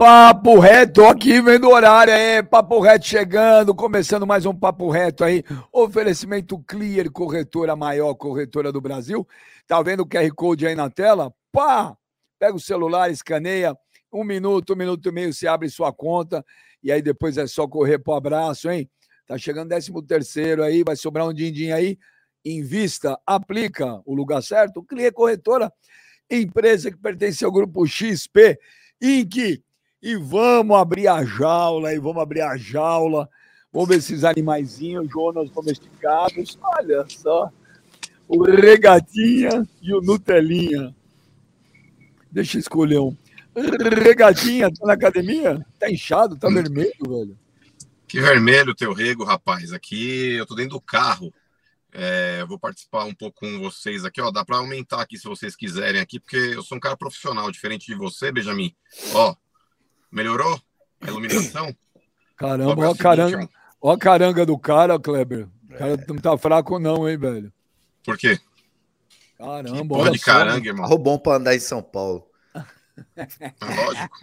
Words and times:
Papo 0.00 0.58
reto 0.58 1.04
aqui, 1.04 1.42
vendo 1.42 1.68
o 1.68 1.74
horário 1.74 2.14
aí. 2.14 2.42
Papo 2.42 2.80
reto 2.80 3.06
chegando, 3.06 3.74
começando 3.74 4.26
mais 4.26 4.46
um 4.46 4.54
papo 4.54 4.88
reto 4.88 5.22
aí. 5.22 5.44
Oferecimento 5.70 6.58
Clear, 6.66 7.10
corretora 7.10 7.76
maior 7.76 8.14
corretora 8.14 8.72
do 8.72 8.80
Brasil. 8.80 9.28
Tá 9.66 9.82
vendo 9.82 10.00
o 10.00 10.06
QR 10.06 10.30
Code 10.34 10.66
aí 10.66 10.74
na 10.74 10.88
tela? 10.88 11.30
Pá! 11.52 11.94
Pega 12.38 12.54
o 12.56 12.58
celular, 12.58 13.10
escaneia. 13.10 13.76
Um 14.10 14.24
minuto, 14.24 14.72
um 14.72 14.76
minuto 14.76 15.06
e 15.06 15.12
meio, 15.12 15.34
você 15.34 15.46
abre 15.46 15.68
sua 15.68 15.92
conta. 15.92 16.42
E 16.82 16.90
aí 16.90 17.02
depois 17.02 17.36
é 17.36 17.46
só 17.46 17.68
correr 17.68 17.98
pro 17.98 18.14
abraço, 18.14 18.70
hein? 18.70 18.90
Tá 19.26 19.36
chegando 19.36 19.68
13 19.68 19.92
terceiro 20.08 20.62
aí, 20.62 20.82
vai 20.82 20.96
sobrar 20.96 21.28
um 21.28 21.34
din-din 21.34 21.72
aí. 21.72 21.98
Invista, 22.42 23.20
aplica 23.26 24.00
o 24.06 24.14
lugar 24.14 24.42
certo. 24.42 24.82
Clear 24.82 25.12
Corretora, 25.12 25.70
empresa 26.30 26.90
que 26.90 26.96
pertence 26.96 27.44
ao 27.44 27.52
grupo 27.52 27.86
XP, 27.86 28.58
Inc 28.98 29.62
e 30.02 30.16
vamos 30.16 30.76
abrir 30.76 31.08
a 31.08 31.24
jaula, 31.24 31.92
e 31.92 31.98
vamos 31.98 32.22
abrir 32.22 32.40
a 32.40 32.56
jaula. 32.56 33.28
Vamos 33.72 33.88
ver 33.88 33.98
esses 33.98 34.24
animaizinhos, 34.24 35.08
Jonas 35.10 35.50
domesticados. 35.50 36.58
Olha 36.62 37.04
só. 37.08 37.50
O 38.26 38.42
regatinha 38.44 39.66
e 39.82 39.92
o 39.92 40.00
Nutelinha. 40.00 40.94
Deixa 42.30 42.56
eu 42.56 42.60
escolher 42.60 43.00
um. 43.00 43.16
Regatinha, 43.54 44.72
tá 44.72 44.86
na 44.86 44.92
academia? 44.94 45.64
Tá 45.78 45.90
inchado, 45.90 46.38
tá 46.38 46.48
vermelho, 46.48 46.92
velho. 47.00 47.38
Que 48.06 48.20
vermelho 48.20 48.74
teu 48.74 48.92
rego, 48.92 49.24
rapaz. 49.24 49.72
Aqui 49.72 50.34
eu 50.34 50.46
tô 50.46 50.54
dentro 50.54 50.72
do 50.72 50.80
carro. 50.80 51.32
É, 51.92 52.44
vou 52.44 52.58
participar 52.58 53.04
um 53.04 53.14
pouco 53.14 53.40
com 53.40 53.58
vocês 53.60 54.04
aqui, 54.04 54.20
ó. 54.20 54.30
Dá 54.30 54.44
para 54.44 54.58
aumentar 54.58 55.00
aqui 55.02 55.18
se 55.18 55.28
vocês 55.28 55.56
quiserem 55.56 56.00
aqui, 56.00 56.20
porque 56.20 56.36
eu 56.36 56.62
sou 56.62 56.76
um 56.76 56.80
cara 56.80 56.96
profissional, 56.96 57.50
diferente 57.50 57.86
de 57.86 57.94
você, 57.94 58.30
Benjamin. 58.30 58.74
Ó, 59.12 59.34
Melhorou 60.10 60.60
a 61.00 61.06
iluminação? 61.06 61.74
Caramba, 62.36 62.88
ó 62.88 62.92
a, 62.92 62.96
caranga, 62.96 63.48
ó 63.82 63.92
a 63.92 63.98
caranga 63.98 64.46
do 64.46 64.58
cara, 64.58 64.98
Kleber. 64.98 65.46
O 65.68 65.74
cara 65.76 65.92
é. 65.92 66.04
não 66.08 66.16
tá 66.16 66.38
fraco, 66.38 66.78
não, 66.78 67.06
hein, 67.06 67.18
velho? 67.18 67.52
Por 68.02 68.16
quê? 68.16 68.40
Caramba, 69.36 69.76
que 69.76 69.88
porra 69.88 70.10
de 70.10 70.18
caranga, 70.18 70.66
irmão. 70.66 70.84
Carro 70.84 70.98
bom 70.98 71.18
pra 71.18 71.34
andar 71.34 71.54
em 71.54 71.60
São 71.60 71.82
Paulo. 71.82 72.26
É 73.16 73.50
lógico. 73.84 74.18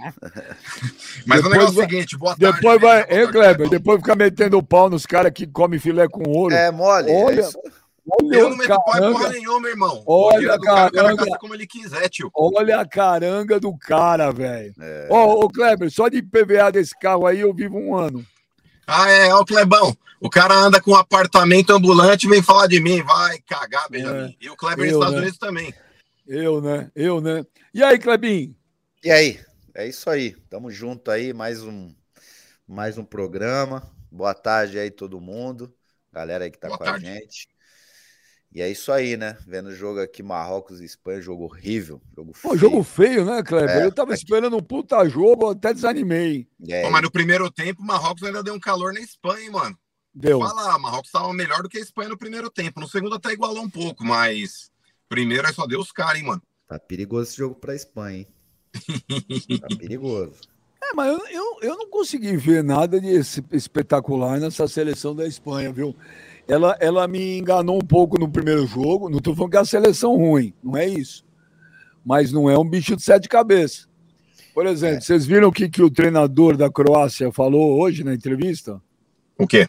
Mas 1.25 1.41
depois 1.41 1.45
o 1.45 1.49
negócio 1.49 1.81
é 1.81 1.85
o 1.85 1.89
seguinte, 1.89 2.17
boa 2.17 2.35
tarde. 2.35 2.55
Depois 2.55 2.81
vai, 2.81 3.01
hein, 3.09 3.31
Kleber? 3.31 3.69
Depois 3.69 3.99
fica 3.99 4.15
metendo 4.15 4.57
o 4.57 4.63
pau 4.63 4.89
nos 4.89 5.05
caras 5.05 5.31
que 5.31 5.47
comem 5.47 5.79
filé 5.79 6.07
com 6.07 6.23
ouro. 6.29 6.53
É 6.53 6.71
mole. 6.71 7.11
Olha, 7.11 7.41
é 7.41 7.43
Olha, 7.43 7.49
eu 8.31 8.49
não 8.49 8.57
meto 8.57 8.73
em 8.73 9.11
porra 9.11 9.29
nenhuma, 9.29 9.67
irmão. 9.67 10.03
Olha 10.05 10.53
a 10.53 10.59
caranga. 10.59 11.25
Cara, 11.25 11.37
como 11.39 11.53
ele 11.53 11.67
quiser, 11.67 12.07
tio. 12.09 12.31
Olha 12.33 12.79
a 12.79 12.87
caranga 12.87 13.59
do 13.59 13.77
cara, 13.77 14.31
velho. 14.31 14.73
É. 14.79 15.07
Ó, 15.11 15.43
ô 15.43 15.49
Kleber, 15.49 15.91
só 15.91 16.07
de 16.07 16.21
PVA 16.21 16.71
desse 16.71 16.97
carro 16.97 17.25
aí 17.25 17.41
eu 17.41 17.53
vivo 17.53 17.77
um 17.77 17.95
ano. 17.95 18.25
Ah, 18.85 19.09
é, 19.09 19.33
ó, 19.33 19.43
Clebão. 19.43 19.95
O 20.21 20.29
cara 20.29 20.55
anda 20.55 20.81
com 20.81 20.91
um 20.91 20.95
apartamento 20.95 21.71
ambulante 21.71 22.25
e 22.25 22.29
vem 22.29 22.41
falar 22.41 22.67
de 22.67 22.79
mim. 22.79 23.03
Vai 23.03 23.39
cagar, 23.39 23.89
Benjamin. 23.89 24.29
É. 24.29 24.35
E 24.39 24.49
o 24.49 24.55
Kleber 24.55 24.85
eu, 24.85 24.91
nos 24.91 24.93
Estados 24.93 25.13
né? 25.13 25.21
Unidos 25.21 25.37
também. 25.37 25.73
Eu, 26.25 26.61
né? 26.61 26.91
Eu, 26.95 27.21
né? 27.21 27.45
E 27.73 27.83
aí, 27.83 27.99
Klebin? 27.99 28.55
E 29.03 29.11
aí? 29.11 29.39
É 29.75 29.85
isso 29.85 30.09
aí. 30.09 30.31
Tamo 30.49 30.71
junto 30.71 31.11
aí, 31.11 31.33
mais 31.33 31.61
um, 31.61 31.93
mais 32.67 32.97
um 32.97 33.03
programa. 33.03 33.83
Boa 34.11 34.33
tarde 34.33 34.79
aí, 34.79 34.89
todo 34.89 35.21
mundo. 35.21 35.71
Galera 36.11 36.45
aí 36.45 36.51
que 36.51 36.57
tá 36.57 36.67
Boa 36.67 36.79
com 36.79 36.85
tarde. 36.85 37.07
a 37.07 37.13
gente. 37.13 37.47
E 38.57 38.61
é 38.63 38.71
isso 38.71 38.91
aí, 38.91 39.15
né? 39.15 39.37
Vendo 39.45 39.67
o 39.67 39.75
jogo 39.75 39.99
aqui, 39.99 40.23
Marrocos 40.23 40.81
e 40.81 40.83
Espanha, 40.83 41.21
jogo 41.21 41.43
horrível. 41.43 42.01
Jogo 42.15 42.33
feio. 42.33 42.51
Pô, 42.51 42.57
jogo 42.57 42.83
feio, 42.83 43.23
né, 43.23 43.43
Kleber? 43.43 43.69
É, 43.69 43.85
eu 43.85 43.91
tava 43.91 44.13
aqui... 44.13 44.23
esperando 44.23 44.57
um 44.57 44.63
puta 44.63 45.07
jogo, 45.07 45.51
até 45.51 45.71
desanimei. 45.71 46.47
É, 46.67 46.81
Pô, 46.81 46.89
mas 46.89 47.03
no 47.03 47.11
primeiro 47.11 47.51
tempo, 47.51 47.83
Marrocos 47.83 48.23
ainda 48.23 48.41
deu 48.41 48.55
um 48.55 48.59
calor 48.59 48.91
na 48.91 48.99
Espanha, 48.99 49.43
hein, 49.43 49.51
mano? 49.51 49.77
Deu. 50.11 50.39
Fala, 50.39 50.79
Marrocos 50.79 51.11
tava 51.11 51.31
melhor 51.35 51.61
do 51.61 51.69
que 51.69 51.77
a 51.77 51.81
Espanha 51.81 52.09
no 52.09 52.17
primeiro 52.17 52.49
tempo. 52.49 52.79
No 52.79 52.87
segundo 52.87 53.13
até 53.13 53.31
igualou 53.31 53.61
um 53.61 53.69
pouco, 53.69 54.03
mas 54.03 54.71
primeiro 55.07 55.47
é 55.47 55.53
só 55.53 55.67
deu 55.67 55.79
os 55.79 55.91
caras, 55.91 56.17
hein, 56.17 56.25
mano? 56.25 56.41
Tá 56.67 56.79
perigoso 56.79 57.29
esse 57.29 57.37
jogo 57.37 57.53
pra 57.53 57.75
Espanha, 57.75 58.21
hein? 58.21 58.27
tá 59.61 59.67
perigoso. 59.77 60.33
É, 60.89 60.93
mas 60.93 61.09
eu, 61.09 61.27
eu, 61.27 61.57
eu 61.63 61.75
não 61.75 61.89
consegui 61.89 62.37
ver 62.37 62.63
nada 62.63 63.01
de 63.01 63.09
espetacular 63.51 64.39
nessa 64.39 64.67
seleção 64.67 65.13
da 65.13 65.27
Espanha, 65.27 65.73
viu? 65.73 65.93
Ela, 66.47 66.77
ela 66.79 67.07
me 67.07 67.37
enganou 67.37 67.75
um 67.75 67.85
pouco 67.85 68.19
no 68.19 68.29
primeiro 68.29 68.65
jogo. 68.65 69.09
Não 69.09 69.17
estou 69.17 69.35
falando 69.35 69.51
que 69.51 69.57
é 69.57 69.61
a 69.61 69.65
seleção 69.65 70.15
ruim, 70.15 70.53
não 70.63 70.77
é 70.77 70.87
isso. 70.87 71.25
Mas 72.05 72.31
não 72.31 72.49
é 72.49 72.57
um 72.57 72.67
bicho 72.67 72.95
de 72.95 73.03
sete 73.03 73.27
cabeças. 73.27 73.87
Por 74.53 74.65
exemplo, 74.65 74.97
é. 74.97 75.01
vocês 75.01 75.25
viram 75.25 75.49
o 75.49 75.51
que, 75.51 75.69
que 75.69 75.83
o 75.83 75.89
treinador 75.89 76.57
da 76.57 76.69
Croácia 76.69 77.31
falou 77.31 77.79
hoje 77.79 78.03
na 78.03 78.13
entrevista? 78.13 78.81
O 79.37 79.45
quê? 79.45 79.67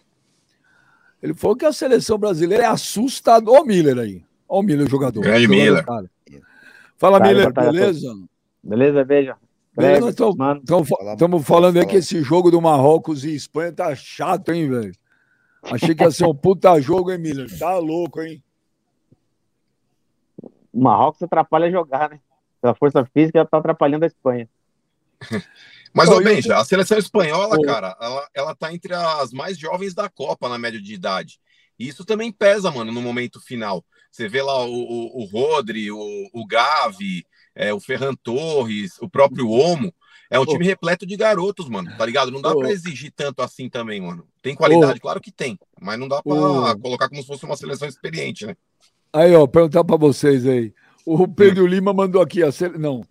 Ele 1.22 1.34
falou 1.34 1.56
que 1.56 1.66
a 1.66 1.72
seleção 1.72 2.16
brasileira 2.16 2.64
é 2.64 2.66
assustador. 2.66 3.54
Olha 3.54 3.62
o 3.62 3.66
Miller 3.66 3.98
aí. 3.98 4.22
Olha 4.48 4.60
o 4.60 4.62
Miller, 4.62 4.86
o 4.86 4.90
jogador. 4.90 5.20
Grande 5.20 5.42
jogador, 5.42 5.62
Miller. 5.62 5.84
Cara. 5.84 6.10
Fala, 6.96 7.18
cara, 7.18 7.30
Miller, 7.30 7.52
beleza? 7.52 8.14
Beleza, 8.62 9.04
veja. 9.04 9.36
Estamos 11.12 11.46
falando 11.46 11.76
aí 11.76 11.86
que 11.86 11.96
esse 11.96 12.22
jogo 12.22 12.50
do 12.50 12.60
Marrocos 12.60 13.24
e 13.24 13.34
Espanha 13.34 13.72
tá 13.72 13.94
chato, 13.94 14.52
hein, 14.52 14.68
velho? 14.68 14.92
Achei 15.62 15.94
que 15.94 16.04
ia 16.04 16.10
ser 16.10 16.26
um 16.26 16.34
puta 16.34 16.80
jogo, 16.80 17.10
hein, 17.10 17.18
Miller? 17.18 17.58
Tá 17.58 17.76
louco, 17.78 18.20
hein? 18.20 18.42
O 20.72 20.80
Marrocos 20.80 21.22
atrapalha 21.22 21.70
jogar, 21.70 22.10
né? 22.10 22.20
Pela 22.60 22.74
força 22.74 23.04
física, 23.06 23.38
ela 23.38 23.48
tá 23.48 23.58
atrapalhando 23.58 24.04
a 24.04 24.06
Espanha. 24.06 24.48
Mas, 25.92 26.08
ô, 26.10 26.20
Benja, 26.20 26.56
a 26.56 26.64
seleção 26.64 26.98
espanhola, 26.98 27.60
cara, 27.62 27.96
ela, 28.00 28.28
ela 28.34 28.54
tá 28.54 28.72
entre 28.72 28.94
as 28.94 29.32
mais 29.32 29.58
jovens 29.58 29.94
da 29.94 30.08
Copa 30.08 30.48
na 30.48 30.58
média 30.58 30.80
de 30.80 30.94
idade. 30.94 31.40
E 31.78 31.88
isso 31.88 32.04
também 32.04 32.30
pesa, 32.30 32.70
mano, 32.70 32.92
no 32.92 33.00
momento 33.00 33.40
final. 33.40 33.84
Você 34.10 34.28
vê 34.28 34.42
lá 34.42 34.64
o, 34.64 34.72
o, 34.72 35.22
o 35.22 35.24
Rodri, 35.24 35.90
o, 35.90 36.28
o 36.32 36.46
Gavi, 36.46 37.26
é, 37.54 37.72
o 37.72 37.80
Ferran 37.80 38.14
Torres, 38.14 38.98
o 39.00 39.08
próprio 39.08 39.48
Omo. 39.50 39.92
É 40.30 40.38
um 40.38 40.44
time 40.44 40.64
repleto 40.64 41.06
de 41.06 41.16
garotos, 41.16 41.68
mano, 41.68 41.90
tá 41.96 42.04
ligado? 42.04 42.30
Não 42.30 42.42
dá 42.42 42.52
oh. 42.52 42.58
pra 42.58 42.70
exigir 42.70 43.12
tanto 43.14 43.40
assim 43.40 43.68
também, 43.68 44.00
mano. 44.00 44.26
Tem 44.42 44.54
qualidade, 44.54 44.98
oh. 44.98 45.02
claro 45.02 45.20
que 45.20 45.32
tem, 45.32 45.58
mas 45.80 45.98
não 45.98 46.06
dá 46.06 46.22
pra 46.22 46.76
colocar 46.80 47.08
como 47.08 47.20
se 47.20 47.26
fosse 47.26 47.44
uma 47.44 47.56
seleção 47.56 47.88
experiente, 47.88 48.46
né? 48.46 48.54
Aí, 49.12 49.34
ó, 49.34 49.46
perguntar 49.46 49.84
pra 49.84 49.96
vocês 49.96 50.46
aí. 50.46 50.72
O 51.04 51.26
Pedro 51.26 51.66
Lima 51.66 51.94
mandou 51.94 52.20
aqui 52.20 52.42
a 52.42 52.52
sele... 52.52 52.76
Não, 52.76 53.02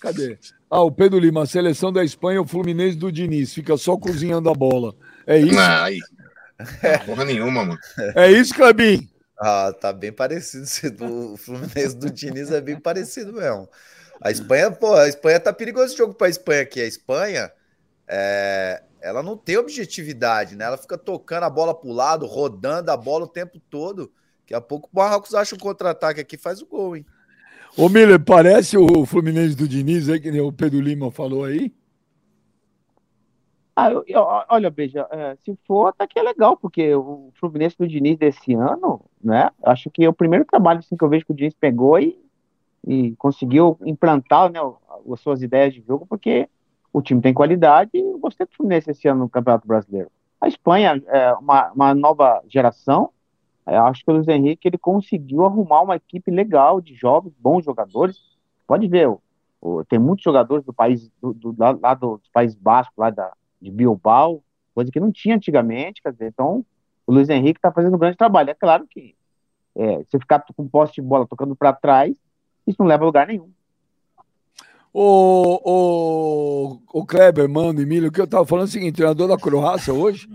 cadê? 0.00 0.36
Ah, 0.68 0.82
o 0.82 0.90
Pedro 0.90 1.18
Lima, 1.18 1.44
a 1.44 1.46
seleção 1.46 1.92
da 1.92 2.04
Espanha, 2.04 2.42
o 2.42 2.46
Fluminense 2.46 2.96
do 2.96 3.12
Diniz, 3.12 3.54
fica 3.54 3.76
só 3.76 3.96
cozinhando 3.96 4.50
a 4.50 4.54
bola. 4.54 4.94
É 5.26 5.38
isso? 5.38 5.54
Não, 5.54 7.06
porra 7.06 7.24
nenhuma, 7.24 7.64
mano. 7.64 7.78
É 8.16 8.30
isso, 8.30 8.52
Clebin? 8.52 9.08
Ah, 9.40 9.72
tá 9.72 9.92
bem 9.92 10.12
parecido. 10.12 10.66
O 11.32 11.36
Fluminense 11.36 11.96
do 11.96 12.10
Diniz 12.10 12.50
é 12.50 12.60
bem 12.60 12.78
parecido 12.78 13.32
mesmo. 13.32 13.68
A 14.20 14.30
Espanha, 14.30 14.70
pô, 14.70 14.94
a 14.94 15.08
Espanha 15.08 15.38
tá 15.38 15.52
perigoso 15.52 15.86
esse 15.86 15.96
jogo 15.96 16.14
pra 16.14 16.28
Espanha 16.28 16.62
aqui. 16.62 16.80
A 16.80 16.86
Espanha, 16.86 17.52
é, 18.06 18.82
ela 19.00 19.22
não 19.22 19.36
tem 19.36 19.56
objetividade, 19.56 20.56
né? 20.56 20.64
Ela 20.64 20.76
fica 20.76 20.98
tocando 20.98 21.44
a 21.44 21.50
bola 21.50 21.74
pro 21.74 21.92
lado, 21.92 22.26
rodando 22.26 22.90
a 22.90 22.96
bola 22.96 23.24
o 23.24 23.28
tempo 23.28 23.60
todo. 23.70 24.10
Daqui 24.40 24.54
a 24.54 24.60
pouco 24.60 24.88
o 24.92 24.96
Marrocos 24.96 25.34
acha 25.34 25.54
um 25.54 25.58
contra-ataque 25.58 26.20
aqui 26.20 26.36
faz 26.36 26.60
o 26.60 26.66
gol, 26.66 26.96
hein? 26.96 27.06
Ô, 27.76 27.88
Miller, 27.88 28.18
parece 28.18 28.76
o 28.76 29.06
Fluminense 29.06 29.54
do 29.54 29.68
Diniz 29.68 30.08
aí, 30.08 30.18
que 30.18 30.40
o 30.40 30.52
Pedro 30.52 30.80
Lima 30.80 31.10
falou 31.10 31.44
aí? 31.44 31.72
Ah, 33.76 33.92
eu, 33.92 34.02
eu, 34.08 34.26
olha, 34.48 34.70
Beija, 34.70 35.06
é, 35.08 35.36
se 35.44 35.56
for, 35.64 35.86
até 35.86 36.04
que 36.04 36.18
é 36.18 36.22
legal, 36.22 36.56
porque 36.56 36.92
o 36.96 37.30
Fluminense 37.38 37.76
do 37.78 37.86
Diniz 37.86 38.18
desse 38.18 38.52
ano, 38.52 39.04
né? 39.22 39.50
Acho 39.62 39.88
que 39.88 40.04
é 40.04 40.08
o 40.08 40.12
primeiro 40.12 40.44
trabalho 40.44 40.80
assim, 40.80 40.96
que 40.96 41.04
eu 41.04 41.08
vejo 41.08 41.24
que 41.24 41.30
o 41.30 41.36
Diniz 41.36 41.54
pegou 41.54 41.96
e 42.00 42.18
e 42.86 43.14
conseguiu 43.16 43.78
implantar 43.84 44.50
né, 44.50 44.58
as 45.12 45.20
suas 45.20 45.42
ideias 45.42 45.74
de 45.74 45.80
jogo, 45.80 46.06
porque 46.06 46.48
o 46.92 47.02
time 47.02 47.20
tem 47.20 47.34
qualidade 47.34 47.90
e 47.94 48.00
eu 48.00 48.18
gostei 48.18 48.46
do 48.46 48.52
Fluminense 48.54 48.90
esse 48.90 49.08
ano 49.08 49.20
no 49.20 49.28
Campeonato 49.28 49.66
Brasileiro. 49.66 50.10
A 50.40 50.48
Espanha 50.48 51.02
é 51.06 51.32
uma, 51.34 51.70
uma 51.72 51.94
nova 51.94 52.42
geração, 52.48 53.10
é, 53.68 53.76
acho 53.76 54.02
que 54.02 54.10
o 54.10 54.14
Luiz 54.14 54.26
Henrique 54.26 54.66
ele 54.66 54.78
conseguiu 54.78 55.44
arrumar 55.44 55.82
uma 55.82 55.96
equipe 55.96 56.30
legal 56.30 56.80
de 56.80 56.94
jovens, 56.94 57.34
bons 57.38 57.62
jogadores. 57.62 58.16
Pode 58.66 58.88
ver, 58.88 59.14
o, 59.60 59.84
tem 59.84 59.98
muitos 59.98 60.24
jogadores 60.24 60.64
do 60.64 60.72
país, 60.72 61.10
do, 61.20 61.34
do, 61.34 61.54
lá, 61.58 61.76
lá 61.78 61.92
do, 61.92 62.16
do 62.16 62.30
País 62.32 62.54
Basco, 62.54 62.94
lá 62.96 63.10
da, 63.10 63.30
de 63.60 63.70
Bilbao, 63.70 64.42
coisa 64.74 64.90
que 64.90 64.98
não 64.98 65.12
tinha 65.12 65.36
antigamente, 65.36 66.00
quer 66.00 66.12
dizer, 66.12 66.28
então 66.28 66.64
o 67.06 67.12
Luiz 67.12 67.28
Henrique 67.28 67.58
está 67.58 67.70
fazendo 67.70 67.94
um 67.94 67.98
grande 67.98 68.16
trabalho. 68.16 68.48
É 68.48 68.54
claro 68.54 68.86
que 68.86 69.14
é, 69.76 70.02
se 70.04 70.18
ficar 70.18 70.42
com 70.56 70.66
posse 70.66 70.94
de 70.94 71.02
bola 71.02 71.26
tocando 71.26 71.54
para 71.54 71.74
trás, 71.74 72.16
isso 72.68 72.76
não 72.78 72.86
leva 72.86 73.04
a 73.04 73.06
lugar 73.06 73.26
nenhum. 73.26 73.50
O, 74.92 75.60
o, 75.64 76.80
o 76.92 77.06
Kleber, 77.06 77.48
mano, 77.48 77.80
Emílio, 77.80 78.08
o 78.08 78.12
que 78.12 78.20
eu 78.20 78.24
estava 78.24 78.46
falando 78.46 78.66
é 78.66 78.68
o 78.68 78.72
seguinte: 78.72 78.94
o 78.94 78.96
treinador 78.96 79.28
da 79.28 79.38
Croácia 79.38 79.92
hoje 79.92 80.28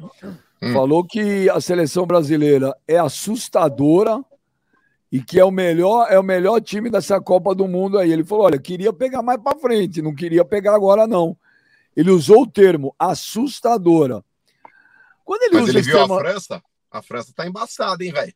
hum. 0.62 0.74
falou 0.74 1.04
que 1.04 1.50
a 1.50 1.60
seleção 1.60 2.06
brasileira 2.06 2.76
é 2.88 2.98
assustadora 2.98 4.24
e 5.12 5.22
que 5.22 5.40
é 5.40 5.46
o 5.46 5.52
melhor 5.52 6.08
é 6.10 6.20
o 6.20 6.24
melhor 6.24 6.62
time 6.62 6.90
dessa 6.90 7.20
Copa 7.20 7.54
do 7.54 7.68
Mundo 7.68 7.98
aí. 7.98 8.12
Ele 8.12 8.24
falou: 8.24 8.46
olha, 8.46 8.60
queria 8.60 8.94
pegar 8.94 9.22
mais 9.22 9.42
para 9.42 9.58
frente, 9.58 10.02
não 10.02 10.14
queria 10.14 10.46
pegar 10.46 10.76
agora 10.76 11.08
não. 11.08 11.36
Ele 11.96 12.12
usou 12.12 12.44
o 12.44 12.48
termo 12.48 12.96
assustadora. 12.98 14.24
Quando 15.24 15.44
ele 15.44 15.56
mas 15.56 15.64
usa 15.64 15.72
ele 15.72 15.82
viu 15.82 15.98
termo... 15.98 16.16
a 16.16 16.20
França? 16.20 16.64
A 16.92 17.02
França 17.02 17.34
tá 17.36 17.48
embaçada, 17.48 18.04
hein, 18.04 18.12
velho? 18.12 18.34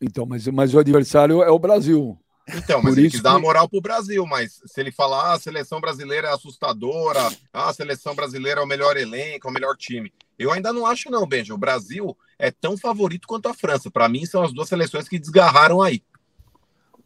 Então, 0.00 0.26
mas, 0.26 0.46
mas 0.48 0.74
o 0.74 0.78
adversário 0.78 1.42
é 1.42 1.50
o 1.50 1.58
Brasil. 1.58 2.18
Então, 2.54 2.82
mas 2.82 2.94
Por 2.94 3.00
ele 3.00 3.10
quis 3.10 3.20
que... 3.20 3.24
dar 3.24 3.38
moral 3.38 3.68
pro 3.68 3.80
Brasil, 3.80 4.24
mas 4.26 4.60
se 4.64 4.80
ele 4.80 4.90
falar 4.90 5.30
ah, 5.30 5.34
a 5.34 5.38
seleção 5.38 5.80
brasileira 5.80 6.28
é 6.28 6.32
assustadora, 6.32 7.30
ah, 7.52 7.68
a 7.68 7.72
seleção 7.72 8.14
brasileira 8.14 8.60
é 8.60 8.64
o 8.64 8.66
melhor 8.66 8.96
elenco, 8.96 9.46
é 9.46 9.50
o 9.50 9.52
melhor 9.52 9.76
time. 9.76 10.12
Eu 10.38 10.52
ainda 10.52 10.72
não 10.72 10.86
acho, 10.86 11.10
não, 11.10 11.26
Benja. 11.26 11.52
O 11.52 11.58
Brasil 11.58 12.16
é 12.38 12.50
tão 12.50 12.76
favorito 12.76 13.26
quanto 13.26 13.48
a 13.48 13.54
França. 13.54 13.90
Para 13.90 14.08
mim, 14.08 14.24
são 14.24 14.42
as 14.42 14.52
duas 14.52 14.68
seleções 14.68 15.08
que 15.08 15.18
desgarraram 15.18 15.82
aí. 15.82 16.02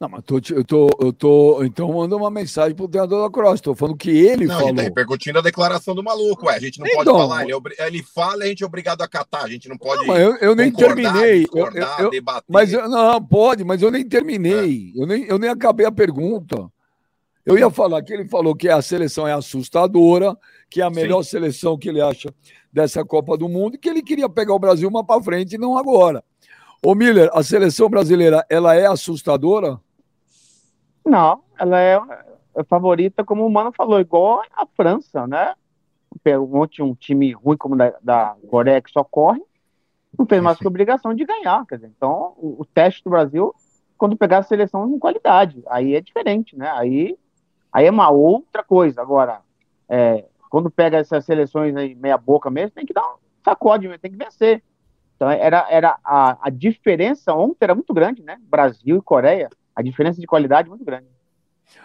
Não, 0.02 0.08
mas 0.08 0.24
tô, 0.24 0.40
eu, 0.50 0.64
tô, 0.64 0.90
eu 0.98 1.12
tô. 1.12 1.62
Então 1.62 1.92
manda 1.92 2.16
uma 2.16 2.28
mensagem 2.28 2.74
pro 2.74 2.88
treinador 2.88 3.22
da 3.22 3.30
Cross. 3.32 3.60
Tô 3.60 3.72
falando 3.72 3.96
que 3.96 4.10
ele 4.10 4.46
não, 4.46 4.54
falou. 4.56 4.68
Não, 4.70 4.74
tá 4.74 4.82
repercutindo 4.82 5.38
a 5.38 5.42
declaração 5.42 5.94
do 5.94 6.02
maluco. 6.02 6.46
Ué, 6.46 6.56
a 6.56 6.58
gente 6.58 6.80
não 6.80 6.88
então, 6.88 7.04
pode 7.04 7.18
falar. 7.20 7.44
Ele, 7.44 7.52
é 7.78 7.86
ele 7.86 8.02
fala 8.02 8.42
e 8.42 8.46
a 8.46 8.48
gente 8.48 8.64
é 8.64 8.66
obrigado 8.66 9.00
a 9.00 9.06
catar. 9.06 9.44
A 9.44 9.48
gente 9.48 9.68
não 9.68 9.78
pode. 9.78 10.04
Não, 10.04 10.16
eu, 10.16 10.34
eu 10.38 10.56
nem 10.56 10.72
terminei. 10.72 11.46
Eu, 11.54 11.70
eu, 12.00 12.10
debater. 12.10 12.42
Mas 12.48 12.72
não, 12.72 13.24
pode, 13.24 13.62
mas 13.62 13.80
eu 13.80 13.92
nem 13.92 14.04
terminei. 14.04 14.92
É. 14.96 15.00
Eu, 15.00 15.06
nem, 15.06 15.22
eu 15.22 15.38
nem 15.38 15.48
acabei 15.48 15.86
a 15.86 15.92
pergunta. 15.92 16.68
Eu 17.46 17.56
ia 17.56 17.70
falar 17.70 18.02
que 18.02 18.12
ele 18.12 18.26
falou 18.26 18.56
que 18.56 18.68
a 18.68 18.82
seleção 18.82 19.28
é 19.28 19.32
assustadora, 19.32 20.36
que 20.68 20.80
é 20.80 20.84
a 20.84 20.90
melhor 20.90 21.22
Sim. 21.22 21.30
seleção 21.30 21.78
que 21.78 21.88
ele 21.88 22.00
acha 22.00 22.34
dessa 22.72 23.04
Copa 23.04 23.38
do 23.38 23.48
Mundo, 23.48 23.76
e 23.76 23.78
que 23.78 23.88
ele 23.88 24.02
queria 24.02 24.28
pegar 24.28 24.54
o 24.54 24.58
Brasil 24.58 24.88
uma 24.88 25.04
para 25.04 25.22
frente 25.22 25.54
e 25.54 25.58
não 25.58 25.78
agora. 25.78 26.24
Ô 26.84 26.96
Miller, 26.96 27.30
a 27.32 27.44
seleção 27.44 27.88
brasileira, 27.88 28.44
ela 28.50 28.74
é 28.74 28.86
assustadora? 28.86 29.78
Não, 31.04 31.42
ela 31.58 31.80
é, 31.80 32.00
é 32.56 32.64
favorita, 32.64 33.24
como 33.24 33.46
o 33.46 33.50
Mano 33.50 33.72
falou, 33.72 34.00
igual 34.00 34.42
a 34.54 34.66
França, 34.66 35.26
né? 35.26 35.54
Ontem 36.52 36.82
um 36.82 36.94
time 36.94 37.32
ruim 37.32 37.56
como 37.56 37.76
da, 37.76 37.94
da 38.02 38.36
Coreia 38.48 38.80
que 38.80 38.90
só 38.90 39.02
corre, 39.02 39.42
não 40.16 40.26
tem 40.26 40.40
mais 40.40 40.58
que 40.58 40.66
obrigação 40.66 41.14
de 41.14 41.24
ganhar. 41.24 41.66
Quer 41.66 41.76
dizer, 41.76 41.92
então, 41.96 42.34
o, 42.36 42.56
o, 42.60 42.64
teste 42.64 43.02
do 43.02 43.10
Brasil, 43.10 43.54
quando 43.96 44.16
pegar 44.16 44.38
a 44.38 44.42
seleção 44.42 44.88
em 44.88 44.98
qualidade, 44.98 45.62
aí 45.66 45.94
é 45.94 46.00
diferente, 46.00 46.56
né? 46.56 46.70
Aí, 46.74 47.16
aí 47.72 47.86
é 47.86 47.90
uma 47.90 48.10
outra 48.10 48.62
coisa. 48.62 49.00
Agora, 49.00 49.40
é, 49.88 50.26
quando 50.50 50.70
pega 50.70 50.98
essas 50.98 51.24
seleções 51.24 51.74
aí 51.76 51.94
meia 51.94 52.18
boca 52.18 52.50
mesmo, 52.50 52.74
tem 52.74 52.84
que 52.84 52.92
dar 52.92 53.02
um 53.02 53.16
sacode, 53.42 53.88
tem 53.98 54.10
que 54.10 54.22
vencer. 54.22 54.62
Então, 55.16 55.30
era, 55.30 55.66
era 55.70 55.98
a, 56.04 56.36
a 56.46 56.50
diferença 56.50 57.34
ontem 57.34 57.58
era 57.64 57.74
muito 57.74 57.94
grande, 57.94 58.22
né? 58.22 58.38
Brasil 58.42 58.98
e 58.98 59.02
Coreia 59.02 59.48
a 59.74 59.82
diferença 59.82 60.20
de 60.20 60.26
qualidade 60.26 60.68
é 60.68 60.70
muito 60.70 60.84
grande. 60.84 61.06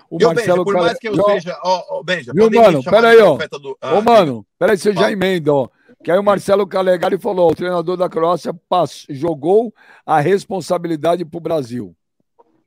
O 0.09 0.17
Marcelo, 0.21 0.35
Benja, 0.35 0.63
por 0.63 0.73
mais 0.73 0.99
que 0.99 1.09
eu 1.09 1.25
seja. 1.25 1.59
Ó, 1.63 1.99
oh, 1.99 2.03
Benja, 2.03 2.31
Viu, 2.33 2.49
mano? 2.49 2.83
Peraí, 2.83 3.19
ó. 3.19 3.37
Do... 3.59 3.77
Ah, 3.81 3.95
Ô, 3.95 4.01
mano, 4.01 4.45
peraí, 4.57 4.77
você 4.77 4.93
já 4.93 5.11
emenda, 5.11 5.53
ó. 5.53 5.69
Que 6.03 6.11
aí 6.11 6.17
o 6.17 6.23
Marcelo 6.23 6.67
Calegari 6.67 7.17
falou: 7.17 7.51
o 7.51 7.55
treinador 7.55 7.97
da 7.97 8.09
Croácia 8.09 8.53
passou, 8.69 9.13
jogou 9.13 9.73
a 10.05 10.19
responsabilidade 10.19 11.25
para 11.25 11.37
o 11.37 11.41
Brasil. 11.41 11.95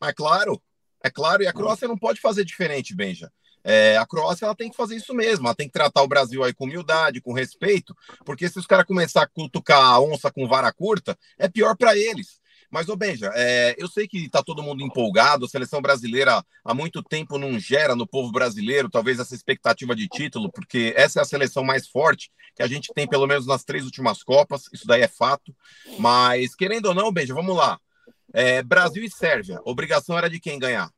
É 0.02 0.12
claro, 0.12 0.60
é 1.02 1.10
claro, 1.10 1.42
e 1.42 1.46
a 1.46 1.52
Croácia 1.52 1.88
não 1.88 1.96
pode 1.96 2.20
fazer 2.20 2.44
diferente, 2.44 2.94
Benja. 2.94 3.30
É, 3.62 3.96
a 3.98 4.06
Croácia 4.06 4.46
ela 4.46 4.54
tem 4.54 4.70
que 4.70 4.76
fazer 4.76 4.96
isso 4.96 5.14
mesmo, 5.14 5.46
ela 5.46 5.54
tem 5.54 5.66
que 5.66 5.72
tratar 5.72 6.02
o 6.02 6.08
Brasil 6.08 6.42
aí 6.42 6.52
com 6.52 6.64
humildade, 6.64 7.20
com 7.20 7.34
respeito, 7.34 7.94
porque 8.24 8.48
se 8.48 8.58
os 8.58 8.66
caras 8.66 8.86
começar 8.86 9.22
a 9.22 9.26
cutucar 9.26 9.82
a 9.82 10.00
onça 10.00 10.30
com 10.30 10.48
vara 10.48 10.72
curta, 10.72 11.16
é 11.38 11.46
pior 11.46 11.76
para 11.76 11.96
eles. 11.96 12.39
Mas, 12.70 12.88
ô 12.88 12.96
Benja, 12.96 13.32
é, 13.34 13.74
eu 13.76 13.88
sei 13.88 14.06
que 14.06 14.26
está 14.26 14.42
todo 14.42 14.62
mundo 14.62 14.82
empolgado, 14.82 15.44
a 15.44 15.48
seleção 15.48 15.82
brasileira 15.82 16.44
há 16.64 16.72
muito 16.72 17.02
tempo 17.02 17.36
não 17.36 17.58
gera 17.58 17.96
no 17.96 18.06
povo 18.06 18.30
brasileiro, 18.30 18.88
talvez 18.88 19.18
essa 19.18 19.34
expectativa 19.34 19.94
de 19.94 20.06
título, 20.06 20.50
porque 20.52 20.94
essa 20.96 21.18
é 21.18 21.22
a 21.22 21.26
seleção 21.26 21.64
mais 21.64 21.88
forte 21.88 22.30
que 22.54 22.62
a 22.62 22.68
gente 22.68 22.92
tem, 22.94 23.08
pelo 23.08 23.26
menos 23.26 23.46
nas 23.46 23.64
três 23.64 23.84
últimas 23.84 24.22
Copas, 24.22 24.64
isso 24.72 24.86
daí 24.86 25.02
é 25.02 25.08
fato. 25.08 25.54
Mas, 25.98 26.54
querendo 26.54 26.86
ou 26.86 26.94
não, 26.94 27.12
Benja, 27.12 27.34
vamos 27.34 27.56
lá. 27.56 27.78
É, 28.32 28.62
Brasil 28.62 29.02
e 29.02 29.10
Sérvia, 29.10 29.60
obrigação 29.64 30.16
era 30.16 30.30
de 30.30 30.38
quem 30.38 30.58
ganhar? 30.58 30.90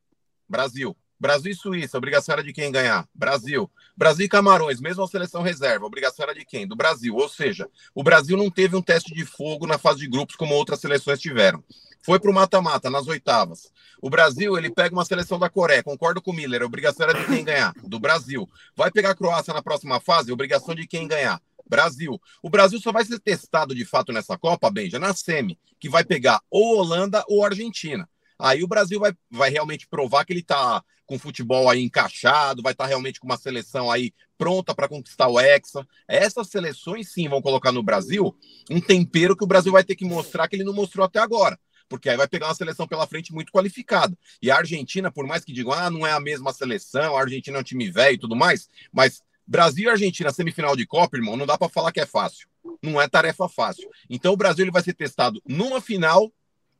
Brasil. 0.46 0.94
Brasil 1.22 1.52
e 1.52 1.54
Suíça, 1.54 1.96
obrigação 1.96 2.32
era 2.32 2.42
de 2.42 2.52
quem 2.52 2.72
ganhar? 2.72 3.08
Brasil. 3.14 3.70
Brasil 3.96 4.26
e 4.26 4.28
Camarões, 4.28 4.80
mesmo 4.80 5.04
a 5.04 5.06
seleção 5.06 5.40
reserva, 5.40 5.86
obrigação 5.86 6.24
era 6.24 6.34
de 6.34 6.44
quem? 6.44 6.66
Do 6.66 6.74
Brasil. 6.74 7.14
Ou 7.14 7.28
seja, 7.28 7.69
o 7.94 8.02
Brasil 8.02 8.36
não 8.36 8.50
teve 8.50 8.74
um 8.74 8.82
teste 8.82 9.14
de 9.14 9.24
fogo 9.24 9.64
na 9.64 9.78
fase 9.78 10.00
de 10.00 10.08
grupos 10.08 10.34
como 10.34 10.52
outras 10.52 10.80
seleções 10.80 11.20
tiveram. 11.20 11.62
Foi 12.04 12.19
para 12.19 12.28
o 12.28 12.34
mata-mata, 12.34 12.90
nas 12.90 13.06
oitavas. 13.06 13.70
O 14.00 14.10
Brasil, 14.10 14.58
ele 14.58 14.69
pega 14.69 14.92
uma 14.92 15.04
seleção 15.04 15.38
da 15.38 15.48
Coreia, 15.48 15.80
concordo 15.84 16.20
com 16.20 16.32
o 16.32 16.34
Miller, 16.34 16.64
obrigação 16.64 17.08
era 17.08 17.16
de 17.16 17.24
quem 17.24 17.44
ganhar? 17.44 17.72
Do 17.84 18.00
Brasil. 18.00 18.50
Vai 18.74 18.90
pegar 18.90 19.10
a 19.10 19.14
Croácia 19.14 19.54
na 19.54 19.62
próxima 19.62 20.00
fase, 20.00 20.32
obrigação 20.32 20.74
de 20.74 20.88
quem 20.88 21.06
ganhar? 21.06 21.40
Brasil. 21.64 22.20
O 22.42 22.50
Brasil 22.50 22.80
só 22.80 22.90
vai 22.90 23.04
ser 23.04 23.20
testado 23.20 23.76
de 23.76 23.84
fato 23.84 24.12
nessa 24.12 24.36
Copa, 24.36 24.69
Benja, 24.72 24.98
na 24.98 25.14
SEMI, 25.14 25.56
que 25.78 25.88
vai 25.88 26.02
pegar 26.02 26.40
ou 26.50 26.78
Holanda 26.78 27.24
ou 27.28 27.44
Argentina. 27.44 28.08
Aí 28.38 28.62
o 28.62 28.69
Brasil 28.69 28.99
vai, 28.99 29.12
vai 29.31 29.50
realmente 29.50 29.87
provar 29.87 30.25
que 30.25 30.32
ele 30.32 30.40
está 30.40 30.82
com 31.06 31.19
futebol 31.19 31.69
aí 31.69 31.82
encaixado, 31.82 32.62
vai 32.62 32.73
estar 32.73 32.84
tá 32.84 32.88
realmente 32.88 33.20
com 33.20 33.26
uma 33.26 33.37
seleção 33.37 33.90
aí 33.90 34.12
pronta 34.38 34.75
para 34.75 34.88
conquistar 34.88 35.29
o 35.29 35.38
Hexa. 35.38 35.87
Essas 36.08 36.49
seleções 36.49 37.12
sim 37.12 37.29
vão 37.29 37.43
colocar 37.43 37.70
no 37.70 37.82
Brasil 37.82 38.37
um 38.70 38.81
tempero 38.81 39.37
que 39.37 39.44
o 39.44 39.46
Brasil 39.46 39.73
vai 39.73 39.84
ter 39.84 39.94
que 39.94 40.05
mostrar 40.05 40.49
que 40.49 40.56
ele 40.56 40.64
não 40.64 40.73
mostrou 40.73 41.05
até 41.05 41.19
agora. 41.19 41.58
Porque 41.88 42.08
aí 42.08 42.17
vai 42.17 42.26
pegar 42.26 42.46
uma 42.46 42.55
seleção 42.55 42.88
pela 42.88 43.06
frente 43.06 43.34
muito 43.34 43.52
qualificada. 43.52 44.17
E 44.40 44.50
a 44.50 44.56
Argentina, 44.56 45.12
por 45.12 45.26
mais 45.26 45.44
que 45.44 45.52
digam, 45.52 45.73
ah, 45.73 45.90
não 45.90 46.06
é 46.06 46.12
a 46.12 46.20
mesma 46.20 46.52
seleção, 46.52 47.17
a 47.17 47.20
Argentina 47.20 47.58
é 47.58 47.61
um 47.61 47.64
time 47.64 47.90
velho 47.90 48.14
e 48.14 48.19
tudo 48.19 48.34
mais, 48.34 48.69
mas 48.90 49.23
Brasil 49.46 49.84
e 49.84 49.90
Argentina, 49.90 50.32
semifinal 50.32 50.75
de 50.75 50.87
Copa, 50.87 51.17
irmão, 51.17 51.37
não 51.37 51.44
dá 51.44 51.58
para 51.58 51.69
falar 51.69 51.93
que 51.93 52.00
é 52.00 52.06
fácil. 52.06 52.49
Não 52.82 53.00
é 53.00 53.06
tarefa 53.08 53.49
fácil. 53.49 53.88
Então 54.08 54.32
o 54.32 54.37
Brasil 54.37 54.64
ele 54.64 54.70
vai 54.70 54.82
ser 54.82 54.94
testado 54.94 55.43
numa 55.46 55.81
final 55.81 56.32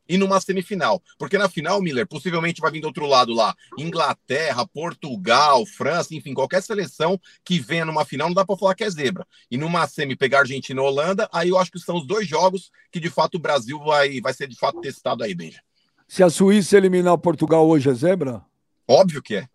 e 0.07 0.17
numa 0.17 0.39
semifinal. 0.39 1.01
Porque 1.17 1.37
na 1.37 1.49
final, 1.49 1.81
Miller, 1.81 2.07
possivelmente 2.07 2.61
vai 2.61 2.71
vir 2.71 2.81
do 2.81 2.87
outro 2.87 3.05
lado 3.05 3.33
lá. 3.33 3.55
Inglaterra, 3.77 4.65
Portugal, 4.67 5.65
França, 5.65 6.13
enfim, 6.15 6.33
qualquer 6.33 6.61
seleção 6.61 7.19
que 7.43 7.59
venha 7.59 7.85
numa 7.85 8.05
final, 8.05 8.27
não 8.27 8.35
dá 8.35 8.45
para 8.45 8.57
falar 8.57 8.75
que 8.75 8.83
é 8.83 8.89
zebra. 8.89 9.25
E 9.49 9.57
numa 9.57 9.87
semi 9.87 10.15
pegar 10.15 10.39
Argentina 10.39 10.81
e 10.81 10.83
Holanda, 10.83 11.29
aí 11.31 11.49
eu 11.49 11.57
acho 11.57 11.71
que 11.71 11.79
são 11.79 11.97
os 11.97 12.05
dois 12.05 12.27
jogos 12.27 12.71
que 12.91 12.99
de 12.99 13.09
fato 13.09 13.35
o 13.35 13.39
Brasil 13.39 13.79
vai, 13.79 14.19
vai 14.21 14.33
ser 14.33 14.47
de 14.47 14.57
fato 14.57 14.81
testado 14.81 15.23
aí, 15.23 15.33
Benja. 15.33 15.61
Se 16.07 16.21
a 16.21 16.29
Suíça 16.29 16.77
eliminar 16.77 17.17
Portugal 17.17 17.67
hoje 17.67 17.89
é 17.89 17.93
zebra? 17.93 18.43
Óbvio 18.87 19.21
que 19.21 19.35
é. 19.35 19.47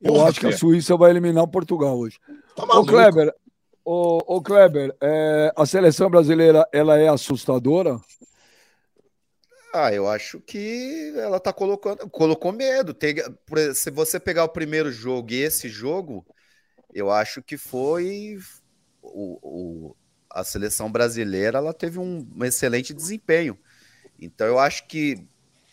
Eu 0.00 0.12
Porra, 0.12 0.28
acho 0.28 0.40
que, 0.40 0.46
que 0.46 0.52
é. 0.52 0.54
a 0.54 0.58
Suíça 0.58 0.96
vai 0.96 1.10
eliminar 1.10 1.46
Portugal 1.48 1.98
hoje. 1.98 2.18
Tá 2.54 2.64
ô 2.64 2.84
Kleber, 2.84 3.34
ô, 3.84 4.36
ô 4.36 4.40
Kleber 4.40 4.94
é, 5.00 5.52
a 5.56 5.66
seleção 5.66 6.08
brasileira 6.08 6.66
ela 6.72 6.96
é 6.98 7.08
assustadora? 7.08 8.00
Ah, 9.74 9.92
eu 9.92 10.08
acho 10.08 10.40
que 10.40 11.12
ela 11.16 11.38
tá 11.38 11.52
colocando, 11.52 12.08
colocou 12.08 12.52
medo. 12.52 12.94
Tem, 12.94 13.16
se 13.74 13.90
você 13.90 14.18
pegar 14.18 14.44
o 14.44 14.48
primeiro 14.48 14.90
jogo 14.90 15.32
e 15.32 15.42
esse 15.42 15.68
jogo, 15.68 16.26
eu 16.94 17.10
acho 17.10 17.42
que 17.42 17.56
foi 17.56 18.38
o, 19.02 19.38
o 19.90 19.96
a 20.30 20.44
seleção 20.44 20.92
brasileira, 20.92 21.58
ela 21.58 21.72
teve 21.72 21.98
um, 21.98 22.26
um 22.36 22.44
excelente 22.44 22.92
desempenho. 22.94 23.58
Então 24.20 24.46
eu 24.46 24.58
acho 24.58 24.86
que 24.86 25.26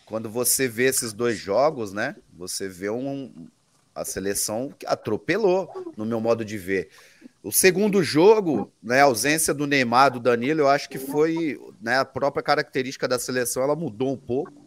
quando 0.05 0.29
você 0.29 0.67
vê 0.67 0.85
esses 0.85 1.13
dois 1.13 1.37
jogos, 1.37 1.93
né, 1.93 2.15
você 2.33 2.69
vê 2.69 2.89
um, 2.89 3.47
a 3.93 4.05
seleção 4.05 4.71
que 4.77 4.85
atropelou, 4.85 5.69
no 5.97 6.05
meu 6.05 6.21
modo 6.21 6.45
de 6.45 6.57
ver. 6.57 6.89
O 7.45 7.51
segundo 7.51 8.01
jogo, 8.01 8.73
né, 8.81 9.01
a 9.01 9.03
ausência 9.03 9.53
do 9.53 9.67
Neymar, 9.67 10.09
do 10.09 10.19
Danilo, 10.19 10.61
eu 10.61 10.67
acho 10.67 10.89
que 10.89 10.97
foi 10.97 11.61
né, 11.79 11.99
a 11.99 12.03
própria 12.03 12.41
característica 12.41 13.07
da 13.07 13.19
seleção, 13.19 13.61
ela 13.61 13.75
mudou 13.75 14.11
um 14.11 14.17
pouco. 14.17 14.65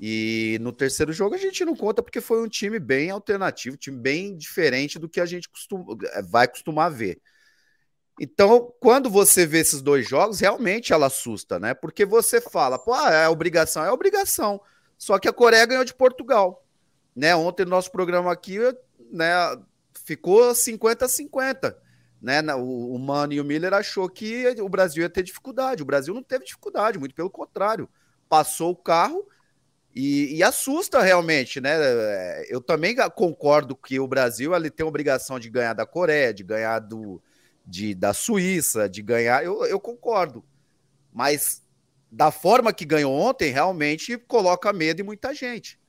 E 0.00 0.56
no 0.62 0.72
terceiro 0.72 1.12
jogo 1.12 1.34
a 1.34 1.38
gente 1.38 1.62
não 1.62 1.76
conta 1.76 2.02
porque 2.02 2.22
foi 2.22 2.42
um 2.42 2.48
time 2.48 2.78
bem 2.78 3.10
alternativo, 3.10 3.74
um 3.74 3.78
time 3.78 3.98
bem 3.98 4.34
diferente 4.34 4.98
do 4.98 5.10
que 5.10 5.20
a 5.20 5.26
gente 5.26 5.46
costuma, 5.46 5.94
vai 6.24 6.48
costumar 6.48 6.90
ver. 6.90 7.20
Então, 8.18 8.72
quando 8.80 9.10
você 9.10 9.44
vê 9.44 9.58
esses 9.58 9.82
dois 9.82 10.08
jogos, 10.08 10.40
realmente 10.40 10.94
ela 10.94 11.08
assusta, 11.08 11.60
né? 11.60 11.74
Porque 11.74 12.06
você 12.06 12.40
fala, 12.40 12.78
pô, 12.78 12.94
ah, 12.94 13.12
é 13.12 13.28
obrigação, 13.28 13.84
é 13.84 13.92
obrigação. 13.92 14.58
Só 14.96 15.18
que 15.18 15.28
a 15.28 15.34
Coreia 15.34 15.66
ganhou 15.66 15.84
de 15.84 15.92
Portugal. 15.92 16.64
Né? 17.14 17.36
Ontem 17.36 17.66
no 17.66 17.70
nosso 17.70 17.92
programa 17.92 18.32
aqui, 18.32 18.56
né, 19.12 19.34
ficou 20.02 20.54
50 20.54 21.04
a 21.04 21.08
50 21.08 21.89
né? 22.20 22.42
O, 22.54 22.98
Mano 22.98 23.32
e 23.32 23.40
o 23.40 23.44
Miller 23.44 23.72
achou 23.72 24.08
que 24.08 24.46
o 24.60 24.68
Brasil 24.68 25.02
ia 25.02 25.08
ter 25.08 25.22
dificuldade. 25.22 25.82
O 25.82 25.86
Brasil 25.86 26.12
não 26.12 26.22
teve 26.22 26.44
dificuldade, 26.44 26.98
muito 26.98 27.14
pelo 27.14 27.30
contrário. 27.30 27.88
Passou 28.28 28.72
o 28.72 28.76
carro 28.76 29.26
e, 29.94 30.36
e 30.36 30.42
assusta 30.42 31.00
realmente, 31.00 31.60
né? 31.60 31.72
É, 31.74 32.46
eu 32.50 32.60
também 32.60 32.94
concordo 33.14 33.74
que 33.74 33.98
o 33.98 34.06
Brasil 34.06 34.54
ele 34.54 34.70
tem 34.70 34.84
obrigação 34.84 35.38
de 35.38 35.48
ganhar 35.48 35.72
da 35.72 35.86
Coreia, 35.86 36.34
de 36.34 36.44
ganhar 36.44 36.78
do, 36.78 37.22
de, 37.66 37.94
da 37.94 38.12
Suíça, 38.12 38.88
de 38.88 39.00
ganhar. 39.00 39.42
Eu, 39.42 39.64
eu 39.64 39.80
concordo. 39.80 40.44
Mas 41.12 41.62
da 42.12 42.30
forma 42.30 42.72
que 42.72 42.84
ganhou 42.84 43.12
ontem, 43.12 43.50
realmente 43.50 44.18
coloca 44.18 44.72
medo 44.72 45.00
em 45.00 45.04
muita 45.04 45.34
gente. 45.34 45.79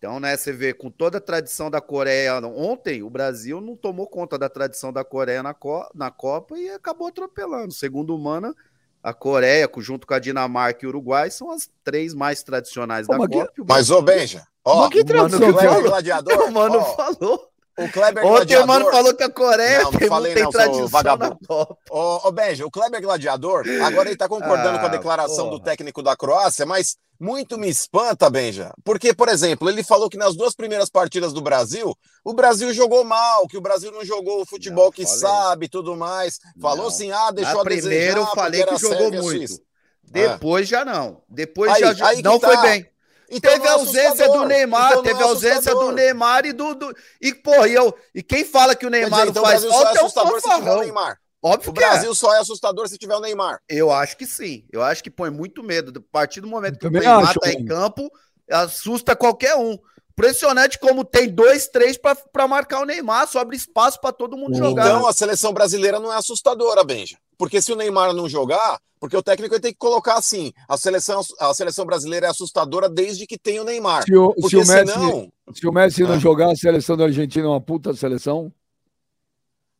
Então, 0.00 0.18
né, 0.18 0.34
você 0.34 0.50
vê, 0.50 0.72
com 0.72 0.90
toda 0.90 1.18
a 1.18 1.20
tradição 1.20 1.70
da 1.70 1.78
Coreia, 1.78 2.34
ontem 2.38 3.02
o 3.02 3.10
Brasil 3.10 3.60
não 3.60 3.76
tomou 3.76 4.06
conta 4.06 4.38
da 4.38 4.48
tradição 4.48 4.90
da 4.90 5.04
Coreia 5.04 5.42
na, 5.42 5.52
Co 5.52 5.86
na 5.94 6.10
Copa 6.10 6.58
e 6.58 6.70
acabou 6.70 7.08
atropelando. 7.08 7.74
Segundo 7.74 8.16
o 8.16 8.18
Mana, 8.18 8.54
a 9.02 9.12
Coreia, 9.12 9.68
junto 9.76 10.06
com 10.06 10.14
a 10.14 10.18
Dinamarca 10.18 10.80
e 10.82 10.86
o 10.86 10.88
Uruguai, 10.88 11.30
são 11.30 11.50
as 11.50 11.70
três 11.84 12.14
mais 12.14 12.42
tradicionais 12.42 13.06
Pô, 13.06 13.12
da 13.12 13.28
Copa. 13.28 13.52
Que... 13.54 13.62
Mas, 13.62 13.90
ô 13.90 14.00
Benja, 14.00 14.46
ó, 14.64 14.88
que 14.88 15.04
tradição, 15.04 15.50
o 15.50 15.82
Gladiador, 15.82 16.32
o 16.48 16.50
Mano 16.50 16.78
ó, 16.78 16.96
falou. 16.96 17.49
O 17.78 17.88
Kleber 17.88 18.24
Ontem 18.24 18.56
Gladiador... 18.56 18.64
o 18.64 18.68
Mano 18.68 18.90
falou 18.90 19.14
que 19.14 19.22
a 19.22 19.30
Coreia 19.30 19.82
não, 19.82 19.92
não 19.92 19.98
tem, 19.98 20.08
falei, 20.08 20.34
tem 20.34 20.42
não, 20.42 20.50
tradição 20.50 20.88
vagabundo. 20.88 21.38
na 21.40 21.46
Copa. 21.46 21.76
Ô, 21.90 22.28
ô 22.28 22.32
Benja, 22.32 22.66
o 22.66 22.70
Kleber 22.70 23.00
Gladiador, 23.00 23.64
agora 23.84 24.08
ele 24.08 24.16
tá 24.16 24.28
concordando 24.28 24.76
ah, 24.78 24.80
com 24.80 24.86
a 24.86 24.90
declaração 24.90 25.46
porra. 25.46 25.58
do 25.58 25.64
técnico 25.64 26.02
da 26.02 26.16
Croácia, 26.16 26.66
mas 26.66 26.96
muito 27.18 27.58
me 27.58 27.68
espanta, 27.68 28.30
Benja, 28.30 28.72
porque, 28.82 29.12
por 29.12 29.28
exemplo, 29.28 29.68
ele 29.68 29.84
falou 29.84 30.08
que 30.08 30.16
nas 30.16 30.34
duas 30.34 30.54
primeiras 30.54 30.88
partidas 30.88 31.32
do 31.32 31.42
Brasil, 31.42 31.94
o 32.24 32.32
Brasil 32.32 32.72
jogou 32.72 33.04
mal, 33.04 33.46
que 33.46 33.58
o 33.58 33.60
Brasil 33.60 33.92
não 33.92 34.04
jogou 34.04 34.40
o 34.40 34.46
futebol 34.46 34.86
não, 34.86 34.92
que 34.92 35.06
sabe 35.06 35.66
e 35.66 35.68
tudo 35.68 35.94
mais. 35.96 36.38
Falou 36.60 36.88
assim, 36.88 37.12
ah, 37.12 37.30
deixou 37.30 37.56
Na 37.56 37.60
a 37.60 37.64
desejar. 37.64 37.88
Primeiro 37.88 38.20
eu 38.20 38.26
falei 38.28 38.64
que 38.64 38.76
jogou 38.78 39.12
muito. 39.12 39.60
Depois 40.02 40.66
já 40.66 40.84
não. 40.84 41.22
Depois 41.28 41.70
aí, 41.72 41.94
já 41.94 42.08
aí 42.08 42.22
não 42.22 42.38
tá. 42.38 42.48
foi 42.48 42.56
bem. 42.62 42.86
Então 43.30 43.52
teve 43.52 43.66
a 43.66 43.70
é 43.70 43.74
ausência 43.74 44.28
do 44.28 44.44
Neymar, 44.44 44.90
então 44.90 45.02
teve 45.02 45.22
a 45.22 45.26
é 45.26 45.28
ausência 45.28 45.74
do 45.74 45.92
Neymar 45.92 46.44
e 46.44 46.52
do, 46.52 46.74
do 46.74 46.94
e 47.20 47.32
pô, 47.32 47.64
e 47.64 47.74
eu 47.74 47.96
e 48.12 48.22
quem 48.22 48.44
fala 48.44 48.74
que 48.74 48.84
o 48.84 48.90
Neymar 48.90 49.20
dizer, 49.20 49.30
então 49.30 49.42
não 49.42 49.50
faz 49.50 49.64
falta 49.64 49.98
é, 49.98 50.02
é 50.02 50.04
o 50.04 50.40
se 50.40 50.50
tiver 50.50 50.72
o 50.72 50.80
Neymar. 50.80 51.18
Óbvio 51.42 51.70
o 51.70 51.72
que 51.72 51.80
Brasil 51.80 52.10
é. 52.10 52.14
só 52.14 52.34
é 52.34 52.38
assustador 52.38 52.88
se 52.88 52.98
tiver 52.98 53.14
o 53.14 53.20
Neymar. 53.20 53.60
Eu 53.68 53.90
acho 53.90 54.16
que 54.16 54.26
sim. 54.26 54.64
Eu 54.70 54.82
acho 54.82 55.02
que 55.02 55.10
põe 55.10 55.30
muito 55.30 55.62
medo. 55.62 55.98
A 55.98 56.12
partir 56.12 56.40
do 56.40 56.46
momento 56.46 56.78
que 56.78 56.86
o 56.86 56.90
Neymar 56.90 57.30
acho, 57.30 57.40
tá 57.40 57.50
em 57.50 57.64
campo, 57.64 58.10
assusta 58.50 59.16
qualquer 59.16 59.54
um. 59.56 59.78
Impressionante 60.10 60.78
como 60.78 61.02
tem 61.02 61.30
dois, 61.30 61.68
três 61.68 61.96
para 61.96 62.46
marcar 62.46 62.80
o 62.80 62.84
Neymar, 62.84 63.26
sobra 63.26 63.56
espaço 63.56 63.98
para 64.00 64.12
todo 64.12 64.36
mundo 64.36 64.54
então, 64.54 64.68
jogar. 64.68 64.86
Então 64.86 65.06
a 65.06 65.14
seleção 65.14 65.50
brasileira 65.50 65.98
não 65.98 66.12
é 66.12 66.16
assustadora, 66.16 66.84
Benja. 66.84 67.16
Porque 67.40 67.62
se 67.62 67.72
o 67.72 67.74
Neymar 67.74 68.12
não 68.12 68.28
jogar, 68.28 68.78
porque 69.00 69.16
o 69.16 69.22
técnico 69.22 69.58
tem 69.58 69.72
que 69.72 69.78
colocar 69.78 70.18
assim: 70.18 70.52
a 70.68 70.76
seleção, 70.76 71.22
a 71.38 71.54
seleção 71.54 71.86
brasileira 71.86 72.26
é 72.26 72.28
assustadora 72.28 72.86
desde 72.86 73.26
que 73.26 73.38
tem 73.38 73.58
o 73.58 73.64
Neymar. 73.64 74.04
Se 74.04 74.14
o, 74.14 74.34
se 74.46 74.56
o 74.56 74.58
Messi, 74.58 74.92
senão... 74.92 75.32
se 75.54 75.66
o 75.66 75.72
Messi 75.72 76.02
não 76.02 76.16
ah. 76.16 76.18
jogar, 76.18 76.52
a 76.52 76.54
seleção 76.54 76.98
da 76.98 77.04
Argentina 77.04 77.46
é 77.46 77.48
uma 77.48 77.60
puta 77.60 77.94
seleção? 77.94 78.52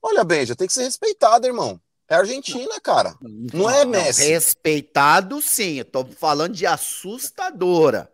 Olha, 0.01 0.25
Benja, 0.25 0.57
tem 0.57 0.67
que 0.67 0.73
ser 0.73 0.85
respeitado, 0.85 1.47
irmão. 1.47 1.79
É 2.09 2.15
Argentina, 2.15 2.81
cara. 2.83 3.15
Não 3.53 3.69
é 3.69 3.85
Messi. 3.85 4.25
Respeitado, 4.25 5.43
sim. 5.43 5.81
Eu 5.81 5.85
tô 5.85 6.07
falando 6.07 6.55
de 6.55 6.65
assustadora. 6.65 8.11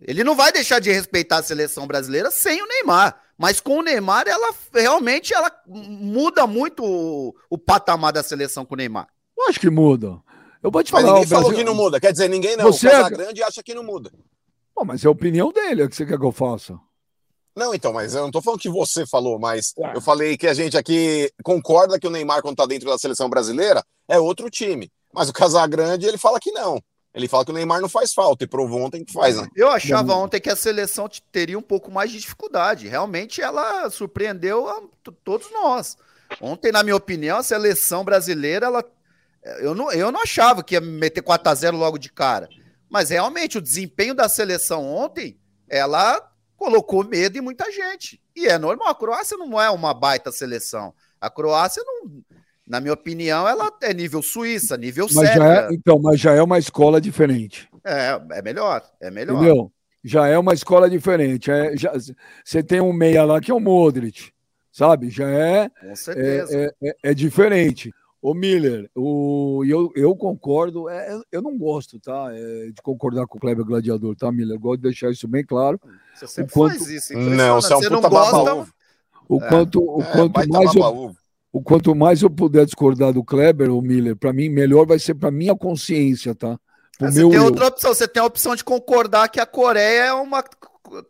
Ele 0.00 0.22
não 0.22 0.36
vai 0.36 0.52
deixar 0.52 0.78
de 0.78 0.92
respeitar 0.92 1.38
a 1.38 1.42
seleção 1.42 1.84
brasileira 1.84 2.30
sem 2.30 2.62
o 2.62 2.68
Neymar. 2.68 3.20
Mas 3.36 3.60
com 3.60 3.78
o 3.78 3.82
Neymar, 3.82 4.26
ela 4.28 4.54
realmente 4.72 5.34
ela 5.34 5.50
muda 5.66 6.46
muito 6.46 6.84
o, 6.84 7.34
o 7.50 7.58
patamar 7.58 8.12
da 8.12 8.22
seleção 8.22 8.64
com 8.64 8.74
o 8.74 8.76
Neymar. 8.76 9.08
Eu 9.36 9.48
acho 9.48 9.58
que 9.58 9.70
muda. 9.70 10.20
Eu 10.62 10.70
vou 10.70 10.82
te 10.82 10.90
falar. 10.90 11.04
Mas 11.04 11.12
ninguém 11.12 11.28
falou 11.28 11.48
Brasil... 11.48 11.58
que 11.58 11.64
não 11.64 11.74
muda. 11.74 12.00
Quer 12.00 12.12
dizer, 12.12 12.28
ninguém 12.28 12.56
não. 12.56 12.66
Você 12.66 12.86
o 12.86 12.90
Casagrande 12.90 13.42
é... 13.42 13.44
acha 13.44 13.62
que 13.62 13.74
não 13.74 13.82
muda. 13.82 14.12
Bom, 14.74 14.84
mas 14.84 15.04
é 15.04 15.08
a 15.08 15.10
opinião 15.10 15.52
dele. 15.52 15.82
É 15.82 15.84
o 15.84 15.88
que 15.88 15.96
você 15.96 16.06
quer 16.06 16.18
que 16.18 16.24
eu 16.24 16.32
faça? 16.32 16.78
Não, 17.54 17.74
então, 17.74 17.92
mas 17.92 18.14
eu 18.14 18.22
não 18.22 18.30
tô 18.30 18.40
falando 18.40 18.60
que 18.60 18.70
você 18.70 19.06
falou, 19.06 19.38
mas 19.38 19.74
é. 19.76 19.96
eu 19.96 20.00
falei 20.00 20.38
que 20.38 20.46
a 20.46 20.54
gente 20.54 20.76
aqui 20.76 21.30
concorda 21.42 21.98
que 21.98 22.06
o 22.06 22.10
Neymar, 22.10 22.40
quando 22.40 22.56
tá 22.56 22.64
dentro 22.64 22.88
da 22.88 22.96
seleção 22.96 23.28
brasileira, 23.28 23.84
é 24.08 24.18
outro 24.18 24.48
time. 24.48 24.90
Mas 25.12 25.28
o 25.28 25.32
Casagrande, 25.32 26.06
ele 26.06 26.16
fala 26.16 26.40
que 26.40 26.50
não. 26.50 26.80
Ele 27.14 27.28
fala 27.28 27.44
que 27.44 27.50
o 27.50 27.54
Neymar 27.54 27.80
não 27.80 27.88
faz 27.88 28.14
falta 28.14 28.44
e 28.44 28.46
provou 28.46 28.80
ontem 28.80 29.04
que 29.04 29.12
faz, 29.12 29.36
né? 29.36 29.46
Eu 29.54 29.70
achava 29.70 30.14
ontem 30.14 30.40
que 30.40 30.48
a 30.48 30.56
seleção 30.56 31.08
teria 31.30 31.58
um 31.58 31.62
pouco 31.62 31.90
mais 31.90 32.10
de 32.10 32.18
dificuldade. 32.18 32.88
Realmente 32.88 33.42
ela 33.42 33.90
surpreendeu 33.90 34.66
a 34.66 34.80
todos 35.22 35.50
nós. 35.52 35.96
Ontem, 36.40 36.72
na 36.72 36.82
minha 36.82 36.96
opinião, 36.96 37.36
a 37.36 37.42
seleção 37.42 38.02
brasileira, 38.02 38.66
ela, 38.66 38.84
eu, 39.60 39.74
não, 39.74 39.92
eu 39.92 40.10
não 40.10 40.22
achava 40.22 40.62
que 40.62 40.74
ia 40.74 40.80
meter 40.80 41.20
4 41.20 41.50
a 41.50 41.54
0 41.54 41.76
logo 41.76 41.98
de 41.98 42.10
cara. 42.10 42.48
Mas 42.88 43.10
realmente 43.10 43.58
o 43.58 43.62
desempenho 43.62 44.14
da 44.14 44.28
seleção 44.28 44.86
ontem, 44.86 45.38
ela 45.68 46.30
colocou 46.56 47.04
medo 47.04 47.36
em 47.36 47.42
muita 47.42 47.70
gente. 47.70 48.22
E 48.34 48.46
é 48.46 48.56
normal, 48.56 48.88
a 48.88 48.94
Croácia 48.94 49.36
não 49.36 49.60
é 49.60 49.68
uma 49.70 49.92
baita 49.92 50.32
seleção. 50.32 50.94
A 51.20 51.28
Croácia 51.28 51.82
não, 51.84 52.22
na 52.72 52.80
minha 52.80 52.94
opinião, 52.94 53.46
ela 53.46 53.70
é 53.82 53.92
nível 53.92 54.22
Suíça, 54.22 54.78
nível 54.78 55.06
mas 55.12 55.28
Sérvia. 55.28 55.68
É, 55.70 55.74
então, 55.74 56.00
mas 56.00 56.18
já 56.18 56.32
é 56.32 56.42
uma 56.42 56.58
escola 56.58 57.02
diferente. 57.02 57.68
É, 57.84 58.18
é 58.32 58.40
melhor, 58.40 58.82
é 58.98 59.10
melhor. 59.10 59.36
Entendeu? 59.36 59.70
Já 60.02 60.26
é 60.26 60.38
uma 60.38 60.54
escola 60.54 60.88
diferente. 60.88 61.50
É, 61.50 61.76
já, 61.76 61.92
você 62.42 62.62
tem 62.62 62.80
um 62.80 62.90
meia 62.90 63.24
lá 63.24 63.42
que 63.42 63.50
é 63.50 63.54
o 63.54 63.60
Modric, 63.60 64.32
sabe? 64.72 65.10
Já 65.10 65.28
é, 65.28 65.68
Com 65.68 65.94
certeza. 65.94 66.56
é, 66.56 66.88
é, 66.88 66.96
é 67.10 67.14
diferente. 67.14 67.92
Ô 68.22 68.32
Miller, 68.32 68.88
o, 68.96 69.62
eu, 69.66 69.92
eu 69.94 70.16
concordo, 70.16 70.88
é, 70.88 71.20
eu 71.30 71.42
não 71.42 71.58
gosto, 71.58 72.00
tá? 72.00 72.30
É, 72.32 72.70
de 72.70 72.80
concordar 72.80 73.26
com 73.26 73.36
o 73.36 73.40
Kleber 73.40 73.66
Gladiador, 73.66 74.16
tá, 74.16 74.32
Miller? 74.32 74.56
Eu 74.56 74.60
gosto 74.60 74.78
de 74.78 74.84
deixar 74.84 75.10
isso 75.10 75.28
bem 75.28 75.44
claro. 75.44 75.78
Você 76.14 76.26
sempre 76.26 76.54
quanto, 76.54 76.78
faz 76.78 76.88
isso, 76.88 77.12
Não, 77.18 77.60
você 77.60 77.72
é 77.74 77.76
um 77.76 77.80
você 77.82 77.90
puta 77.90 78.08
gosta, 78.08 78.72
O 79.28 79.42
é. 79.42 79.48
quanto, 79.48 79.82
o 79.82 80.00
é, 80.00 80.12
quanto 80.12 80.48
mais 80.48 80.74
eu, 80.74 81.14
o 81.52 81.62
quanto 81.62 81.94
mais 81.94 82.22
eu 82.22 82.30
puder 82.30 82.64
discordar 82.64 83.12
do 83.12 83.22
Kleber 83.22 83.70
ou 83.70 83.82
Miller, 83.82 84.16
para 84.16 84.32
mim, 84.32 84.48
melhor 84.48 84.86
vai 84.86 84.98
ser 84.98 85.14
para 85.14 85.30
minha 85.30 85.54
consciência, 85.54 86.34
tá? 86.34 86.58
Pro 86.98 87.12
você 87.12 87.20
tem 87.20 87.34
eu. 87.34 87.44
outra 87.44 87.66
opção, 87.66 87.94
você 87.94 88.08
tem 88.08 88.22
a 88.22 88.26
opção 88.26 88.56
de 88.56 88.64
concordar 88.64 89.28
que 89.28 89.38
a 89.38 89.44
Coreia 89.44 90.06
é 90.06 90.12
uma 90.14 90.42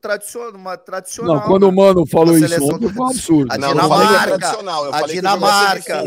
tradicional, 0.00 0.52
uma 0.52 0.76
tradicional. 0.76 1.36
Não, 1.36 1.42
quando 1.42 1.68
o 1.68 1.72
Mano 1.72 2.06
falou 2.06 2.36
isso 2.36 2.64
ontem, 2.64 2.88
foi 2.88 3.02
um 3.02 3.06
absurdo. 3.06 3.52
A 3.52 3.58
não, 3.58 3.68
Dinamarca, 3.68 4.14
é 4.14 4.38
tradicional. 4.38 4.84
Eu 4.86 4.94
a 4.94 5.02
Dinamarca. 5.02 6.04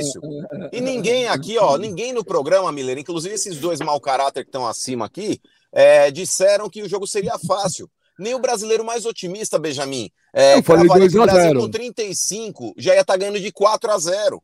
e 0.72 0.82
ninguém 0.82 1.28
aqui, 1.30 1.58
ó, 1.58 1.78
ninguém 1.78 2.12
no 2.14 2.24
programa, 2.24 2.72
Miller, 2.72 2.98
inclusive 2.98 3.36
esses 3.36 3.58
dois 3.58 3.80
mau 3.80 4.00
caráter 4.00 4.44
que 4.44 4.50
estão 4.50 4.68
acima 4.68 5.06
aqui, 5.06 5.40
é, 5.72 6.12
disseram 6.12 6.70
que 6.70 6.84
o 6.84 6.90
jogo 6.90 7.08
seria 7.08 7.38
fácil. 7.40 7.90
Nem 8.18 8.34
o 8.34 8.40
brasileiro 8.40 8.84
mais 8.84 9.06
otimista, 9.06 9.60
Benjamin. 9.60 10.10
É, 10.34 10.58
eu 10.58 10.64
falei 10.64 10.88
2 10.88 11.16
a 11.16 11.26
0. 11.28 11.60
Com 11.60 11.70
35, 11.70 12.74
já 12.78 12.94
ia 12.94 13.02
estar 13.02 13.14
tá 13.14 13.18
ganhando 13.18 13.40
de 13.40 13.52
4 13.52 13.92
a 13.92 13.98
0. 13.98 14.44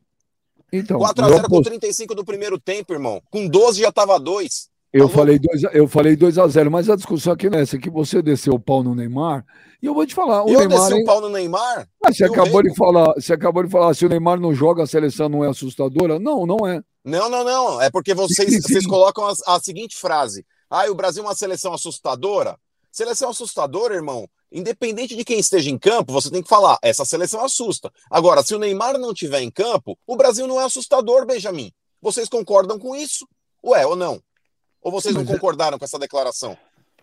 Então, 0.72 0.98
4 0.98 1.24
a 1.24 1.28
0 1.28 1.48
com 1.48 1.62
35 1.62 2.14
do 2.14 2.24
primeiro 2.24 2.58
tempo, 2.58 2.92
irmão. 2.92 3.22
Com 3.30 3.46
12 3.46 3.80
já 3.80 3.88
estava 3.88 4.18
2. 4.18 4.72
Eu 4.92 5.08
tá 5.08 5.14
falei, 5.14 5.38
dois, 5.38 5.62
eu 5.72 5.88
falei 5.88 6.14
2 6.14 6.38
a 6.38 6.46
0 6.46 6.70
mas 6.70 6.90
a 6.90 6.96
discussão 6.96 7.32
aqui 7.32 7.48
não 7.48 7.58
é 7.58 7.62
essa, 7.62 7.78
que 7.78 7.88
você 7.88 8.20
desceu 8.20 8.52
o 8.52 8.60
pau 8.60 8.82
no 8.82 8.94
Neymar, 8.94 9.42
e 9.82 9.86
eu 9.86 9.94
vou 9.94 10.06
te 10.06 10.14
falar, 10.14 10.44
o 10.44 10.50
eu 10.50 10.58
Neymar... 10.58 10.90
desci 10.90 11.02
o 11.02 11.04
pau 11.06 11.18
no 11.18 11.30
Neymar? 11.30 11.88
Mas 12.02 12.18
você 12.18 12.24
acabou, 12.24 12.62
de 12.62 12.74
falar, 12.74 13.14
você 13.14 13.32
acabou 13.32 13.64
de 13.64 13.70
falar, 13.70 13.94
se 13.94 14.04
o 14.04 14.08
Neymar 14.08 14.38
não 14.38 14.54
joga, 14.54 14.82
a 14.82 14.86
seleção 14.86 15.30
não 15.30 15.42
é 15.42 15.48
assustadora? 15.48 16.18
Não, 16.18 16.44
não 16.44 16.66
é. 16.66 16.82
Não, 17.02 17.30
não, 17.30 17.42
não, 17.42 17.80
é 17.80 17.90
porque 17.90 18.12
vocês, 18.12 18.50
sim, 18.50 18.60
sim. 18.60 18.68
vocês 18.68 18.86
colocam 18.86 19.24
a, 19.24 19.32
a 19.46 19.60
seguinte 19.60 19.96
frase, 19.96 20.44
ah, 20.68 20.90
o 20.90 20.94
Brasil 20.94 21.22
é 21.22 21.26
uma 21.26 21.34
seleção 21.34 21.72
assustadora? 21.72 22.58
Seleção 22.92 23.30
assustadora, 23.30 23.94
irmão, 23.94 24.28
independente 24.52 25.16
de 25.16 25.24
quem 25.24 25.38
esteja 25.38 25.70
em 25.70 25.78
campo, 25.78 26.12
você 26.12 26.30
tem 26.30 26.42
que 26.42 26.48
falar, 26.48 26.78
essa 26.82 27.06
seleção 27.06 27.42
assusta. 27.42 27.90
Agora, 28.10 28.42
se 28.42 28.54
o 28.54 28.58
Neymar 28.58 28.98
não 28.98 29.12
estiver 29.12 29.40
em 29.40 29.50
campo, 29.50 29.98
o 30.06 30.14
Brasil 30.14 30.46
não 30.46 30.60
é 30.60 30.64
assustador, 30.64 31.24
Benjamin. 31.24 31.72
Vocês 32.02 32.28
concordam 32.28 32.78
com 32.78 32.94
isso? 32.94 33.26
Ué, 33.64 33.86
ou 33.86 33.96
não? 33.96 34.22
Ou 34.82 34.92
vocês 34.92 35.14
não 35.14 35.22
é- 35.22 35.26
concordaram 35.26 35.78
com 35.78 35.84
essa 35.86 35.98
declaração? 35.98 36.56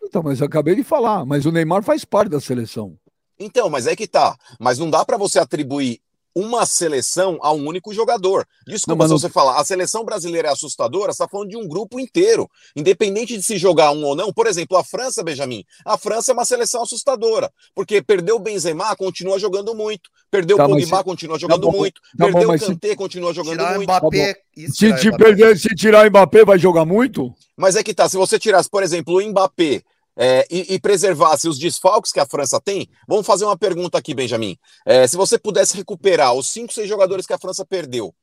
Então, 0.04 0.22
mas 0.22 0.40
eu 0.40 0.46
acabei 0.46 0.76
de 0.76 0.84
falar, 0.84 1.26
mas 1.26 1.46
o 1.48 1.52
Neymar 1.52 1.82
faz 1.84 2.06
parte 2.06 2.30
da 2.30 2.40
seleção. 2.40 2.96
Então, 3.40 3.68
mas 3.68 3.88
é 3.88 3.96
que 3.96 4.08
tá. 4.08 4.38
Mas 4.60 4.78
não 4.78 4.90
dá 4.92 5.04
para 5.04 5.18
você 5.18 5.40
atribuir 5.40 6.00
uma 6.36 6.66
seleção 6.66 7.40
a 7.42 7.52
um 7.52 7.68
único 7.68 7.94
jogador. 7.94 8.48
Desculpa 8.68 9.08
não, 9.08 9.18
se 9.18 9.22
você 9.22 9.30
falar, 9.30 9.60
a 9.60 9.66
seleção 9.66 10.04
brasileira 10.04 10.50
é 10.50 10.52
assustadora, 10.52 11.12
você 11.12 11.24
está 11.24 11.28
falando 11.28 11.50
de 11.50 11.58
um 11.58 11.68
grupo 11.68 12.00
inteiro. 12.00 12.50
Independente 12.76 13.36
de 13.36 13.44
se 13.44 13.58
jogar 13.58 13.92
um 13.92 14.04
ou 14.04 14.16
não, 14.16 14.32
por 14.32 14.48
exemplo, 14.48 14.78
a 14.78 14.84
França, 14.84 15.24
Benjamin, 15.24 15.64
a 15.86 15.98
França 15.98 16.32
é 16.32 16.34
uma 16.34 16.46
seleção 16.46 16.84
assustadora, 16.84 17.52
porque 17.74 18.02
perdeu 18.02 18.36
o 18.36 18.40
Benzema, 18.40 18.96
continua 18.96 19.40
jogando 19.40 19.74
muito, 19.76 20.10
perdeu 20.30 20.58
tá, 20.58 20.66
o 20.66 20.70
Pogba, 20.70 20.98
se... 20.98 21.04
continua 21.04 21.40
jogando 21.40 21.62
tá 21.62 21.72
bom, 21.72 21.78
muito, 21.78 22.02
tá 22.18 22.26
perdeu 22.26 22.50
o 22.50 22.60
Kanté, 22.60 22.90
se... 22.90 22.96
continua 22.96 23.34
jogando 23.34 23.64
muito. 23.76 23.84
Mbappé, 23.84 24.34
tá 24.34 24.40
se, 24.72 24.98
se, 24.98 25.18
perder, 25.18 25.58
se 25.58 25.70
tirar 25.76 26.06
o 26.06 26.10
Mbappé, 26.10 26.46
vai 26.46 26.60
jogar 26.60 26.86
muito? 26.86 27.34
Mas 27.58 27.76
é 27.76 27.84
que 27.84 27.94
tá, 27.94 28.08
se 28.08 28.18
você 28.18 28.40
tirasse, 28.40 28.70
por 28.70 28.84
exemplo, 28.84 29.18
o 29.18 29.22
Mbappé, 29.22 29.84
é, 30.22 30.46
e, 30.52 30.76
e, 30.76 30.80
preservasse 30.80 31.48
os 31.48 31.58
desfalques 31.58 32.12
que 32.12 32.20
a 32.20 32.26
França 32.26 32.60
tem, 32.60 32.90
vamos 33.08 33.26
fazer 33.26 33.46
uma 33.46 33.58
pergunta 33.58 33.98
aqui, 33.98 34.14
Benjamin. 34.14 34.58
É, 34.86 35.08
se 35.08 35.16
você 35.16 35.40
pudesse 35.40 35.78
recuperar 35.78 36.34
os 36.34 36.50
cinco, 36.50 36.74
seis 36.74 36.90
jogadores 36.90 37.26
que 37.26 37.32
a 37.32 37.38
França 37.38 37.64
perdeu, 37.66 38.14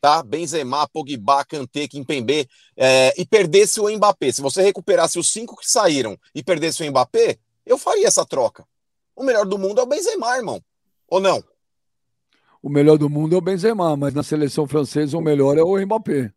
tá? 0.00 0.22
Benzema, 0.22 0.88
Pogba, 0.88 1.44
Kanté, 1.44 1.86
Kimpembe, 1.86 2.48
é, 2.74 3.12
e 3.20 3.26
perdesse 3.26 3.80
o 3.80 3.94
Mbappé, 3.94 4.32
se 4.32 4.40
você 4.40 4.62
recuperasse 4.62 5.18
os 5.18 5.30
cinco 5.30 5.56
que 5.56 5.70
saíram 5.70 6.16
e 6.34 6.42
perdesse 6.42 6.82
o 6.82 6.90
Mbappé, 6.90 7.36
eu 7.66 7.76
faria 7.76 8.06
essa 8.06 8.24
troca. 8.24 8.64
O 9.14 9.22
melhor 9.22 9.44
do 9.44 9.58
mundo 9.58 9.78
é 9.78 9.82
o 9.82 9.86
Benzema, 9.86 10.34
irmão. 10.38 10.58
Ou 11.06 11.20
não? 11.20 11.44
O 12.62 12.70
melhor 12.70 12.96
do 12.96 13.10
mundo 13.10 13.34
é 13.34 13.38
o 13.38 13.42
Benzema, 13.42 13.94
mas 13.94 14.14
na 14.14 14.22
seleção 14.22 14.66
francesa 14.66 15.18
o 15.18 15.20
melhor 15.20 15.58
é 15.58 15.62
o 15.62 15.78
Mbappé. 15.78 16.32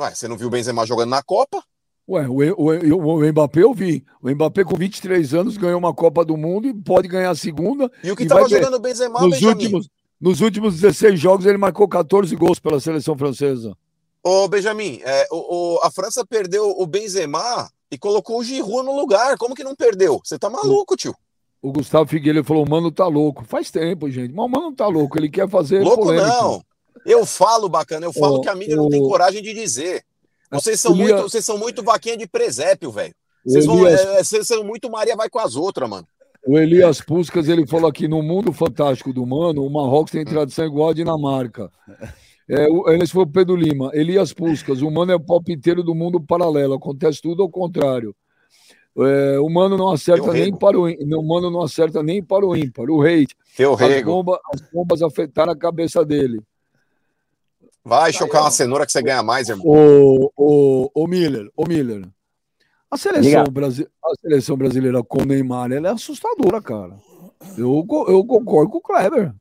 Ué, 0.00 0.12
você 0.12 0.26
não 0.26 0.36
viu 0.36 0.48
o 0.48 0.50
Benzema 0.50 0.84
jogando 0.84 1.10
na 1.10 1.22
Copa? 1.22 1.62
Ué, 2.08 2.26
o, 2.28 2.36
o, 2.58 3.16
o 3.16 3.32
Mbappé 3.32 3.62
eu 3.62 3.72
vi. 3.72 4.04
O 4.20 4.28
Mbappé 4.30 4.64
com 4.64 4.76
23 4.76 5.34
anos 5.34 5.56
ganhou 5.56 5.78
uma 5.78 5.94
Copa 5.94 6.24
do 6.24 6.36
Mundo 6.36 6.66
e 6.66 6.74
pode 6.74 7.06
ganhar 7.06 7.30
a 7.30 7.34
segunda. 7.36 7.90
E 8.02 8.10
o 8.10 8.16
que 8.16 8.24
estava 8.24 8.48
jogando 8.48 8.74
o 8.74 8.80
Benzema, 8.80 9.20
nos 9.20 9.40
últimos, 9.40 9.88
nos 10.20 10.40
últimos 10.40 10.80
16 10.80 11.18
jogos 11.18 11.46
ele 11.46 11.58
marcou 11.58 11.88
14 11.88 12.34
gols 12.34 12.58
pela 12.58 12.80
seleção 12.80 13.16
francesa. 13.16 13.76
Ô, 14.22 14.46
Benjamin, 14.48 15.00
é, 15.04 15.26
o, 15.30 15.76
o, 15.76 15.80
a 15.82 15.90
França 15.90 16.24
perdeu 16.24 16.70
o 16.70 16.86
Benzema 16.86 17.70
e 17.90 17.98
colocou 17.98 18.38
o 18.38 18.44
Giroud 18.44 18.84
no 18.84 18.96
lugar. 18.96 19.36
Como 19.36 19.54
que 19.54 19.64
não 19.64 19.74
perdeu? 19.74 20.20
Você 20.24 20.38
tá 20.38 20.48
maluco, 20.48 20.96
tio. 20.96 21.14
O 21.60 21.72
Gustavo 21.72 22.08
Figueiredo 22.08 22.44
falou: 22.44 22.64
o 22.64 22.68
mano 22.68 22.90
tá 22.90 23.06
louco. 23.06 23.44
Faz 23.44 23.70
tempo, 23.70 24.10
gente. 24.10 24.34
Mas 24.34 24.46
o 24.46 24.48
mano 24.48 24.72
tá 24.74 24.86
louco. 24.86 25.18
Ele 25.18 25.28
quer 25.28 25.48
fazer. 25.48 25.80
Louco 25.82 26.04
polêmica. 26.04 26.26
não. 26.26 26.64
Eu 27.04 27.26
falo, 27.26 27.68
bacana. 27.68 28.06
Eu 28.06 28.12
falo 28.12 28.40
que 28.40 28.48
a 28.48 28.54
mídia 28.54 28.76
não 28.76 28.88
tem 28.88 29.00
coragem 29.00 29.42
de 29.42 29.52
dizer. 29.52 30.04
Vocês 30.52 30.80
são, 30.80 30.94
muito, 30.94 31.22
vocês 31.22 31.44
são 31.44 31.58
muito 31.58 31.82
vaquinha 31.82 32.16
de 32.16 32.26
presépio, 32.26 32.90
velho. 32.90 33.14
Vocês, 33.44 33.66
Elias... 33.66 34.00
é, 34.00 34.24
vocês 34.24 34.46
são 34.46 34.62
muito 34.64 34.90
Maria 34.90 35.16
vai 35.16 35.28
com 35.28 35.38
as 35.38 35.56
outras, 35.56 35.88
mano. 35.88 36.06
O 36.46 36.58
Elias 36.58 37.00
Puscas, 37.00 37.48
ele 37.48 37.66
falou 37.66 37.88
aqui, 37.88 38.08
no 38.08 38.20
mundo 38.20 38.52
fantástico 38.52 39.12
do 39.12 39.24
Mano, 39.24 39.64
o 39.64 39.70
Marrocos 39.70 40.10
tem 40.10 40.24
tradição 40.24 40.66
igual 40.66 40.90
a 40.90 40.94
Dinamarca. 40.94 41.70
É, 42.48 42.66
esse 42.96 43.12
foi 43.12 43.22
o 43.22 43.26
Pedro 43.26 43.54
Lima. 43.54 43.90
Elias 43.94 44.32
Puscas, 44.32 44.82
o 44.82 44.90
Mano 44.90 45.12
é 45.12 45.14
o 45.14 45.20
palpiteiro 45.20 45.82
do 45.84 45.94
mundo 45.94 46.20
paralelo, 46.20 46.74
acontece 46.74 47.22
tudo 47.22 47.42
ao 47.42 47.48
contrário. 47.48 48.14
É, 48.98 49.38
o 49.38 49.48
Mano 49.48 49.78
não 49.78 49.90
acerta 49.90 50.32
nem 50.32 50.54
para 50.54 50.78
o 50.78 50.86
o 50.86 51.22
Mano 51.22 51.50
não 51.50 51.62
acerta 51.62 52.02
nem 52.02 52.22
para 52.22 52.44
o 52.44 52.56
ímpar. 52.56 52.90
O 52.90 53.02
hate. 53.02 53.34
Teu 53.56 53.74
as, 53.74 54.02
bomba, 54.02 54.40
as 54.52 54.60
bombas 54.72 55.00
afetaram 55.00 55.52
a 55.52 55.56
cabeça 55.56 56.04
dele. 56.04 56.42
Vai 57.84 58.12
chocar 58.12 58.42
uma 58.42 58.50
cenoura 58.50 58.86
que 58.86 58.92
você 58.92 59.02
ganha 59.02 59.22
mais, 59.22 59.48
irmão. 59.48 59.66
O, 59.66 60.32
o, 60.36 60.90
o 60.94 61.06
Miller, 61.06 61.50
o 61.56 61.66
Miller. 61.66 62.08
A 62.90 62.96
seleção, 62.96 63.44
Brasi 63.44 63.88
a 64.04 64.14
seleção 64.20 64.56
brasileira 64.56 65.02
com 65.02 65.22
o 65.22 65.24
Neymar, 65.24 65.72
ela 65.72 65.88
é 65.88 65.92
assustadora, 65.92 66.60
cara. 66.60 66.96
Eu, 67.56 67.86
eu 68.08 68.24
concordo 68.24 68.70
com 68.70 68.78
o 68.78 68.82
Kleber. 68.82 69.34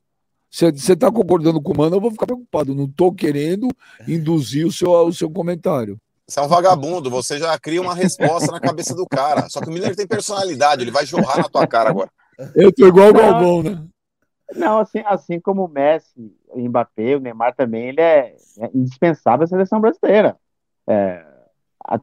Você 0.49 0.67
está 0.67 1.11
concordando 1.11 1.61
com 1.61 1.71
o 1.71 1.77
Mano, 1.77 1.95
eu 1.95 2.01
vou 2.01 2.11
ficar 2.11 2.25
preocupado. 2.25 2.73
Não 2.73 2.85
estou 2.85 3.13
querendo 3.13 3.67
induzir 4.07 4.65
o 4.65 4.71
seu, 4.71 4.91
o 4.91 5.13
seu 5.13 5.29
comentário. 5.29 5.97
Você 6.27 6.39
é 6.39 6.43
um 6.43 6.47
vagabundo, 6.47 7.09
você 7.09 7.37
já 7.37 7.57
cria 7.59 7.81
uma 7.81 7.93
resposta 7.93 8.51
na 8.51 8.59
cabeça 8.59 8.95
do 8.95 9.05
cara. 9.05 9.49
Só 9.49 9.59
que 9.59 9.69
o 9.69 9.71
Miller 9.71 9.95
tem 9.95 10.07
personalidade, 10.07 10.81
ele 10.81 10.91
vai 10.91 11.05
jorrar 11.05 11.37
na 11.37 11.49
tua 11.49 11.67
cara 11.67 11.89
agora. 11.89 12.09
Eu 12.55 12.71
tô 12.71 12.87
igual 12.87 13.09
o 13.09 13.13
Galvão, 13.13 13.63
né? 13.63 13.83
Não, 14.55 14.79
assim, 14.79 15.01
assim 15.05 15.39
como 15.39 15.65
o 15.65 15.67
Messi, 15.67 16.33
o 16.53 16.59
Mbappé, 16.59 17.15
o 17.15 17.19
Neymar 17.19 17.55
também, 17.55 17.89
ele 17.89 18.01
é, 18.01 18.35
é 18.59 18.71
indispensável 18.73 19.43
à 19.43 19.47
seleção 19.47 19.79
brasileira. 19.79 20.37
É, 20.87 21.25
a, 21.85 21.99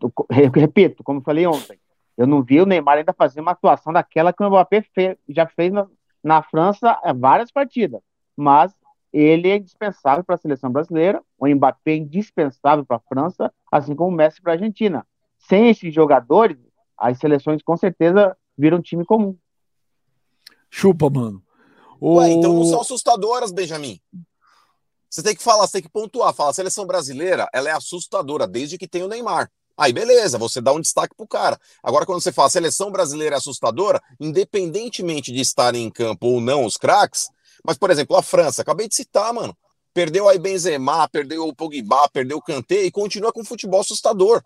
repito, 0.54 1.02
como 1.02 1.20
eu 1.20 1.24
falei 1.24 1.46
ontem, 1.46 1.78
eu 2.16 2.26
não 2.26 2.42
vi 2.42 2.60
o 2.60 2.66
Neymar 2.66 2.98
ainda 2.98 3.12
fazer 3.12 3.40
uma 3.40 3.52
atuação 3.52 3.92
daquela 3.92 4.32
que 4.32 4.42
o 4.42 4.48
Mbappé 4.48 4.82
fez, 4.94 5.16
já 5.28 5.46
fez 5.46 5.72
na, 5.72 5.86
na 6.22 6.42
França 6.42 6.98
várias 7.16 7.50
partidas. 7.50 8.00
Mas 8.36 8.72
ele 9.12 9.48
é 9.48 9.56
indispensável 9.56 10.24
para 10.24 10.34
a 10.34 10.38
seleção 10.38 10.70
brasileira, 10.70 11.22
o 11.38 11.46
Mbappé 11.46 11.92
é 11.92 11.96
indispensável 11.96 12.84
para 12.84 12.96
a 12.96 13.00
França, 13.00 13.52
assim 13.70 13.94
como 13.94 14.10
o 14.10 14.16
Messi 14.16 14.42
para 14.42 14.52
a 14.52 14.56
Argentina. 14.56 15.06
Sem 15.38 15.68
esses 15.70 15.94
jogadores, 15.94 16.58
as 16.96 17.18
seleções 17.18 17.62
com 17.62 17.76
certeza 17.76 18.36
viram 18.56 18.78
um 18.78 18.82
time 18.82 19.04
comum. 19.04 19.36
Chupa, 20.70 21.08
mano. 21.08 21.42
Ué, 22.00 22.30
então 22.30 22.52
não 22.52 22.64
são 22.64 22.80
assustadoras, 22.80 23.50
Benjamin. 23.50 24.00
Você 25.10 25.22
tem 25.22 25.34
que 25.34 25.42
falar, 25.42 25.66
você 25.66 25.74
tem 25.74 25.82
que 25.82 25.88
pontuar. 25.88 26.34
Fala, 26.34 26.50
a 26.50 26.54
seleção 26.54 26.86
brasileira, 26.86 27.48
ela 27.52 27.68
é 27.68 27.72
assustadora 27.72 28.46
desde 28.46 28.76
que 28.76 28.88
tem 28.88 29.02
o 29.02 29.08
Neymar. 29.08 29.50
Aí 29.76 29.92
beleza, 29.92 30.38
você 30.38 30.60
dá 30.60 30.72
um 30.72 30.80
destaque 30.80 31.14
pro 31.14 31.26
cara. 31.26 31.58
Agora, 31.82 32.04
quando 32.04 32.20
você 32.20 32.32
fala 32.32 32.48
a 32.48 32.50
seleção 32.50 32.90
brasileira 32.90 33.36
é 33.36 33.38
assustadora, 33.38 34.02
independentemente 34.18 35.32
de 35.32 35.40
estarem 35.40 35.84
em 35.84 35.90
campo 35.90 36.26
ou 36.26 36.40
não 36.40 36.64
os 36.64 36.76
craques, 36.76 37.28
mas, 37.64 37.78
por 37.78 37.90
exemplo, 37.90 38.16
a 38.16 38.22
França, 38.22 38.62
acabei 38.62 38.88
de 38.88 38.96
citar, 38.96 39.32
mano. 39.32 39.56
Perdeu 39.94 40.28
aí 40.28 40.38
Benzema, 40.38 41.08
perdeu 41.08 41.46
o 41.46 41.54
Pogba, 41.54 42.08
perdeu 42.08 42.38
o 42.38 42.42
Kanté 42.42 42.82
e 42.84 42.90
continua 42.90 43.32
com 43.32 43.40
um 43.40 43.44
futebol 43.44 43.80
assustador. 43.80 44.42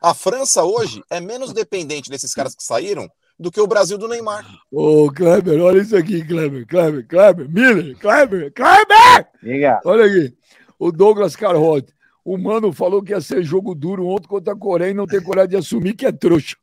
A 0.00 0.14
França 0.14 0.64
hoje 0.64 1.02
é 1.10 1.20
menos 1.20 1.52
dependente 1.52 2.10
desses 2.10 2.32
caras 2.32 2.54
que 2.54 2.62
saíram 2.62 3.08
do 3.38 3.50
que 3.50 3.60
o 3.60 3.66
Brasil 3.66 3.98
do 3.98 4.08
Neymar. 4.08 4.46
Ô, 4.70 5.10
Kleber, 5.12 5.60
olha 5.60 5.82
isso 5.82 5.96
aqui, 5.96 6.24
Kleber, 6.24 6.66
Kleber, 6.66 7.06
Kleber, 7.06 7.48
Miller, 7.50 7.96
Kleber, 7.98 8.52
Kleber! 8.52 9.28
Diga. 9.42 9.80
Olha 9.84 10.06
aqui, 10.06 10.34
o 10.78 10.90
Douglas 10.90 11.36
Carrote. 11.36 11.94
O 12.24 12.36
Mano 12.36 12.72
falou 12.72 13.02
que 13.02 13.12
ia 13.12 13.20
ser 13.20 13.44
jogo 13.44 13.74
duro 13.74 14.08
ontem 14.08 14.26
contra 14.26 14.52
a 14.52 14.58
Coreia 14.58 14.90
e 14.90 14.94
não 14.94 15.06
tem 15.06 15.22
coragem 15.22 15.50
de 15.50 15.56
assumir 15.56 15.94
que 15.94 16.06
é 16.06 16.10
trouxa. 16.10 16.56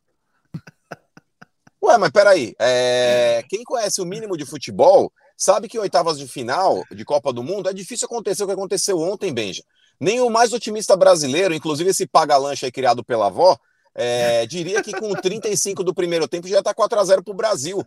Ué, 1.82 1.98
mas 1.98 2.12
peraí, 2.12 2.54
é... 2.60 3.44
quem 3.48 3.64
conhece 3.64 4.02
o 4.02 4.06
mínimo 4.06 4.36
de 4.36 4.46
futebol 4.46 5.12
sabe 5.38 5.70
que 5.70 5.78
em 5.78 5.80
oitavas 5.80 6.18
de 6.18 6.28
final 6.28 6.84
de 6.92 7.06
Copa 7.06 7.32
do 7.32 7.44
Mundo 7.44 7.70
é 7.70 7.74
difícil 7.74 8.06
acontecer 8.06 8.44
o 8.44 8.48
que 8.48 8.54
aconteceu 8.54 9.00
ontem, 9.00 9.34
Benja. 9.34 9.64
Nem 10.00 10.20
o 10.20 10.30
mais 10.30 10.52
otimista 10.52 10.98
brasileiro, 10.98 11.54
inclusive 11.54 11.92
esse 11.92 12.06
paga-lancha 12.06 12.72
criado 12.72 13.04
pela 13.04 13.28
avó, 13.28 13.58
é, 13.96 14.46
diria 14.46 14.82
que 14.82 14.92
com 14.92 15.14
35 15.14 15.84
do 15.84 15.94
primeiro 15.94 16.28
tempo 16.28 16.48
já 16.48 16.60
está 16.60 16.74
4 16.74 17.00
a 17.00 17.04
0 17.04 17.24
para 17.24 17.32
o 17.32 17.36
Brasil. 17.36 17.86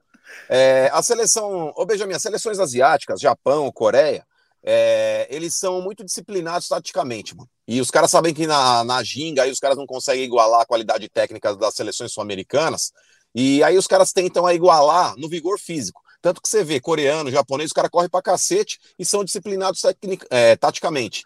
É, 0.48 0.90
a 0.92 1.02
seleção, 1.02 1.72
ô 1.76 1.84
Benjamin, 1.84 2.14
as 2.14 2.22
seleções 2.22 2.58
asiáticas, 2.58 3.20
Japão, 3.20 3.70
Coreia, 3.72 4.24
é, 4.62 5.26
eles 5.30 5.54
são 5.54 5.80
muito 5.80 6.04
disciplinados 6.04 6.68
taticamente, 6.68 7.36
mano. 7.36 7.48
E 7.68 7.80
os 7.80 7.90
caras 7.90 8.10
sabem 8.10 8.34
que 8.34 8.46
na, 8.46 8.84
na 8.84 9.02
ginga 9.02 9.42
aí 9.42 9.50
os 9.50 9.60
caras 9.60 9.76
não 9.76 9.86
conseguem 9.86 10.24
igualar 10.24 10.62
a 10.62 10.66
qualidade 10.66 11.08
técnica 11.08 11.54
das 11.54 11.74
seleções 11.74 12.12
sul-americanas. 12.12 12.92
E 13.34 13.62
aí 13.62 13.76
os 13.76 13.86
caras 13.86 14.12
tentam 14.12 14.50
igualar 14.50 15.14
no 15.16 15.28
vigor 15.28 15.58
físico. 15.58 16.00
Tanto 16.20 16.40
que 16.40 16.48
você 16.48 16.64
vê 16.64 16.80
coreano, 16.80 17.30
japonês, 17.30 17.68
os 17.68 17.72
caras 17.72 17.90
correm 17.90 18.08
pra 18.08 18.22
cacete 18.22 18.80
e 18.98 19.04
são 19.04 19.22
disciplinados 19.22 19.82
é, 20.30 20.56
taticamente. 20.56 21.24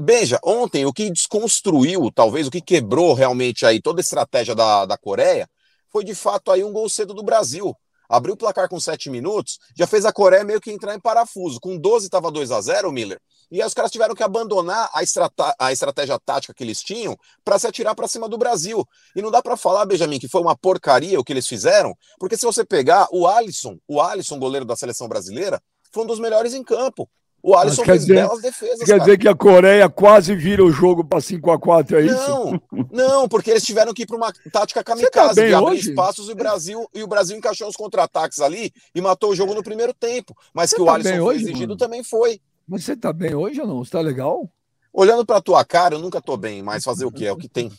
Beija, 0.00 0.38
ontem 0.44 0.86
o 0.86 0.92
que 0.92 1.10
desconstruiu, 1.10 2.08
talvez 2.14 2.46
o 2.46 2.50
que 2.52 2.60
quebrou 2.60 3.14
realmente 3.14 3.66
aí 3.66 3.82
toda 3.82 3.98
a 3.98 4.02
estratégia 4.02 4.54
da, 4.54 4.86
da 4.86 4.96
Coreia, 4.96 5.50
foi 5.90 6.04
de 6.04 6.14
fato 6.14 6.52
aí 6.52 6.62
um 6.62 6.72
gol 6.72 6.88
cedo 6.88 7.12
do 7.12 7.22
Brasil. 7.24 7.74
Abriu 8.08 8.34
o 8.34 8.36
placar 8.36 8.68
com 8.68 8.78
7 8.78 9.10
minutos, 9.10 9.58
já 9.76 9.88
fez 9.88 10.04
a 10.06 10.12
Coreia 10.12 10.44
meio 10.44 10.60
que 10.60 10.70
entrar 10.70 10.94
em 10.94 11.00
parafuso. 11.00 11.58
Com 11.58 11.76
12 11.76 12.06
estava 12.06 12.30
2 12.30 12.52
a 12.52 12.60
0 12.60 12.92
Miller. 12.92 13.20
E 13.50 13.60
aí 13.60 13.66
os 13.66 13.74
caras 13.74 13.90
tiveram 13.90 14.14
que 14.14 14.22
abandonar 14.22 14.88
a, 14.94 15.02
estrata 15.02 15.52
a 15.58 15.72
estratégia 15.72 16.16
tática 16.24 16.54
que 16.54 16.62
eles 16.62 16.80
tinham 16.80 17.18
para 17.44 17.58
se 17.58 17.66
atirar 17.66 17.96
para 17.96 18.06
cima 18.06 18.28
do 18.28 18.38
Brasil. 18.38 18.86
E 19.16 19.20
não 19.20 19.32
dá 19.32 19.42
para 19.42 19.56
falar, 19.56 19.84
Benjamin, 19.84 20.20
que 20.20 20.28
foi 20.28 20.40
uma 20.40 20.56
porcaria 20.56 21.18
o 21.18 21.24
que 21.24 21.32
eles 21.32 21.48
fizeram, 21.48 21.92
porque 22.20 22.36
se 22.36 22.46
você 22.46 22.64
pegar 22.64 23.08
o 23.10 23.26
Alisson, 23.26 23.76
o 23.88 24.00
Alisson, 24.00 24.38
goleiro 24.38 24.64
da 24.64 24.76
seleção 24.76 25.08
brasileira, 25.08 25.60
foi 25.92 26.04
um 26.04 26.06
dos 26.06 26.20
melhores 26.20 26.54
em 26.54 26.62
campo. 26.62 27.10
O 27.42 27.54
Alisson 27.54 27.84
fez 27.84 28.00
dizer, 28.00 28.14
belas 28.14 28.42
defesas. 28.42 28.78
Quer 28.80 28.86
cara. 28.86 28.98
dizer 29.00 29.18
que 29.18 29.28
a 29.28 29.34
Coreia 29.34 29.88
quase 29.88 30.34
vira 30.34 30.64
o 30.64 30.72
jogo 30.72 31.04
para 31.04 31.20
5x4, 31.20 31.92
é 31.92 32.00
isso? 32.02 32.28
Não, 32.28 32.60
não, 32.90 33.28
porque 33.28 33.50
eles 33.50 33.64
tiveram 33.64 33.94
que 33.94 34.02
ir 34.02 34.06
para 34.06 34.16
uma 34.16 34.32
tática 34.52 34.82
tá 34.82 34.92
kamikaze, 34.92 35.12
tá 35.12 35.46
de 35.46 35.54
abrir 35.54 35.70
hoje? 35.70 35.90
espaços 35.90 36.28
e 36.28 36.32
o 36.32 36.34
Brasil, 36.34 36.88
e 36.92 37.02
o 37.02 37.06
Brasil 37.06 37.36
encaixou 37.36 37.68
os 37.68 37.76
contra-ataques 37.76 38.40
ali 38.40 38.72
e 38.94 39.00
matou 39.00 39.30
o 39.30 39.36
jogo 39.36 39.54
no 39.54 39.62
primeiro 39.62 39.94
tempo. 39.94 40.36
Mas 40.52 40.70
você 40.70 40.76
que 40.76 40.84
tá 40.84 40.90
o 40.90 40.94
Alisson 40.94 41.10
foi 41.10 41.20
hoje, 41.20 41.44
exigido 41.44 41.68
mano? 41.68 41.76
também 41.76 42.02
foi. 42.02 42.40
Mas 42.66 42.84
você 42.84 42.96
tá 42.96 43.12
bem 43.12 43.34
hoje 43.34 43.60
ou 43.60 43.66
não? 43.66 43.84
Você 43.84 43.92
tá 43.92 44.00
legal? 44.00 44.50
Olhando 44.92 45.24
para 45.24 45.40
tua 45.40 45.64
cara, 45.64 45.94
eu 45.94 46.00
nunca 46.00 46.20
tô 46.20 46.36
bem, 46.36 46.60
mas 46.60 46.82
fazer 46.82 47.04
o 47.04 47.12
que? 47.12 47.24
É 47.24 47.32
o 47.32 47.36
que 47.36 47.48
tem. 47.48 47.70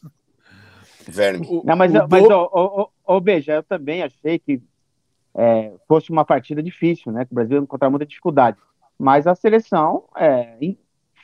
Verme. 1.06 1.62
Não, 1.66 1.76
mas, 1.76 1.92
mas 1.92 2.24
ô, 2.24 2.90
ô, 3.06 3.20
Beija, 3.20 3.54
eu 3.54 3.64
também 3.64 4.04
achei 4.04 4.40
que 4.40 4.62
é, 5.36 5.74
fosse 5.88 6.12
uma 6.12 6.24
partida 6.24 6.64
difícil, 6.64 7.12
né? 7.12 7.26
Que 7.26 7.32
o 7.34 7.36
Brasil 7.36 7.58
ia 7.58 7.64
encontrar 7.64 7.90
muita 7.90 8.06
dificuldade 8.06 8.58
mas 9.00 9.26
a 9.26 9.34
seleção 9.34 10.04
é, 10.18 10.58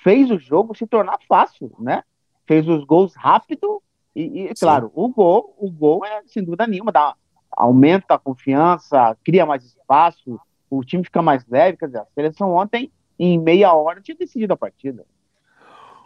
fez 0.01 0.31
o 0.31 0.39
jogo 0.39 0.75
se 0.75 0.87
tornar 0.87 1.19
fácil, 1.27 1.71
né? 1.77 2.03
Fez 2.47 2.67
os 2.67 2.85
gols 2.85 3.13
rápido 3.15 3.81
e, 4.15 4.45
e 4.45 4.53
claro, 4.55 4.91
o 4.95 5.09
gol, 5.09 5.53
o 5.57 5.69
gol 5.69 6.05
é 6.05 6.21
sem 6.25 6.41
dúvida 6.41 6.65
nenhuma, 6.65 6.91
dá, 6.91 7.13
aumenta 7.51 8.13
a 8.13 8.19
confiança, 8.19 9.17
cria 9.25 9.45
mais 9.45 9.65
espaço, 9.65 10.39
o 10.69 10.83
time 10.83 11.03
fica 11.03 11.21
mais 11.21 11.45
leve, 11.47 11.77
quer 11.77 11.87
dizer, 11.87 11.99
a 11.99 12.07
seleção 12.15 12.53
ontem 12.55 12.91
em 13.19 13.37
meia 13.37 13.73
hora 13.73 14.01
tinha 14.01 14.15
decidido 14.15 14.53
a 14.53 14.57
partida. 14.57 15.05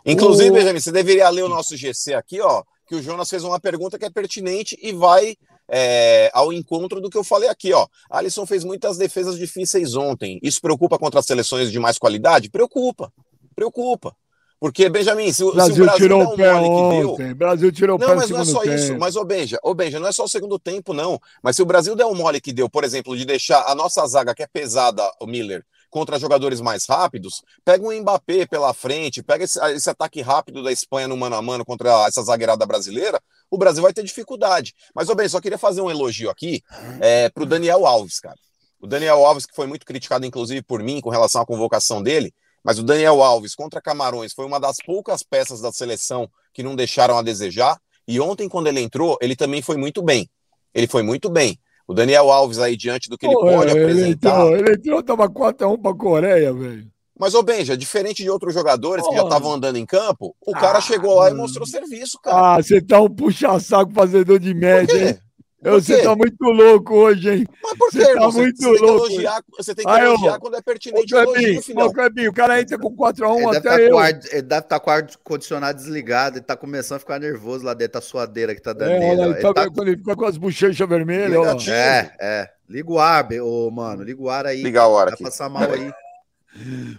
Inclusive, 0.05 0.49
o... 0.49 0.53
Benjamin, 0.53 0.79
você 0.79 0.91
deveria 0.91 1.29
ler 1.29 1.43
o 1.43 1.49
nosso 1.49 1.77
GC 1.77 2.15
aqui, 2.15 2.41
ó, 2.41 2.63
que 2.87 2.95
o 2.95 3.01
Jonas 3.01 3.29
fez 3.29 3.43
uma 3.43 3.59
pergunta 3.59 3.99
que 3.99 4.05
é 4.05 4.09
pertinente 4.09 4.77
e 4.81 4.91
vai 4.91 5.35
é, 5.69 6.31
ao 6.33 6.51
encontro 6.51 6.99
do 6.99 7.09
que 7.09 7.17
eu 7.17 7.23
falei 7.23 7.49
aqui, 7.49 7.71
ó. 7.73 7.87
Alisson 8.09 8.45
fez 8.45 8.63
muitas 8.63 8.97
defesas 8.97 9.37
difíceis 9.37 9.95
ontem. 9.95 10.39
Isso 10.41 10.61
preocupa 10.61 10.97
contra 10.97 11.19
as 11.19 11.25
seleções 11.25 11.71
de 11.71 11.79
mais 11.79 11.97
qualidade? 11.97 12.49
Preocupa, 12.49 13.11
preocupa. 13.55 14.15
Porque, 14.59 14.89
Benjamin, 14.89 15.31
se, 15.31 15.49
Brasil 15.53 15.73
se 15.73 15.81
o 15.81 15.85
Brasil 15.85 16.01
tirou 16.01 16.23
o 16.23 16.35
pé 16.35 16.53
ontem. 16.53 17.27
Deu... 17.27 17.35
Brasil 17.35 17.71
tirou 17.71 17.95
o 17.95 17.99
não, 17.99 18.07
pé 18.07 18.15
mas 18.15 18.29
não 18.29 18.41
é 18.41 18.45
só 18.45 18.59
tempo. 18.59 18.75
isso. 18.75 18.97
Mas, 18.97 19.15
ô 19.15 19.23
Benja, 19.23 19.57
ô 19.63 19.73
Benja, 19.73 19.99
não 19.99 20.07
é 20.07 20.11
só 20.11 20.25
o 20.25 20.29
segundo 20.29 20.59
tempo, 20.59 20.93
não. 20.93 21.17
Mas 21.41 21.55
se 21.55 21.61
o 21.61 21.65
Brasil 21.65 21.95
der 21.95 22.05
um 22.05 22.13
mole 22.13 22.41
que 22.41 22.51
deu, 22.51 22.69
por 22.69 22.83
exemplo, 22.83 23.15
de 23.15 23.23
deixar 23.23 23.63
a 23.67 23.73
nossa 23.73 24.05
zaga, 24.05 24.35
que 24.35 24.43
é 24.43 24.47
pesada, 24.47 25.01
o 25.21 25.25
Miller, 25.25 25.63
contra 25.89 26.19
jogadores 26.19 26.59
mais 26.59 26.85
rápidos, 26.85 27.41
pega 27.63 27.85
um 27.85 28.01
Mbappé 28.01 28.45
pela 28.45 28.73
frente, 28.73 29.23
pega 29.23 29.45
esse, 29.45 29.59
esse 29.71 29.89
ataque 29.89 30.21
rápido 30.21 30.61
da 30.61 30.71
Espanha 30.71 31.07
no 31.07 31.15
mano 31.15 31.37
a 31.37 31.41
mano 31.41 31.63
contra 31.63 32.05
essa 32.05 32.21
zagueirada 32.21 32.65
brasileira, 32.65 33.19
o 33.51 33.57
Brasil 33.57 33.81
vai 33.81 33.93
ter 33.93 34.03
dificuldade. 34.03 34.73
Mas, 34.93 35.09
ô 35.09 35.15
bem, 35.15 35.27
só 35.27 35.39
queria 35.39 35.57
fazer 35.57 35.81
um 35.81 35.89
elogio 35.89 36.29
aqui 36.29 36.63
é, 36.99 37.29
para 37.29 37.43
o 37.43 37.45
Daniel 37.45 37.85
Alves, 37.85 38.19
cara. 38.19 38.37
O 38.79 38.87
Daniel 38.87 39.25
Alves, 39.25 39.45
que 39.45 39.55
foi 39.55 39.67
muito 39.67 39.85
criticado, 39.85 40.25
inclusive, 40.25 40.61
por 40.61 40.81
mim, 40.81 41.01
com 41.01 41.09
relação 41.09 41.41
à 41.41 41.45
convocação 41.45 42.01
dele, 42.01 42.33
mas 42.63 42.79
o 42.79 42.83
Daniel 42.83 43.21
Alves 43.21 43.55
contra 43.55 43.81
Camarões 43.81 44.33
foi 44.33 44.45
uma 44.45 44.59
das 44.59 44.77
poucas 44.85 45.23
peças 45.23 45.61
da 45.61 45.71
seleção 45.71 46.29
que 46.53 46.63
não 46.63 46.75
deixaram 46.75 47.17
a 47.17 47.21
desejar. 47.21 47.79
E 48.07 48.19
ontem, 48.19 48.47
quando 48.47 48.67
ele 48.67 48.79
entrou, 48.79 49.17
ele 49.21 49.35
também 49.35 49.61
foi 49.61 49.77
muito 49.77 50.01
bem. 50.01 50.29
Ele 50.73 50.87
foi 50.87 51.03
muito 51.03 51.29
bem. 51.29 51.59
O 51.87 51.93
Daniel 51.93 52.29
Alves 52.29 52.59
aí, 52.59 52.77
diante 52.77 53.09
do 53.09 53.17
que 53.17 53.25
ele 53.25 53.33
Pô, 53.33 53.41
pode 53.41 53.71
ele 53.71 53.83
apresentar. 53.83 54.41
Entrou, 54.41 54.55
ele 54.55 54.73
entrou, 54.73 55.03
tava 55.03 55.27
4x1 55.27 55.81
pra 55.81 55.93
Coreia, 55.93 56.53
velho. 56.53 56.91
Mas, 57.19 57.35
ô 57.35 57.43
Benja, 57.43 57.75
diferente 57.75 58.23
de 58.23 58.29
outros 58.29 58.53
jogadores 58.53 59.05
que 59.05 59.13
já 59.13 59.23
estavam 59.23 59.51
andando 59.51 59.75
em 59.75 59.85
campo, 59.85 60.33
o 60.39 60.53
cara 60.53 60.77
ah, 60.77 60.81
chegou 60.81 61.15
lá 61.15 61.29
e 61.29 61.33
mostrou 61.33 61.67
serviço, 61.67 62.17
cara. 62.21 62.55
Ah, 62.55 62.63
você 62.63 62.81
tá 62.81 63.01
um 63.01 63.09
puxa-saco 63.09 63.91
fazedor 63.91 64.39
de 64.39 64.53
média, 64.53 65.09
hein? 65.09 65.19
Você 65.61 66.01
tá 66.01 66.15
muito 66.15 66.41
louco 66.41 66.95
hoje, 66.95 67.29
hein? 67.29 67.47
Mas 67.61 67.77
por 67.77 67.91
quê, 67.91 67.99
você 67.99 68.13
tá 68.13 68.21
você, 68.21 68.39
muito 68.39 68.57
você 68.61 68.79
louco. 68.79 69.07
Tem 69.07 69.15
elogiar, 69.15 69.43
você 69.57 69.75
tem 69.75 69.85
que 69.85 69.91
Aí, 69.91 70.05
elogiar 70.05 70.33
eu, 70.35 70.39
quando 70.39 70.55
é 70.55 70.61
pertinente. 70.61 71.13
Ô, 71.13 71.25
Clebinho, 71.25 71.61
ô, 71.75 71.91
Clebinho, 71.91 72.29
o 72.31 72.33
cara 72.33 72.61
entra 72.61 72.77
com 72.79 72.95
4x1 72.95 73.57
até 73.57 73.69
tá 73.69 73.81
eu. 73.81 73.99
Ar, 73.99 74.09
ele 74.11 74.41
deve 74.41 74.43
estar 74.43 74.61
tá 74.61 74.79
com 74.79 74.89
o 74.89 74.93
ar-condicionado 74.93 75.77
desligado, 75.77 76.37
ele 76.37 76.45
tá 76.45 76.55
começando 76.55 76.95
a 76.95 76.99
ficar 76.99 77.19
nervoso 77.19 77.65
lá 77.65 77.73
dentro 77.73 77.95
da 77.95 78.01
suadeira 78.01 78.55
que 78.55 78.61
tá 78.61 78.71
dando 78.71 78.91
é, 78.91 78.99
dele. 78.99 79.21
Ele, 79.21 79.33
tá, 79.35 79.53
tá... 79.53 79.69
Quando 79.69 79.89
ele 79.89 79.97
fica 79.97 80.15
com 80.15 80.25
as 80.25 80.37
bochechas 80.37 80.87
vermelhas, 80.87 81.37
ó. 81.37 81.69
É, 81.69 82.15
é. 82.21 82.49
Liga 82.69 82.89
o 82.89 82.97
ar, 82.97 83.27
ô, 83.43 83.69
mano, 83.69 84.03
liga 84.03 84.21
o 84.21 84.29
ar 84.29 84.45
aí. 84.45 84.63
Liga 84.63 84.87
o 84.87 84.97
ar 84.97 85.09
aqui. 85.09 85.23
Vai 85.23 85.29
passar 85.29 85.49
mal 85.49 85.69
aí. 85.69 85.91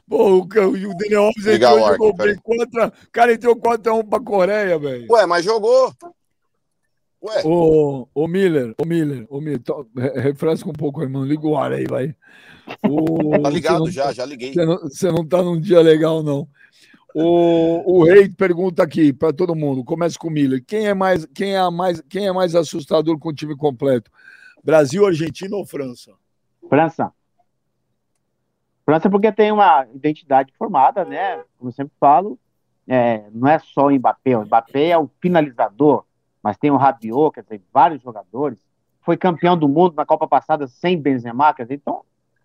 Pô, 0.09 0.39
o, 0.39 0.41
o 0.41 0.97
Daniel 0.97 1.25
Alves 1.25 1.47
entrou, 1.47 1.79
jogou 1.79 2.17
bem 2.17 2.37
contra. 2.37 2.89
O 2.89 3.11
cara 3.11 3.33
entrou 3.33 3.57
4x1 3.57 4.09
pra 4.09 4.21
Coreia, 4.21 4.79
velho. 4.79 5.07
Ué, 5.11 5.27
mas 5.27 5.45
jogou. 5.45 5.93
Ué. 7.23 7.43
Ô, 7.45 8.09
ô 8.15 8.29
Miller, 8.29 8.75
ô 8.79 8.87
Miller, 8.87 9.27
ô 9.29 9.41
Miller, 9.41 9.61
to, 9.61 9.87
refresca 10.15 10.69
um 10.69 10.73
pouco, 10.73 11.03
irmão. 11.03 11.25
Liga 11.25 11.47
o 11.47 11.57
ar 11.57 11.73
aí, 11.73 11.85
vai. 11.85 12.15
O, 12.89 13.39
tá 13.43 13.51
ligado 13.51 13.81
não, 13.81 13.91
já, 13.91 14.13
já 14.13 14.25
liguei. 14.25 14.53
Você 14.53 14.65
não, 14.65 14.79
você 14.79 15.13
não 15.13 15.27
tá 15.27 15.43
num 15.43 15.61
dia 15.61 15.81
legal, 15.81 16.23
não. 16.23 16.49
O, 17.15 17.99
o 17.99 18.05
Rei 18.05 18.29
pergunta 18.29 18.83
aqui 18.83 19.13
para 19.13 19.33
todo 19.33 19.55
mundo. 19.55 19.85
Começa 19.85 20.17
com 20.19 20.29
o 20.29 20.31
Miller. 20.31 20.65
Quem 20.65 20.87
é 20.87 20.95
mais, 20.95 21.27
quem 21.35 21.57
é 21.57 21.71
mais, 21.71 22.01
quem 22.09 22.27
é 22.27 22.33
mais 22.33 22.55
assustador 22.55 23.19
com 23.19 23.31
o 23.31 23.35
time 23.35 23.57
completo? 23.57 24.11
Brasil, 24.63 25.05
Argentina 25.05 25.57
ou 25.57 25.67
França? 25.67 26.13
França. 26.69 27.13
França 28.91 29.11
porque 29.11 29.31
tem 29.31 29.53
uma 29.53 29.87
identidade 29.95 30.53
formada, 30.59 31.05
né? 31.05 31.43
Como 31.59 31.69
eu 31.69 31.73
sempre 31.73 31.93
falo, 32.01 32.39
é, 32.89 33.25
não 33.33 33.49
é 33.49 33.59
só 33.59 33.87
o 33.87 33.91
Mbappé. 33.91 34.37
O 34.37 34.45
Mbappé 34.45 34.89
é 34.89 34.99
o 34.99 35.09
finalizador 35.21 36.05
mas 36.43 36.57
tem 36.57 36.71
o 36.71 36.77
Rabiot, 36.77 37.35
quer 37.35 37.43
dizer, 37.43 37.63
vários 37.73 38.03
jogadores. 38.03 38.59
Foi 39.03 39.17
campeão 39.17 39.57
do 39.57 39.69
mundo 39.69 39.95
na 39.95 40.07
Copa 40.07 40.27
passada 40.27 40.67
sem 40.67 41.01
Benzema, 41.01 41.55
quer 41.55 41.65
dizer, 41.65 41.75
então 41.75 42.03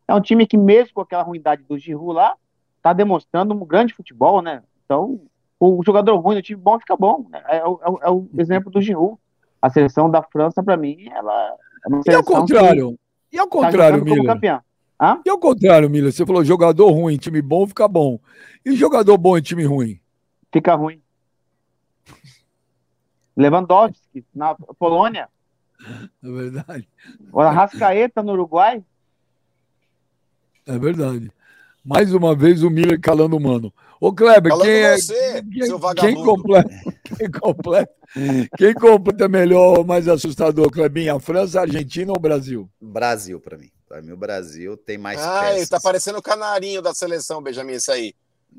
é 0.08 0.14
um 0.14 0.22
time 0.22 0.46
que 0.46 0.58
mesmo 0.58 0.94
com 0.94 1.02
aquela 1.02 1.24
ruindade 1.24 1.64
do 1.64 1.78
Giroud 1.78 2.14
lá, 2.14 2.36
está 2.78 2.94
demonstrando 2.94 3.54
um 3.54 3.66
grande 3.66 3.94
futebol, 3.94 4.42
né? 4.42 4.62
Então, 4.86 5.20
o 5.60 5.82
jogador 5.84 6.16
ruim 6.18 6.36
no 6.36 6.42
time 6.42 6.62
bom 6.62 6.80
fica 6.80 6.96
bom. 6.96 7.26
Né? 7.30 7.42
É, 7.48 7.58
é, 7.58 7.62
é, 7.62 8.12
o 8.12 8.28
exemplo 8.38 8.70
do 8.70 8.82
Giroud. 8.82 9.18
A 9.62 9.70
seleção 9.70 10.12
da 10.12 10.22
França, 10.22 10.62
para 10.62 10.78
mim, 10.78 11.10
ela 11.10 11.56
é 11.84 11.88
uma 11.88 12.04
seleção 12.04 12.14
E 12.14 12.16
ao 12.16 12.24
contrário, 12.24 13.00
e 13.32 13.40
ao 13.40 13.48
tá 13.48 13.52
contrário, 13.52 13.98
tá 14.00 14.06
Miller? 14.06 14.62
Hã? 15.00 15.22
E 15.26 15.30
ao 15.30 15.38
contrário, 15.38 15.90
Miller, 15.90 16.12
você 16.12 16.26
falou 16.26 16.44
jogador 16.44 16.90
ruim, 16.92 17.18
time 17.18 17.42
bom 17.42 17.68
fica 17.68 17.88
bom. 17.88 18.20
E 18.66 18.76
jogador 18.76 19.18
bom 19.18 19.38
em 19.38 19.42
time 19.42 19.64
ruim? 19.66 20.00
Fica 20.52 20.74
ruim. 20.74 21.02
Lewandowski, 23.36 24.26
na 24.34 24.56
Polônia. 24.80 25.28
É 26.24 26.32
verdade. 26.32 26.88
O 27.32 27.42
Arrascaeta 27.42 28.24
no 28.24 28.32
Uruguai. 28.32 28.84
É 30.66 30.80
verdade. 30.80 31.30
Mais 31.84 32.14
uma 32.14 32.36
vez 32.36 32.64
o 32.64 32.70
Miller 32.70 33.00
calando 33.00 33.38
o 33.38 33.40
mano. 33.40 33.72
Ô, 34.00 34.12
Kleber, 34.12 34.52
calando 34.52 34.64
quem 34.66 34.74
é. 34.74 34.98
Você, 34.98 35.44
quem, 35.44 35.80
quem 35.96 36.24
completa, 36.24 36.70
quem 37.04 37.32
completa, 37.32 37.94
quem 38.58 38.74
completa 38.74 39.28
melhor, 39.28 39.86
mais 39.86 40.08
assustador, 40.08 40.72
Klebinho? 40.72 41.16
A 41.16 41.20
França, 41.20 41.60
a 41.60 41.64
Argentina 41.64 42.12
ou 42.12 42.18
o 42.18 42.22
Brasil? 42.22 42.70
Brasil, 42.82 43.40
para 43.40 43.58
mim. 43.58 43.70
Para 43.96 44.02
mim, 44.02 44.12
o 44.12 44.18
Brasil 44.18 44.76
tem 44.76 44.98
mais. 44.98 45.22
Ah, 45.22 45.40
peças. 45.40 45.56
ele 45.56 45.68
tá 45.68 45.80
parecendo 45.80 46.18
o 46.20 46.22
canarinho 46.22 46.82
da 46.82 46.94
seleção, 46.94 47.42
Benjamin, 47.42 47.76
isso 47.76 47.90
aí. 47.94 48.14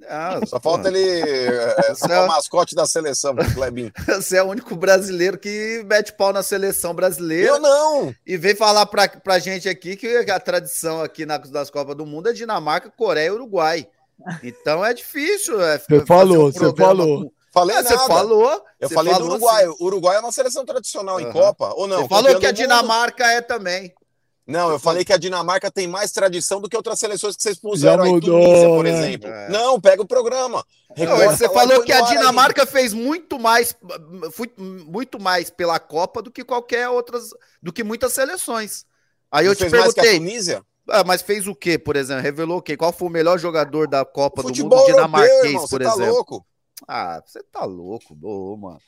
Ah, 0.09 0.40
Só 0.49 0.59
falta 0.59 0.88
ele 0.88 0.99
é, 0.99 1.94
ser 1.94 2.12
é 2.12 2.20
o 2.20 2.27
mascote 2.27 2.75
da 2.75 2.87
seleção, 2.87 3.37
Clebinho. 3.53 3.92
Você 4.09 4.38
é 4.38 4.42
o 4.42 4.46
único 4.46 4.75
brasileiro 4.75 5.37
que 5.37 5.85
mete 5.85 6.14
pau 6.14 6.33
na 6.33 6.42
seleção 6.42 6.94
brasileira. 6.94 7.49
Eu 7.49 7.61
não! 7.61 8.14
E 8.27 8.38
vem 8.38 8.55
falar 8.55 8.87
pra, 8.87 9.11
pra 9.11 9.38
gente 9.38 9.68
aqui 9.68 9.94
que 9.94 10.09
a 10.09 10.40
tradição 10.40 11.03
aqui 11.03 11.27
nas, 11.27 11.51
nas 11.51 11.68
Copas 11.68 11.94
do 11.94 12.07
Mundo 12.07 12.31
é 12.31 12.33
Dinamarca, 12.33 12.90
Coreia 12.96 13.29
e 13.29 13.33
Uruguai. 13.33 13.87
Então 14.42 14.83
é 14.83 14.94
difícil. 14.94 15.61
É, 15.61 15.77
você 15.77 16.01
falou, 16.07 16.49
um 16.49 16.51
você 16.51 16.75
falou. 16.75 17.25
Com... 17.25 17.33
Falei 17.53 17.77
ah, 17.77 17.83
Você 17.83 17.99
falou. 18.07 18.64
Eu 18.81 18.88
falei 18.88 19.12
falou 19.12 19.29
do 19.29 19.35
Uruguai. 19.35 19.64
Assim. 19.64 19.77
O 19.81 19.85
Uruguai 19.85 20.16
é 20.16 20.20
uma 20.20 20.33
seleção 20.33 20.64
tradicional 20.64 21.16
uhum. 21.16 21.20
em 21.20 21.31
Copa, 21.31 21.75
ou 21.75 21.87
não? 21.87 22.03
Você 22.03 22.09
falou 22.09 22.40
que 22.40 22.46
a 22.46 22.53
Dinamarca 22.53 23.25
mundo. 23.25 23.33
é 23.33 23.40
também. 23.42 23.94
Não, 24.46 24.70
eu 24.70 24.78
falei 24.78 25.04
que 25.04 25.12
a 25.12 25.16
Dinamarca 25.16 25.72
tem 25.72 25.88
mais 25.88 26.12
tradição 26.12 26.61
do 26.61 26.68
que 26.68 26.76
outras 26.76 27.00
seleções 27.00 27.35
que 27.35 27.42
vocês 27.42 27.59
puseram 27.59 28.04
Já 28.04 28.11
mudou, 28.11 28.37
aí, 28.37 28.44
Tunísia, 28.44 28.68
por 28.68 28.85
né? 28.85 28.90
exemplo. 28.90 29.28
É. 29.28 29.48
Não, 29.48 29.80
pega 29.80 30.02
o 30.02 30.06
programa. 30.06 30.64
Não, 30.96 31.16
você 31.16 31.48
falou 31.48 31.82
que 31.82 31.92
a 31.92 32.00
Dinamarca 32.02 32.62
aí. 32.62 32.68
fez 32.68 32.92
muito 32.92 33.40
mais, 33.40 33.76
muito 34.87 35.20
mais 35.20 35.50
pela 35.50 35.80
Copa 35.80 36.22
do 36.22 36.30
que 36.30 36.44
qualquer 36.44 36.88
outras, 36.88 37.30
do 37.61 37.72
que 37.72 37.82
muitas 37.82 38.12
seleções. 38.12 38.87
Aí 39.32 39.46
Não 39.46 39.52
eu 39.52 39.56
te 39.56 39.68
perguntei. 39.68 39.80
Mais 39.80 39.94
que 39.94 40.00
a 40.00 40.12
Tunísia? 40.12 40.62
Ah, 40.88 41.02
mas 41.02 41.22
fez 41.22 41.48
o 41.48 41.54
quê, 41.54 41.76
por 41.76 41.96
exemplo? 41.96 42.22
Revelou 42.22 42.59
o 42.59 42.62
quê? 42.62 42.76
Qual 42.76 42.92
foi 42.92 43.09
o 43.09 43.11
melhor 43.11 43.40
jogador 43.40 43.88
da 43.88 44.04
Copa 44.04 44.44
do 44.44 44.54
mundo 44.54 44.85
dinamarquês, 44.87 45.44
irmão, 45.44 45.66
por 45.66 45.82
tá 45.82 45.90
exemplo? 45.90 46.12
Louco. 46.12 46.46
Ah, 46.87 47.20
você 47.26 47.42
tá 47.42 47.64
louco, 47.64 48.16
oh, 48.22 48.56
mano. 48.56 48.80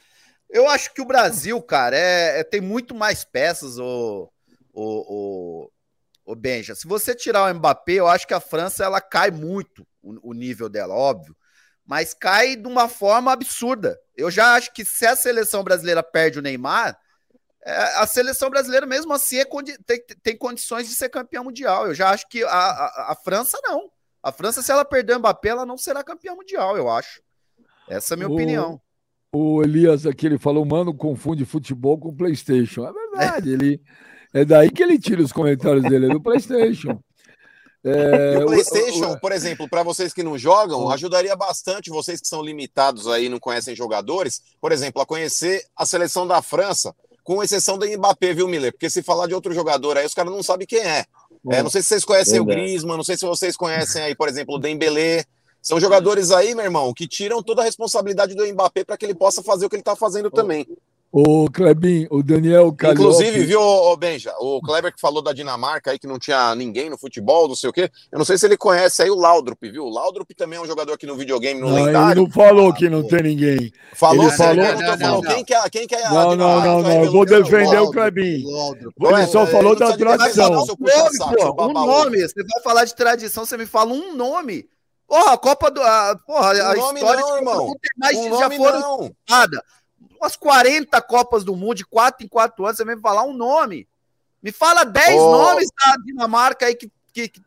Eu 0.48 0.68
acho 0.68 0.94
que 0.94 1.02
o 1.02 1.04
Brasil, 1.04 1.60
cara, 1.60 1.98
é, 1.98 2.40
é 2.40 2.44
tem 2.44 2.60
muito 2.60 2.94
mais 2.94 3.24
peças, 3.24 3.76
ô. 3.76 4.30
Oh 4.30 4.37
o, 4.78 5.64
o, 6.24 6.32
o 6.32 6.36
Benja. 6.36 6.74
Se 6.74 6.86
você 6.86 7.14
tirar 7.14 7.50
o 7.50 7.54
Mbappé, 7.54 7.94
eu 7.94 8.06
acho 8.06 8.26
que 8.26 8.34
a 8.34 8.40
França 8.40 8.84
ela 8.84 9.00
cai 9.00 9.30
muito 9.30 9.86
o, 10.00 10.30
o 10.30 10.32
nível 10.32 10.68
dela, 10.68 10.94
óbvio, 10.94 11.36
mas 11.84 12.14
cai 12.14 12.54
de 12.54 12.68
uma 12.68 12.88
forma 12.88 13.32
absurda. 13.32 13.98
Eu 14.16 14.30
já 14.30 14.54
acho 14.54 14.72
que 14.72 14.84
se 14.84 15.04
a 15.04 15.16
seleção 15.16 15.64
brasileira 15.64 16.02
perde 16.02 16.38
o 16.38 16.42
Neymar, 16.42 16.96
é, 17.64 17.72
a 17.96 18.06
seleção 18.06 18.48
brasileira, 18.48 18.86
mesmo 18.86 19.12
assim, 19.12 19.38
é, 19.38 19.44
tem, 19.84 20.04
tem, 20.22 20.36
condições 20.36 20.88
de 20.88 20.94
ser 20.94 21.08
campeã 21.08 21.42
mundial. 21.42 21.86
Eu 21.86 21.94
já 21.94 22.10
acho 22.10 22.28
que 22.28 22.44
a, 22.44 22.48
a, 22.48 23.12
a, 23.12 23.16
França 23.16 23.58
não. 23.64 23.90
A 24.22 24.30
França, 24.30 24.62
se 24.62 24.70
ela 24.70 24.84
perder 24.84 25.16
o 25.16 25.18
Mbappé, 25.18 25.48
ela 25.48 25.66
não 25.66 25.76
será 25.76 26.04
campeã 26.04 26.34
mundial, 26.34 26.76
eu 26.76 26.88
acho. 26.88 27.20
Essa 27.88 28.12
é 28.12 28.14
a 28.14 28.16
minha 28.16 28.28
o, 28.28 28.34
opinião. 28.34 28.80
O 29.32 29.62
Elias 29.62 30.06
aqui, 30.06 30.26
ele 30.26 30.38
falou, 30.38 30.64
mano, 30.64 30.94
confunde 30.94 31.44
futebol 31.44 31.98
com 31.98 32.14
Playstation. 32.14 32.86
É 32.86 32.92
verdade, 32.92 33.50
é. 33.50 33.52
ele... 33.54 33.82
É 34.32 34.44
daí 34.44 34.70
que 34.70 34.82
ele 34.82 34.98
tira 34.98 35.22
os 35.22 35.32
comentários 35.32 35.82
dele, 35.84 36.06
é 36.06 36.08
do 36.10 36.20
PlayStation. 36.20 37.00
É, 37.84 38.38
o 38.38 38.46
PlayStation, 38.46 39.12
o, 39.12 39.20
por 39.20 39.32
exemplo, 39.32 39.68
para 39.68 39.82
vocês 39.82 40.12
que 40.12 40.22
não 40.22 40.36
jogam, 40.36 40.90
ajudaria 40.90 41.34
bastante 41.36 41.90
vocês 41.90 42.20
que 42.20 42.28
são 42.28 42.42
limitados 42.42 43.06
aí, 43.06 43.28
não 43.28 43.38
conhecem 43.38 43.74
jogadores, 43.74 44.42
por 44.60 44.72
exemplo, 44.72 45.00
a 45.00 45.06
conhecer 45.06 45.64
a 45.76 45.86
seleção 45.86 46.26
da 46.26 46.42
França, 46.42 46.94
com 47.22 47.42
exceção 47.42 47.78
do 47.78 47.86
Mbappé, 47.86 48.32
viu, 48.32 48.48
Miller? 48.48 48.72
Porque 48.72 48.90
se 48.90 49.02
falar 49.02 49.26
de 49.26 49.34
outro 49.34 49.54
jogador 49.54 49.96
aí, 49.96 50.06
os 50.06 50.14
caras 50.14 50.32
não 50.32 50.42
sabem 50.42 50.66
quem 50.66 50.80
é. 50.80 51.04
é. 51.50 51.62
Não 51.62 51.70
sei 51.70 51.82
se 51.82 51.88
vocês 51.88 52.04
conhecem 52.04 52.40
o 52.40 52.44
Griezmann, 52.44 52.96
não 52.96 53.04
sei 53.04 53.16
se 53.16 53.26
vocês 53.26 53.56
conhecem 53.56 54.02
aí, 54.02 54.14
por 54.14 54.28
exemplo, 54.28 54.54
o 54.54 54.58
Dembélé. 54.58 55.24
São 55.60 55.78
jogadores 55.78 56.30
aí, 56.30 56.54
meu 56.54 56.64
irmão, 56.64 56.94
que 56.94 57.06
tiram 57.06 57.42
toda 57.42 57.60
a 57.60 57.64
responsabilidade 57.64 58.34
do 58.34 58.46
Mbappé 58.46 58.84
para 58.84 58.96
que 58.96 59.04
ele 59.04 59.14
possa 59.14 59.42
fazer 59.42 59.66
o 59.66 59.68
que 59.68 59.76
ele 59.76 59.82
está 59.82 59.94
fazendo 59.94 60.30
também. 60.30 60.66
O 61.10 61.50
Klebin, 61.50 62.06
o 62.10 62.22
Daniel 62.22 62.70
Calhope... 62.70 63.00
Inclusive, 63.00 63.44
viu, 63.46 63.60
o 63.60 63.96
Benja, 63.96 64.34
o 64.40 64.60
Kleber 64.60 64.92
que 64.92 65.00
falou 65.00 65.22
da 65.22 65.32
Dinamarca 65.32 65.90
aí, 65.90 65.98
que 65.98 66.06
não 66.06 66.18
tinha 66.18 66.54
ninguém 66.54 66.90
no 66.90 66.98
futebol, 66.98 67.48
não 67.48 67.54
sei 67.54 67.70
o 67.70 67.72
quê. 67.72 67.90
Eu 68.12 68.18
não 68.18 68.26
sei 68.26 68.36
se 68.36 68.44
ele 68.44 68.58
conhece 68.58 69.02
aí 69.02 69.10
o 69.10 69.14
Laudrup, 69.14 69.58
viu? 69.62 69.84
O 69.84 69.88
Laudrup 69.88 70.28
também 70.34 70.58
é 70.58 70.62
um 70.62 70.66
jogador 70.66 70.92
aqui 70.92 71.06
no 71.06 71.16
videogame, 71.16 71.60
no 71.62 71.70
não, 71.70 71.76
lendário. 71.76 72.20
Ele 72.20 72.26
não 72.26 72.30
falou 72.30 72.74
que 72.74 72.90
não 72.90 73.02
tem 73.02 73.22
ninguém. 73.22 73.72
Falou, 73.94 74.26
ele 74.26 74.36
falou, 74.36 74.56
não, 74.56 74.96
não, 74.96 74.96
não, 74.96 75.22
quem 75.22 75.44
que 75.44 75.54
é, 75.54 75.70
quem 75.70 75.86
que 75.86 75.94
é 75.94 76.04
a 76.04 76.10
Não, 76.10 76.36
não, 76.36 76.60
não, 76.60 76.82
não, 76.82 77.04
eu 77.04 77.10
vou 77.10 77.24
defender 77.24 77.80
o 77.80 77.90
Klebin. 77.90 78.44
Ele 78.44 79.26
só 79.28 79.46
falou 79.46 79.74
da 79.74 79.96
tradição. 79.96 80.62
Um 81.58 81.72
nome, 81.72 82.20
você 82.20 82.42
vai 82.42 82.62
falar 82.62 82.84
de 82.84 82.94
tradição, 82.94 83.46
você 83.46 83.56
me 83.56 83.64
fala 83.64 83.94
um 83.94 84.14
nome. 84.14 84.68
Porra, 85.06 85.32
a 85.32 85.38
Copa 85.38 85.70
do. 85.70 85.80
A, 85.80 86.18
porra, 86.26 86.52
um 86.52 86.66
a 86.66 86.74
história 86.76 87.20
não, 87.22 87.36
irmão. 87.38 87.74
Mais, 87.96 88.18
um 88.18 88.38
já 88.38 88.50
foram 88.50 88.80
não. 88.80 89.10
nada 89.26 89.64
umas 90.20 90.36
40 90.36 91.00
Copas 91.02 91.44
do 91.44 91.56
Mundo, 91.56 91.76
de 91.76 91.86
4 91.86 92.24
em 92.24 92.28
4 92.28 92.64
anos, 92.64 92.76
você 92.76 92.84
vem 92.84 92.96
me 92.96 93.02
falar 93.02 93.24
um 93.24 93.32
nome. 93.32 93.88
Me 94.42 94.52
fala 94.52 94.84
10 94.84 95.20
oh. 95.20 95.32
nomes 95.32 95.68
da 95.84 95.96
Dinamarca 96.04 96.66
aí 96.66 96.74
que, 96.74 96.90
que, 97.12 97.28
que, 97.28 97.40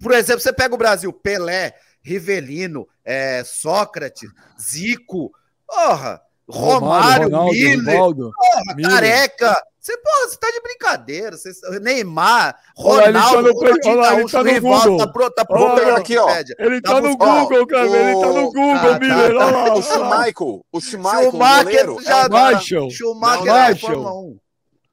Por 0.00 0.12
exemplo, 0.12 0.40
você 0.40 0.52
pega 0.52 0.74
o 0.74 0.78
Brasil, 0.78 1.12
Pelé, 1.12 1.74
Rivelino, 2.00 2.88
é, 3.04 3.42
Sócrates, 3.44 4.30
Zico. 4.60 5.32
Porra! 5.66 6.22
Romário, 6.48 7.24
Ronaldo, 7.24 7.52
Miller, 7.52 7.98
porra, 7.98 8.74
Miller. 8.74 8.90
careca. 8.90 9.62
Você, 9.88 9.96
porra, 9.96 10.28
você 10.28 10.36
tá 10.36 10.50
de 10.50 10.60
brincadeira. 10.60 11.36
Você, 11.38 11.50
Neymar, 11.80 12.54
Olha 12.76 13.00
lá, 13.00 13.04
ele 13.08 13.12
tá 13.14 13.20
Ronaldo, 13.20 13.48
no 13.48 13.58
olha 13.58 14.20
ele 14.20 14.28
tá 14.28 14.44
no 14.44 14.50
Rivaldo, 14.50 14.82
Google. 14.84 14.98
tá 14.98 15.12
pronto, 15.12 15.34
tá 15.34 15.46
Olha 15.48 15.74
pronto 15.74 15.96
aqui, 15.98 16.18
ó. 16.18 16.28
Ele 16.58 16.80
tá, 16.82 16.92
Tá 16.92 17.00
no 17.00 17.16
Google, 17.16 17.66
cara. 17.66 17.86
Ele 17.86 18.20
tá 18.20 18.26
no 18.26 18.52
Google, 18.52 18.74
tá, 18.74 18.88
tá, 18.92 18.98
Miller. 18.98 19.34
tá. 19.38 19.46
Olha 19.46 19.56
lá. 19.56 19.74
O 19.74 19.82
Schmeichel, 19.82 20.64
o 20.70 20.80
Schumacher 20.80 21.72
já 21.72 21.80
é 21.80 21.88
o 21.88 22.00
Schumacher. 22.00 22.90
Schumacher 22.90 23.46
Não, 23.46 23.56
é 23.56 23.70
não. 23.70 23.78
Fórmula 23.78 24.12
1. 24.12 24.38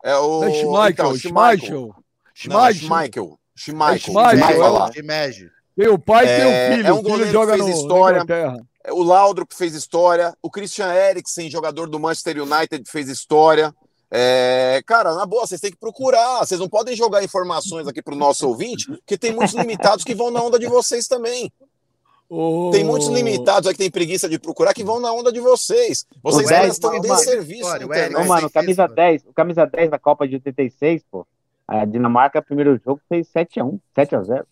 É 0.05 0.17
o. 0.17 0.43
É 0.45 0.51
Schmeichel, 0.53 0.89
então. 0.91 1.17
Schmeichel. 1.17 1.89
É 1.89 2.73
Schmeichel. 2.73 3.39
Schmeichel, 3.57 4.13
Schmeichel, 4.13 4.85
é. 5.09 5.31
Tem 5.77 5.87
o 5.89 5.99
pai 5.99 6.23
e 6.23 6.27
tem 6.27 6.41
É, 6.41 6.45
o 6.45 6.75
filho. 6.75 6.87
é 6.87 6.93
um 6.93 6.95
o 6.95 6.97
filho 6.99 7.09
goleiro 7.11 7.31
joga 7.33 7.51
que 7.57 7.63
fez 7.63 7.75
no, 7.75 7.81
história. 7.81 8.25
O 8.91 9.03
Laudrup 9.03 9.53
fez 9.53 9.73
história. 9.75 10.33
O 10.41 10.49
Christian 10.49 10.93
Eriksen, 10.93 11.49
jogador 11.49 11.89
do 11.89 11.99
Manchester 11.99 12.41
United, 12.41 12.89
fez 12.89 13.09
história. 13.09 13.73
É, 14.11 14.81
cara, 14.85 15.13
na 15.15 15.25
boa, 15.25 15.45
vocês 15.45 15.59
têm 15.59 15.71
que 15.71 15.77
procurar. 15.77 16.39
Vocês 16.39 16.59
não 16.59 16.69
podem 16.69 16.95
jogar 16.95 17.23
informações 17.23 17.87
aqui 17.87 18.01
pro 18.01 18.15
nosso 18.15 18.47
ouvinte, 18.47 18.87
porque 18.87 19.17
tem 19.17 19.33
muitos 19.33 19.53
limitados 19.55 20.03
que 20.03 20.13
vão 20.15 20.31
na 20.31 20.41
onda 20.41 20.57
de 20.59 20.67
vocês 20.67 21.07
também. 21.07 21.51
Ô, 22.27 22.71
Tem 22.71 22.83
muitos 22.83 23.07
limitados 23.09 23.67
aí 23.67 23.73
que 23.73 23.77
tem 23.79 23.91
preguiça 23.91 24.27
de 24.27 24.39
procurar 24.39 24.73
que 24.73 24.83
vão 24.83 24.99
na 24.99 25.11
onda 25.11 25.31
de 25.31 25.39
vocês. 25.39 26.05
Vocês 26.23 26.49
O 26.49 26.53
ainda 26.53 26.67
estão 26.67 26.93
em 26.95 27.01
mano, 27.61 27.87
o 27.87 27.93
Eric- 27.93 28.05
internet. 28.05 28.13
Não, 28.13 28.25
mano, 28.25 28.49
camisa 28.49 28.81
mano. 28.83 28.95
10, 28.95 29.23
o 29.27 29.33
camisa 29.33 29.65
10 29.67 29.91
da 29.91 29.99
Copa 29.99 30.27
de 30.27 30.35
86, 30.35 31.03
pô. 31.11 31.25
A 31.67 31.85
Dinamarca, 31.85 32.41
primeiro 32.41 32.79
jogo, 32.83 32.99
fez 33.07 33.27
7x1, 33.31 33.79
7x0. 33.95 34.43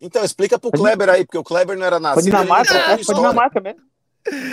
Então, 0.00 0.24
explica 0.24 0.58
pro 0.58 0.70
Kleber 0.72 1.08
aí, 1.08 1.24
porque 1.24 1.38
o 1.38 1.44
Kleber 1.44 1.76
não 1.78 1.86
era 1.86 1.96
Foi 1.96 2.02
nascido. 2.02 2.24
Dinamarca, 2.24 2.74
ele 2.74 2.78
é, 2.82 2.84
foi 2.86 3.00
história. 3.00 3.20
Dinamarca 3.22 3.60
mesmo. 3.60 3.80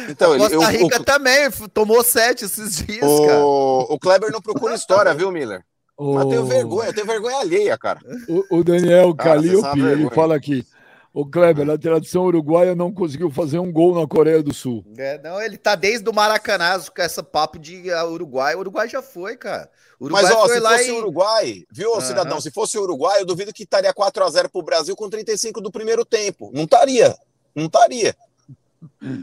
Então, 0.10 0.34
ele, 0.34 0.44
Costa 0.44 0.58
o- 0.58 0.66
Rica 0.66 1.02
o, 1.02 1.04
também 1.04 1.50
tomou 1.74 2.04
sete 2.04 2.46
esses 2.46 2.78
dias, 2.78 3.00
cara. 3.00 3.46
o, 3.46 3.94
o 3.94 4.00
Kleber 4.00 4.32
não 4.32 4.42
procura 4.42 4.76
história, 4.76 5.14
viu, 5.14 5.32
Miller? 5.32 5.64
ô, 5.98 6.14
Mas 6.14 6.24
eu 6.24 6.30
tenho 6.30 6.46
vergonha, 6.46 6.90
eu 6.90 6.94
tenho 6.94 7.08
vergonha 7.08 7.38
alheia, 7.38 7.78
cara. 7.78 8.00
O, 8.28 8.58
o 8.58 8.64
Daniel 8.64 9.14
Calliope, 9.16 9.80
uma 9.80 9.92
ele 9.92 10.10
fala 10.10 10.36
aqui. 10.36 10.66
O 11.12 11.26
Kleber, 11.26 11.68
a 11.70 11.78
tradição 11.78 12.24
uruguaia 12.24 12.76
não 12.76 12.94
conseguiu 12.94 13.32
fazer 13.32 13.58
um 13.58 13.72
gol 13.72 14.00
na 14.00 14.08
Coreia 14.08 14.44
do 14.44 14.54
Sul. 14.54 14.86
É, 14.96 15.20
não, 15.22 15.42
ele 15.42 15.58
tá 15.58 15.74
desde 15.74 16.08
o 16.08 16.14
Maracanã 16.14 16.80
com 16.80 17.02
essa 17.02 17.24
papo 17.24 17.58
de 17.58 17.92
ah, 17.92 18.06
Uruguai. 18.06 18.54
O 18.54 18.60
Uruguai 18.60 18.88
já 18.88 19.02
foi, 19.02 19.36
cara. 19.36 19.70
O 20.00 20.06
Uruguai 20.06 20.24
Mas, 20.24 20.32
ó, 20.32 20.46
foi 20.46 20.56
se 20.56 20.60
lá 20.60 20.78
fosse 20.78 20.90
e... 20.90 20.92
o 20.92 20.98
Uruguai, 21.00 21.64
viu, 21.72 21.94
Aham. 21.94 22.02
cidadão? 22.02 22.40
Se 22.40 22.52
fosse 22.52 22.78
o 22.78 22.84
Uruguai, 22.84 23.22
eu 23.22 23.26
duvido 23.26 23.52
que 23.52 23.64
estaria 23.64 23.92
4x0 23.92 24.50
pro 24.50 24.62
Brasil 24.62 24.96
com 24.96 25.10
35 25.10 25.60
do 25.60 25.72
primeiro 25.72 26.06
tempo. 26.06 26.52
Não 26.54 26.64
estaria. 26.64 27.18
Não 27.56 27.66
estaria. 27.66 28.16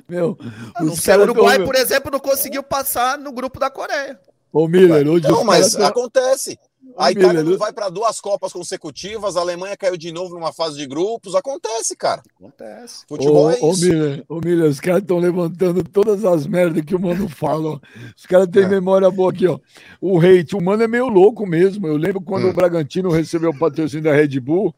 Meu, 0.08 0.36
Não 0.80 0.92
os 0.92 1.00
sei, 1.00 1.16
o 1.16 1.22
Uruguai, 1.22 1.56
tão- 1.58 1.66
por 1.66 1.74
exemplo, 1.74 2.10
não 2.10 2.20
conseguiu 2.20 2.62
passar 2.62 3.18
no 3.18 3.32
grupo 3.32 3.58
da 3.58 3.70
Coreia. 3.70 4.18
Ô, 4.52 4.66
Miller, 4.68 5.06
hoje 5.08 5.28
Não, 5.28 5.44
mas 5.44 5.72
tão- 5.72 5.86
acontece. 5.86 6.58
Ô, 6.96 7.02
A 7.02 7.10
Itália 7.12 7.40
Miller, 7.42 7.44
não 7.52 7.58
vai 7.58 7.72
para 7.74 7.90
duas 7.90 8.20
Copas 8.22 8.52
consecutivas, 8.54 9.36
a 9.36 9.40
Alemanha 9.40 9.76
caiu 9.76 9.98
de 9.98 10.10
novo 10.12 10.34
numa 10.34 10.50
fase 10.52 10.76
de 10.78 10.86
grupos. 10.86 11.34
Acontece, 11.34 11.94
cara. 11.94 12.22
Acontece. 12.40 13.04
Futebol 13.06 13.46
Ô, 13.46 13.50
é 13.50 13.58
ô, 13.60 13.70
isso. 13.72 13.84
Miller, 13.86 14.24
ô, 14.28 14.40
Miller, 14.42 14.70
os 14.70 14.80
caras 14.80 15.02
estão 15.02 15.18
levantando 15.18 15.84
todas 15.84 16.24
as 16.24 16.46
merdas 16.46 16.82
que 16.84 16.94
o 16.94 16.98
mano 17.00 17.28
fala. 17.28 17.78
Os 18.16 18.24
caras 18.24 18.48
têm 18.48 18.62
É. 18.62 18.68
memória 18.68 19.10
boa 19.10 19.30
aqui, 19.30 19.46
ó. 19.46 19.58
O 20.00 20.18
hate, 20.20 20.56
o 20.56 20.60
mano 20.62 20.84
é 20.84 20.88
meio 20.88 21.08
louco 21.08 21.44
mesmo. 21.46 21.86
Eu 21.86 21.96
lembro 21.98 22.22
quando 22.22 22.46
Hum. 22.46 22.50
o 22.50 22.54
Bragantino 22.54 23.10
recebeu 23.10 23.50
o 23.50 23.58
patrocínio 23.58 24.04
da 24.04 24.14
Red 24.14 24.40
Bull, 24.40 24.74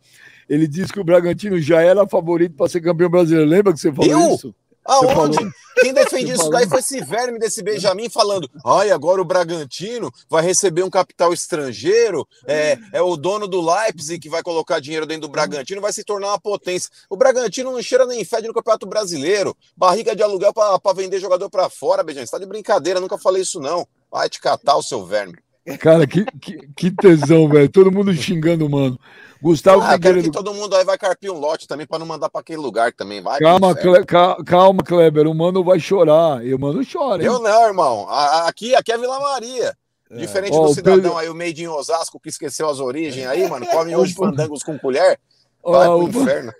ele 0.48 0.66
disse 0.66 0.92
que 0.92 0.98
o 0.98 1.04
Bragantino 1.04 1.60
já 1.60 1.80
era 1.82 2.08
favorito 2.08 2.56
para 2.56 2.68
ser 2.68 2.80
campeão 2.80 3.10
brasileiro. 3.10 3.48
Lembra 3.48 3.72
que 3.72 3.78
você 3.78 3.92
falou 3.92 4.10
Eu? 4.10 4.34
isso? 4.34 4.52
Aonde? 4.88 5.36
falou. 5.36 5.52
Quem 5.80 5.92
defende 5.92 6.32
Você 6.32 6.40
isso 6.40 6.50
daí 6.50 6.68
foi 6.68 6.80
esse 6.80 7.00
verme 7.04 7.38
desse 7.38 7.62
Benjamin 7.62 8.08
falando: 8.08 8.50
ai, 8.64 8.90
agora 8.90 9.20
o 9.20 9.24
Bragantino 9.24 10.12
vai 10.28 10.42
receber 10.42 10.82
um 10.82 10.90
capital 10.90 11.32
estrangeiro, 11.32 12.26
é, 12.46 12.78
é 12.92 13.02
o 13.02 13.16
dono 13.16 13.46
do 13.46 13.60
Leipzig 13.60 14.18
que 14.18 14.28
vai 14.28 14.42
colocar 14.42 14.80
dinheiro 14.80 15.06
dentro 15.06 15.22
do 15.22 15.28
Bragantino, 15.28 15.80
vai 15.80 15.92
se 15.92 16.02
tornar 16.02 16.28
uma 16.28 16.40
potência. 16.40 16.90
O 17.08 17.16
Bragantino 17.16 17.70
não 17.70 17.82
cheira 17.82 18.06
nem 18.06 18.24
fede 18.24 18.48
no 18.48 18.54
Campeonato 18.54 18.86
Brasileiro. 18.86 19.56
Barriga 19.76 20.16
de 20.16 20.22
aluguel 20.22 20.52
para 20.52 20.92
vender 20.94 21.20
jogador 21.20 21.48
para 21.48 21.68
fora, 21.68 22.02
Benjamin. 22.02 22.26
Você 22.26 22.32
tá 22.32 22.38
de 22.38 22.46
brincadeira, 22.46 23.00
nunca 23.00 23.18
falei 23.18 23.42
isso, 23.42 23.60
não. 23.60 23.86
Vai 24.10 24.28
te 24.28 24.40
catar 24.40 24.76
o 24.76 24.82
seu 24.82 25.04
verme. 25.04 25.38
Cara, 25.76 26.06
que, 26.06 26.24
que, 26.40 26.58
que 26.74 26.90
tesão, 26.90 27.48
velho. 27.48 27.68
Todo 27.68 27.92
mundo 27.92 28.12
xingando 28.14 28.66
o 28.66 28.70
mano. 28.70 28.98
Gustavo 29.40 29.80
Ah, 29.82 29.90
quero 29.90 29.98
que 30.00 30.06
Figueiredo. 30.08 30.32
todo 30.32 30.52
mundo 30.54 30.74
aí 30.74 30.84
vai 30.84 30.98
carpir 30.98 31.30
um 31.30 31.38
lote 31.38 31.68
também 31.68 31.86
para 31.86 31.98
não 32.00 32.06
mandar 32.06 32.28
para 32.28 32.40
aquele 32.40 32.58
lugar 32.58 32.92
também. 32.92 33.20
Vai, 33.22 33.38
Calma, 33.38 33.70
inferno. 33.70 33.92
Cle- 33.92 34.04
ca- 34.06 34.36
calma, 34.44 34.82
Kleber. 34.82 35.26
O 35.28 35.34
mano 35.34 35.62
vai 35.62 35.78
chorar. 35.78 36.44
E 36.44 36.52
o 36.54 36.58
mano 36.58 36.80
chora. 36.90 37.22
hein? 37.22 37.26
Eu 37.28 37.38
não, 37.38 37.66
irmão. 37.66 38.06
Aqui, 38.08 38.74
aqui 38.74 38.90
é 38.92 38.98
Vila 38.98 39.20
Maria. 39.20 39.76
Diferente 40.10 40.54
Ó, 40.56 40.66
do 40.66 40.74
cidadão 40.74 40.96
Pedro- 41.02 41.16
aí, 41.18 41.28
o 41.28 41.34
meio 41.34 41.52
de 41.52 41.68
Osasco, 41.68 42.18
que 42.18 42.30
esqueceu 42.30 42.68
as 42.68 42.80
origens 42.80 43.26
aí, 43.26 43.46
mano. 43.48 43.66
Come 43.66 43.94
hoje 43.96 44.14
fandangos 44.14 44.62
com 44.62 44.78
colher. 44.78 45.20
Vai 45.62 45.86
pro 45.86 45.98
o- 45.98 46.08
inferno. 46.08 46.52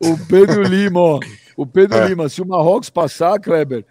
O 0.00 0.26
Pedro 0.28 0.62
Lima, 0.68 1.00
ó. 1.00 1.20
O 1.56 1.66
Pedro 1.66 1.98
É. 1.98 2.06
Lima, 2.08 2.28
se 2.28 2.40
o 2.42 2.46
Marrocos 2.46 2.88
passar, 2.90 3.40
Kleber, 3.40 3.84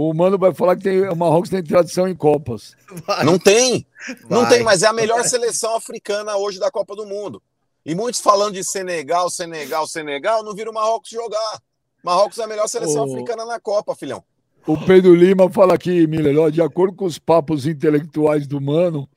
o 0.00 0.14
Mano 0.14 0.38
vai 0.38 0.54
falar 0.54 0.76
que 0.76 0.84
tem, 0.84 1.08
o 1.08 1.16
Marrocos 1.16 1.50
tem 1.50 1.60
tradição 1.60 2.06
em 2.06 2.14
Copas. 2.14 2.76
Vai, 3.04 3.24
Não 3.24 3.36
tem. 3.36 3.84
Não 4.30 4.42
vai. 4.42 4.50
tem, 4.50 4.62
mas 4.62 4.84
é 4.84 4.86
a 4.86 4.92
melhor 4.92 5.24
seleção 5.24 5.74
africana 5.74 6.36
hoje 6.36 6.60
da 6.60 6.70
Copa 6.70 6.94
do 6.94 7.04
Mundo. 7.04 7.42
E 7.84 7.96
muitos 7.96 8.20
falando 8.20 8.54
de 8.54 8.62
Senegal, 8.62 9.28
Senegal, 9.28 9.88
Senegal, 9.88 10.44
não 10.44 10.54
viram 10.54 10.70
o 10.70 10.74
Marrocos 10.74 11.10
jogar. 11.10 11.60
Marrocos 12.00 12.38
é 12.38 12.44
a 12.44 12.46
melhor 12.46 12.68
seleção 12.68 13.10
africana 13.10 13.44
na 13.44 13.58
Copa, 13.58 13.92
filhão. 13.96 14.22
O 14.64 14.76
Pedro 14.76 15.16
Lima 15.16 15.50
fala 15.50 15.74
aqui, 15.74 16.06
Miller, 16.06 16.38
ó, 16.38 16.48
de 16.48 16.62
acordo 16.62 16.94
com 16.94 17.04
os 17.04 17.18
papos 17.18 17.66
intelectuais 17.66 18.46
do 18.46 18.60
Mano, 18.60 19.08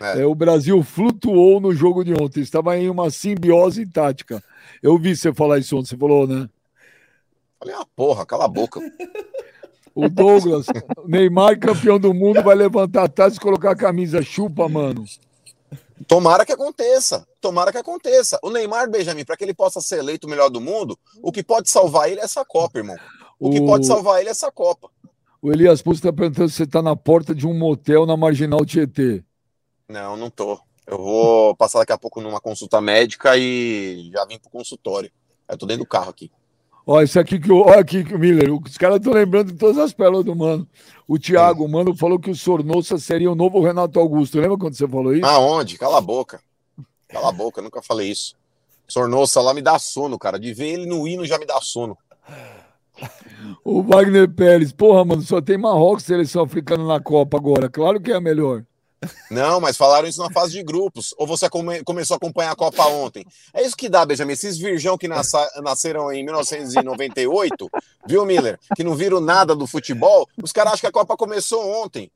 É. 0.00 0.20
é, 0.20 0.24
o 0.24 0.36
Brasil 0.36 0.80
flutuou 0.84 1.58
no 1.58 1.74
jogo 1.74 2.04
de 2.04 2.12
ontem, 2.14 2.42
estava 2.42 2.78
em 2.78 2.88
uma 2.88 3.10
simbiose 3.10 3.84
tática. 3.86 4.40
Eu 4.80 4.96
vi 4.98 5.16
você 5.16 5.34
falar 5.34 5.58
isso 5.58 5.76
ontem, 5.76 5.88
você 5.88 5.96
falou, 5.96 6.28
né? 6.28 6.48
Falei, 7.58 7.74
ah, 7.74 7.86
porra, 7.96 8.24
cala 8.24 8.44
a 8.44 8.48
boca. 8.48 8.78
O 10.00 10.08
Douglas, 10.08 10.66
Neymar, 11.08 11.58
campeão 11.58 11.98
do 11.98 12.14
mundo, 12.14 12.40
vai 12.40 12.54
levantar 12.54 13.02
a 13.02 13.08
taça 13.08 13.34
e 13.34 13.40
colocar 13.40 13.72
a 13.72 13.76
camisa 13.76 14.22
chupa, 14.22 14.68
mano. 14.68 15.04
Tomara 16.06 16.46
que 16.46 16.52
aconteça. 16.52 17.26
Tomara 17.40 17.72
que 17.72 17.78
aconteça. 17.78 18.38
O 18.40 18.48
Neymar, 18.48 18.88
Benjamin, 18.88 19.24
para 19.24 19.36
que 19.36 19.42
ele 19.42 19.52
possa 19.52 19.80
ser 19.80 19.98
eleito 19.98 20.28
o 20.28 20.30
melhor 20.30 20.50
do 20.50 20.60
mundo, 20.60 20.96
o 21.20 21.32
que 21.32 21.42
pode 21.42 21.68
salvar 21.68 22.08
ele 22.08 22.20
é 22.20 22.24
essa 22.24 22.44
Copa, 22.44 22.78
irmão. 22.78 22.94
O 23.40 23.50
que 23.50 23.58
O- 23.58 23.66
pode 23.66 23.88
salvar 23.88 24.20
ele 24.20 24.28
é 24.28 24.30
essa 24.30 24.52
Copa. 24.52 24.88
O 25.42 25.50
Elias 25.52 25.82
Pulso 25.82 25.98
está 25.98 26.12
perguntando 26.12 26.48
se 26.48 26.54
você 26.58 26.62
está 26.62 26.80
na 26.80 26.94
porta 26.94 27.34
de 27.34 27.44
um 27.44 27.52
motel 27.58 28.06
na 28.06 28.16
Marginal 28.16 28.64
Tietê. 28.64 29.24
Não, 29.88 30.16
não 30.16 30.30
tô. 30.30 30.60
Eu 30.86 30.96
vou 30.98 31.56
passar 31.56 31.80
daqui 31.80 31.92
a 31.92 31.98
pouco 31.98 32.20
numa 32.20 32.40
consulta 32.40 32.80
médica 32.80 33.36
e 33.36 34.10
já 34.12 34.24
vim 34.26 34.38
pro 34.38 34.48
consultório. 34.48 35.10
Eu 35.48 35.58
tô 35.58 35.66
dentro 35.66 35.82
do 35.82 35.88
carro 35.88 36.10
aqui. 36.10 36.30
Ó, 36.90 37.02
isso 37.02 37.20
aqui 37.20 37.38
que. 37.38 37.52
Olha 37.52 37.80
aqui, 37.80 38.02
que 38.02 38.14
o 38.14 38.18
Miller. 38.18 38.50
Os 38.50 38.78
caras 38.78 38.96
estão 38.96 39.12
lembrando 39.12 39.52
de 39.52 39.58
todas 39.58 39.76
as 39.76 39.92
pérolas 39.92 40.24
do 40.24 40.34
mano. 40.34 40.66
O 41.06 41.18
Thiago, 41.18 41.62
o 41.62 41.68
mano, 41.68 41.94
falou 41.94 42.18
que 42.18 42.30
o 42.30 42.34
Sornossa 42.34 42.96
seria 42.96 43.30
o 43.30 43.34
novo 43.34 43.60
Renato 43.60 44.00
Augusto. 44.00 44.40
Lembra 44.40 44.56
quando 44.56 44.74
você 44.74 44.88
falou 44.88 45.12
isso? 45.12 45.26
Aonde? 45.26 45.76
Cala 45.76 45.98
a 45.98 46.00
boca. 46.00 46.40
Cala 47.06 47.28
a 47.28 47.32
boca, 47.32 47.60
eu 47.60 47.64
nunca 47.64 47.82
falei 47.82 48.10
isso. 48.10 48.34
Sornossa 48.86 49.42
lá 49.42 49.52
me 49.52 49.60
dá 49.60 49.78
sono, 49.78 50.18
cara. 50.18 50.38
De 50.38 50.54
ver 50.54 50.68
ele 50.68 50.86
no 50.86 51.06
hino 51.06 51.26
já 51.26 51.38
me 51.38 51.44
dá 51.44 51.60
sono. 51.60 51.94
O 53.62 53.82
Wagner 53.82 54.26
Pérez. 54.26 54.72
Porra, 54.72 55.04
mano, 55.04 55.20
só 55.20 55.42
tem 55.42 55.58
Marrocos 55.58 56.04
seleção 56.04 56.42
africana 56.42 56.86
na 56.86 56.98
Copa 56.98 57.36
agora. 57.36 57.68
Claro 57.68 58.00
que 58.00 58.12
é 58.12 58.14
a 58.14 58.20
melhor. 58.20 58.64
Não, 59.30 59.60
mas 59.60 59.76
falaram 59.76 60.08
isso 60.08 60.20
na 60.22 60.30
fase 60.30 60.52
de 60.52 60.62
grupos. 60.62 61.14
Ou 61.16 61.26
você 61.26 61.48
come- 61.48 61.82
começou 61.84 62.14
a 62.14 62.16
acompanhar 62.16 62.50
a 62.52 62.56
Copa 62.56 62.84
ontem? 62.86 63.24
É 63.54 63.62
isso 63.62 63.76
que 63.76 63.88
dá, 63.88 64.04
Benjamin. 64.04 64.32
Esses 64.32 64.58
virgão 64.58 64.98
que 64.98 65.06
nasça- 65.06 65.48
nasceram 65.62 66.12
em 66.12 66.24
1998, 66.24 67.68
viu, 68.06 68.24
Miller? 68.24 68.58
Que 68.74 68.82
não 68.84 68.94
viram 68.94 69.20
nada 69.20 69.54
do 69.54 69.66
futebol, 69.66 70.28
os 70.42 70.52
caras 70.52 70.72
acham 70.74 70.80
que 70.80 70.86
a 70.86 70.92
Copa 70.92 71.16
começou 71.16 71.64
ontem. 71.82 72.10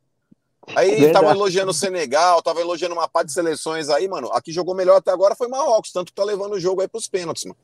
Aí 0.76 1.04
estavam 1.06 1.30
elogiando 1.30 1.72
o 1.72 1.74
Senegal, 1.74 2.38
estavam 2.38 2.62
elogiando 2.62 2.94
uma 2.94 3.08
parte 3.08 3.28
de 3.28 3.32
seleções 3.34 3.88
aí, 3.88 4.06
mano. 4.08 4.30
A 4.32 4.40
que 4.40 4.52
jogou 4.52 4.74
melhor 4.74 4.96
até 4.96 5.10
agora 5.10 5.34
foi 5.34 5.48
Marrocos, 5.48 5.90
tanto 5.92 6.06
que 6.06 6.14
tá 6.14 6.24
levando 6.24 6.52
o 6.52 6.60
jogo 6.60 6.80
aí 6.80 6.88
pros 6.88 7.08
pênaltis, 7.08 7.44
mano. 7.44 7.56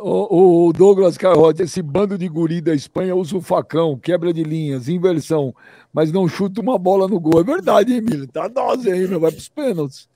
O, 0.00 0.68
o 0.68 0.72
Douglas 0.72 1.18
Carrote, 1.18 1.62
esse 1.62 1.82
bando 1.82 2.16
de 2.16 2.28
guri 2.28 2.60
da 2.60 2.72
Espanha 2.72 3.16
usa 3.16 3.36
o 3.36 3.40
facão, 3.40 3.98
quebra 3.98 4.32
de 4.32 4.44
linhas, 4.44 4.88
inversão, 4.88 5.52
mas 5.92 6.12
não 6.12 6.28
chuta 6.28 6.60
uma 6.60 6.78
bola 6.78 7.08
no 7.08 7.18
gol. 7.18 7.40
É 7.40 7.44
verdade, 7.44 7.92
hein, 7.92 8.00
Miller? 8.00 8.28
Tá 8.28 8.46
dose 8.46 8.90
aí, 8.90 9.08
meu. 9.08 9.18
Vai 9.18 9.32
pros 9.32 9.48
pênaltis. 9.48 10.08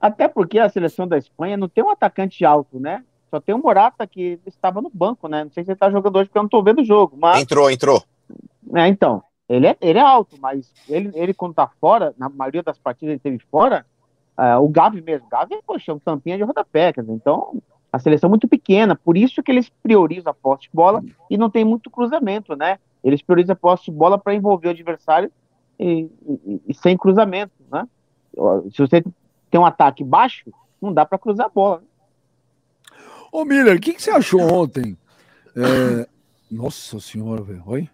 Até 0.00 0.26
porque 0.26 0.58
a 0.58 0.68
seleção 0.68 1.06
da 1.06 1.16
Espanha 1.16 1.56
não 1.56 1.68
tem 1.68 1.84
um 1.84 1.90
atacante 1.90 2.44
alto, 2.44 2.80
né? 2.80 3.04
Só 3.30 3.40
tem 3.40 3.54
o 3.54 3.58
Morata 3.58 4.06
que 4.06 4.40
estava 4.44 4.82
no 4.82 4.90
banco, 4.92 5.28
né? 5.28 5.44
Não 5.44 5.52
sei 5.52 5.64
se 5.64 5.70
ele 5.70 5.78
tá 5.78 5.88
jogando 5.88 6.16
hoje 6.16 6.28
porque 6.28 6.38
eu 6.38 6.42
não 6.42 6.50
tô 6.50 6.62
vendo 6.62 6.80
o 6.80 6.84
jogo, 6.84 7.16
mas 7.16 7.40
Entrou, 7.40 7.70
entrou. 7.70 8.02
É, 8.74 8.88
então, 8.88 9.22
ele 9.48 9.68
é, 9.68 9.76
ele 9.80 9.98
é 9.98 10.02
alto, 10.02 10.36
mas 10.40 10.72
ele, 10.88 11.12
ele 11.14 11.32
quando 11.32 11.54
tá 11.54 11.70
fora, 11.80 12.12
na 12.18 12.28
maioria 12.28 12.62
das 12.62 12.78
partidas 12.78 13.12
ele 13.12 13.20
teve 13.20 13.38
fora, 13.50 13.86
ah, 14.36 14.58
o 14.58 14.68
Gavi 14.68 15.00
mesmo, 15.00 15.28
Gavi 15.30 15.54
é, 15.54 15.60
poxa, 15.64 15.94
um 15.94 15.98
tampinha 15.98 16.36
de 16.36 16.42
rodapé, 16.42 16.92
quer 16.92 17.02
dizer, 17.02 17.12
então, 17.12 17.62
a 17.92 17.98
seleção 17.98 18.28
é 18.28 18.30
muito 18.30 18.48
pequena, 18.48 18.96
por 18.96 19.18
isso 19.18 19.42
que 19.42 19.52
eles 19.52 19.70
priorizam 19.82 20.30
a 20.30 20.34
posse 20.34 20.62
de 20.62 20.70
bola 20.72 21.04
e 21.28 21.36
não 21.36 21.50
tem 21.50 21.62
muito 21.62 21.90
cruzamento, 21.90 22.56
né? 22.56 22.78
Eles 23.04 23.20
priorizam 23.20 23.52
a 23.52 23.56
posse 23.56 23.84
de 23.84 23.90
bola 23.90 24.18
para 24.18 24.34
envolver 24.34 24.68
o 24.68 24.70
adversário 24.70 25.30
e, 25.78 26.08
e, 26.26 26.62
e, 26.68 26.74
sem 26.74 26.96
cruzamento, 26.96 27.52
né? 27.70 27.86
Se 28.70 28.78
você 28.78 29.04
tem 29.50 29.60
um 29.60 29.66
ataque 29.66 30.02
baixo, 30.02 30.50
não 30.80 30.92
dá 30.92 31.04
para 31.04 31.18
cruzar 31.18 31.46
a 31.46 31.50
bola. 31.50 31.80
Né? 31.80 31.86
Ô 33.30 33.44
Miller, 33.44 33.76
o 33.76 33.80
que, 33.80 33.92
que, 33.92 34.02
você 34.02 34.10
achou 34.10 34.40
ontem? 34.40 34.96
É... 35.54 36.08
Nossa 36.50 36.98
senhora, 36.98 37.42
velho. 37.42 37.62
Oi? 37.66 37.88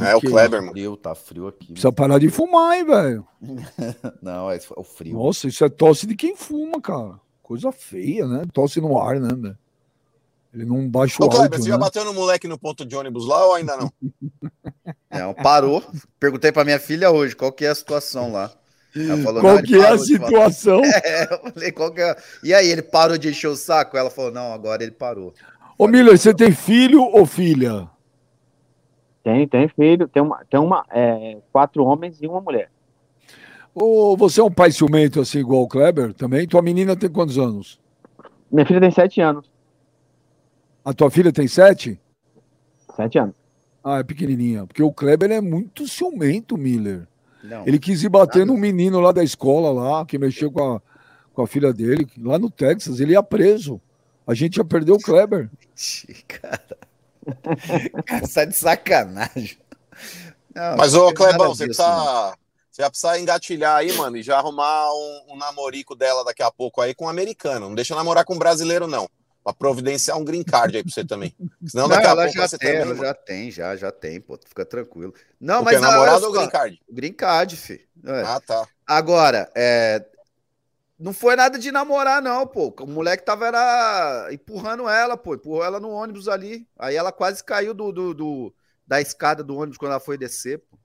É, 0.00 0.14
o 0.14 0.20
Kleber, 0.20 0.60
mano. 0.60 0.72
Frio, 0.72 0.96
tá 0.96 1.14
frio 1.14 1.48
aqui. 1.48 1.66
Precisa 1.72 1.92
parar 1.92 2.18
de 2.18 2.28
fumar, 2.28 2.76
hein, 2.76 2.84
velho. 2.84 3.26
não, 4.20 4.50
é 4.50 4.58
o 4.76 4.84
frio. 4.84 5.14
Nossa, 5.14 5.48
isso 5.48 5.64
é 5.64 5.68
tosse 5.68 6.06
de 6.06 6.14
quem 6.14 6.36
fuma, 6.36 6.80
cara. 6.80 7.20
Coisa 7.46 7.70
feia, 7.70 8.26
né? 8.26 8.42
Tosse 8.52 8.80
no 8.80 8.98
ar, 8.98 9.20
né? 9.20 9.54
Ele 10.52 10.64
não 10.64 10.88
baixa 10.88 11.22
o 11.22 11.26
Ô, 11.26 11.28
Kleber, 11.28 11.60
você 11.60 11.68
né? 11.68 11.76
já 11.76 11.78
bateu 11.78 12.04
no 12.04 12.12
moleque 12.12 12.48
no 12.48 12.58
ponto 12.58 12.84
de 12.84 12.96
ônibus 12.96 13.24
lá 13.24 13.46
ou 13.46 13.54
ainda 13.54 13.76
não? 13.76 13.92
Não, 15.08 15.32
parou. 15.32 15.80
Perguntei 16.18 16.50
pra 16.50 16.64
minha 16.64 16.80
filha 16.80 17.08
hoje 17.12 17.36
qual 17.36 17.52
que 17.52 17.64
é 17.64 17.68
a 17.68 17.74
situação 17.74 18.32
lá. 18.32 18.50
Falou, 19.22 19.40
qual 19.40 19.62
que 19.62 19.76
é 19.76 19.88
a 19.88 19.96
situação? 19.96 20.82
É, 21.04 21.22
eu 21.32 21.52
falei, 21.52 21.70
qual 21.70 21.92
que 21.92 22.00
é? 22.00 22.16
E 22.42 22.52
aí, 22.52 22.68
ele 22.68 22.82
parou 22.82 23.16
de 23.16 23.28
encher 23.28 23.46
o 23.46 23.54
saco? 23.54 23.96
Ela 23.96 24.10
falou, 24.10 24.32
não, 24.32 24.52
agora 24.52 24.82
ele 24.82 24.90
parou. 24.90 25.32
Ô, 25.78 25.86
Miller, 25.86 26.18
você 26.18 26.34
tem 26.34 26.50
filho 26.50 27.00
ou 27.00 27.24
filha? 27.24 27.88
Tem, 29.22 29.46
tem 29.46 29.68
filho. 29.68 30.08
Tem 30.08 30.20
uma, 30.20 30.44
tem 30.50 30.58
uma 30.58 30.84
é, 30.90 31.38
quatro 31.52 31.84
homens 31.84 32.20
e 32.20 32.26
uma 32.26 32.40
mulher. 32.40 32.70
Ô, 33.78 34.16
você 34.16 34.40
é 34.40 34.42
um 34.42 34.50
pai 34.50 34.72
ciumento 34.72 35.20
assim, 35.20 35.40
igual 35.40 35.60
o 35.60 35.68
Kleber 35.68 36.14
também? 36.14 36.48
Tua 36.48 36.62
menina 36.62 36.96
tem 36.96 37.10
quantos 37.10 37.36
anos? 37.36 37.78
Minha 38.50 38.64
filha 38.64 38.80
tem 38.80 38.90
sete 38.90 39.20
anos. 39.20 39.50
A 40.82 40.94
tua 40.94 41.10
filha 41.10 41.30
tem 41.30 41.46
sete? 41.46 42.00
Sete 42.96 43.18
anos. 43.18 43.34
Ah, 43.84 43.98
é 43.98 44.02
pequenininha. 44.02 44.66
Porque 44.66 44.82
o 44.82 44.90
Kleber 44.90 45.30
é 45.30 45.42
muito 45.42 45.86
ciumento, 45.86 46.56
Miller. 46.56 47.06
Não. 47.44 47.66
Ele 47.66 47.78
quis 47.78 48.02
ir 48.02 48.08
bater 48.08 48.46
no 48.46 48.56
menino 48.56 48.98
lá 48.98 49.12
da 49.12 49.22
escola, 49.22 49.70
lá, 49.70 50.06
que 50.06 50.18
mexeu 50.18 50.50
com 50.50 50.76
a, 50.76 50.82
com 51.34 51.42
a 51.42 51.46
filha 51.46 51.70
dele, 51.70 52.08
lá 52.16 52.38
no 52.38 52.50
Texas. 52.50 52.98
Ele 52.98 53.12
ia 53.12 53.22
preso. 53.22 53.78
A 54.26 54.32
gente 54.32 54.56
já 54.56 54.64
perdeu 54.64 54.94
o 54.94 55.02
Kleber. 55.02 55.50
Cara, 56.26 56.78
cara 58.06 58.26
sai 58.26 58.46
de 58.46 58.56
sacanagem. 58.56 59.58
Não, 60.54 60.78
Mas, 60.78 60.94
ô, 60.94 61.12
Clebão, 61.12 61.54
você 61.54 61.66
precisa, 61.66 62.34
você 62.76 62.82
vai 62.82 62.90
precisar 62.90 63.18
engatilhar 63.18 63.76
aí, 63.76 63.90
mano, 63.92 64.18
e 64.18 64.22
já 64.22 64.36
arrumar 64.36 64.92
um, 64.92 65.28
um 65.30 65.36
namorico 65.36 65.96
dela 65.96 66.22
daqui 66.22 66.42
a 66.42 66.50
pouco 66.50 66.82
aí 66.82 66.94
com 66.94 67.06
um 67.06 67.08
americano. 67.08 67.68
Não 67.68 67.74
deixa 67.74 67.94
namorar 67.94 68.22
com 68.22 68.34
um 68.34 68.38
brasileiro, 68.38 68.86
não 68.86 69.08
pra 69.42 69.52
providenciar 69.54 70.18
um 70.18 70.24
green 70.24 70.42
card 70.42 70.76
aí 70.76 70.82
pra 70.82 70.92
você 70.92 71.04
também. 71.04 71.34
Senão 71.66 71.88
daqui 71.88 72.04
não, 72.04 72.12
a 72.12 72.16
pouco 72.16 72.32
já 72.32 72.48
você 72.48 72.58
tem, 72.58 72.72
também, 72.72 72.82
ela 72.82 72.96
já 72.96 73.14
tem, 73.14 73.50
já, 73.50 73.76
já 73.76 73.92
tem, 73.92 74.20
pô, 74.20 74.38
fica 74.44 74.64
tranquilo. 74.64 75.14
Não, 75.40 75.62
o 75.62 75.64
mas 75.64 75.80
namorado 75.80 76.26
ou 76.26 76.32
green 76.32 76.50
card? 76.50 76.82
Green 76.90 77.12
card, 77.12 77.56
fi. 77.56 77.88
É. 78.04 78.22
Ah, 78.22 78.40
tá. 78.44 78.68
Agora, 78.84 79.50
é, 79.54 80.04
não 80.98 81.14
foi 81.14 81.36
nada 81.36 81.58
de 81.58 81.70
namorar, 81.70 82.20
não, 82.20 82.46
pô. 82.46 82.74
O 82.80 82.86
moleque 82.86 83.24
tava 83.24 83.46
era, 83.46 84.28
empurrando 84.32 84.88
ela, 84.88 85.16
pô. 85.16 85.34
Empurrou 85.34 85.64
ela 85.64 85.78
no 85.78 85.90
ônibus 85.90 86.28
ali. 86.28 86.68
Aí 86.78 86.96
ela 86.96 87.12
quase 87.12 87.42
caiu 87.42 87.72
do, 87.72 87.92
do, 87.92 88.12
do 88.12 88.54
da 88.86 89.00
escada 89.00 89.44
do 89.44 89.56
ônibus 89.56 89.78
quando 89.78 89.92
ela 89.92 90.00
foi 90.00 90.18
descer, 90.18 90.58
pô. 90.58 90.76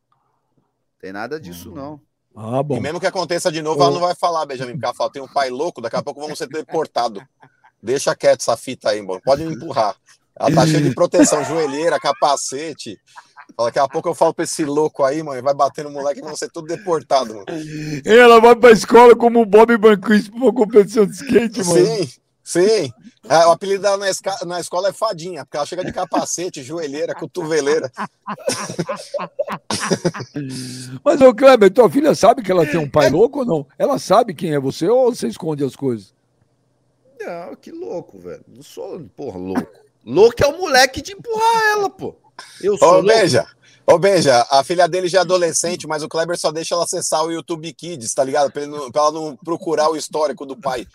Tem 1.02 1.12
nada 1.12 1.40
disso, 1.40 1.70
uhum. 1.70 1.76
não. 1.76 2.02
Ah, 2.36 2.64
bom. 2.64 2.78
E 2.78 2.80
mesmo 2.80 3.00
que 3.00 3.08
aconteça 3.08 3.52
de 3.52 3.62
novo, 3.62 3.82
ela 3.82 3.92
não 3.92 4.00
vai 4.00 4.16
falar, 4.16 4.46
Benjamin, 4.46 4.74
porque 4.74 4.86
ela 4.86 4.94
fala, 4.94 5.12
tem 5.12 5.22
um 5.22 5.28
pai 5.28 5.50
louco, 5.50 5.82
daqui 5.82 5.96
a 5.96 6.04
pouco 6.04 6.22
vamos 6.22 6.38
ser 6.38 6.48
deportados. 6.48 7.22
Deixa 7.82 8.16
quieto 8.16 8.42
essa 8.42 8.56
fita 8.56 8.90
aí, 8.90 9.02
mano. 9.02 9.20
Pode 9.24 9.44
me 9.44 9.56
empurrar. 9.56 9.96
Ela 10.40 10.54
tá 10.54 10.66
cheia 10.66 10.82
de 10.82 10.94
proteção, 10.96 11.44
joelheira, 11.44 12.00
capacete. 12.00 12.98
Daqui 13.58 13.80
a 13.80 13.88
pouco 13.88 14.08
eu 14.08 14.16
falo 14.16 14.34
pra 14.34 14.46
esse 14.46 14.64
louco 14.64 15.04
aí, 15.04 15.22
mano, 15.22 15.42
vai 15.42 15.54
bater 15.54 15.84
no 15.84 15.92
moleque 15.92 16.20
e 16.20 16.24
vão 16.24 16.36
ser 16.36 16.50
tudo 16.50 16.68
deportado, 16.68 17.34
mano. 17.34 17.46
Ela 18.06 18.40
vai 18.40 18.56
pra 18.56 18.72
escola 18.72 19.16
como 19.16 19.42
o 19.42 19.46
Bob 19.46 19.76
Banquist 19.78 20.30
pra 20.30 20.40
uma 20.40 20.54
competição 20.54 21.06
de 21.06 21.14
skate, 21.14 21.64
mano. 21.66 21.86
Sim, 21.86 22.10
sim. 22.44 22.92
É, 23.30 23.46
o 23.46 23.52
apelido 23.52 23.84
dela 23.84 23.98
na, 23.98 24.10
esca... 24.10 24.36
na 24.46 24.60
escola 24.60 24.90
é 24.90 24.94
Fadinha, 24.94 25.46
porque 25.46 25.58
ela 25.58 25.66
chega 25.66 25.86
de 25.86 25.94
capacete, 25.94 26.62
joelheira, 26.64 27.14
cotoveleira. 27.14 27.92
Mas, 31.04 31.22
ô 31.22 31.34
Kleber, 31.34 31.72
tua 31.72 31.90
filha 31.90 32.16
sabe 32.16 32.42
que 32.42 32.52
ela 32.52 32.66
tem 32.66 32.80
um 32.80 32.90
pai 32.90 33.10
louco 33.10 33.40
ou 33.40 33.46
não? 33.46 33.68
Ela 33.78 34.00
sabe 34.00 34.34
quem 34.34 34.54
é 34.54 34.60
você 34.60 34.88
ou 34.88 35.14
você 35.14 35.28
esconde 35.28 35.64
as 35.64 35.76
coisas? 35.76 36.14
Não, 37.20 37.56
que 37.56 37.72
louco, 37.72 38.18
velho. 38.18 38.44
Não 38.48 38.64
sou, 38.64 39.00
porra, 39.16 39.38
louco. 39.38 39.72
louco 40.04 40.44
é 40.44 40.48
o 40.48 40.58
moleque 40.58 41.02
de 41.02 41.14
empurrar 41.14 41.64
ela, 41.74 41.90
pô. 41.90 42.16
Eu 42.62 42.78
sou 42.78 42.88
Ô, 42.88 42.92
louco. 42.94 43.08
Beija. 43.08 43.48
Ô, 43.86 43.98
Benja, 43.98 44.46
a 44.50 44.64
filha 44.64 44.88
dele 44.88 45.10
já 45.10 45.18
é 45.18 45.22
adolescente, 45.22 45.86
mas 45.86 46.02
o 46.02 46.08
Kleber 46.08 46.38
só 46.38 46.52
deixa 46.52 46.76
ela 46.76 46.86
acessar 46.86 47.26
o 47.26 47.32
YouTube 47.32 47.74
Kids, 47.74 48.14
tá 48.14 48.24
ligado? 48.24 48.50
Pra, 48.50 48.66
não, 48.66 48.90
pra 48.92 49.02
ela 49.02 49.12
não 49.12 49.36
procurar 49.36 49.90
o 49.90 49.98
histórico 49.98 50.46
do 50.46 50.56
pai. 50.56 50.88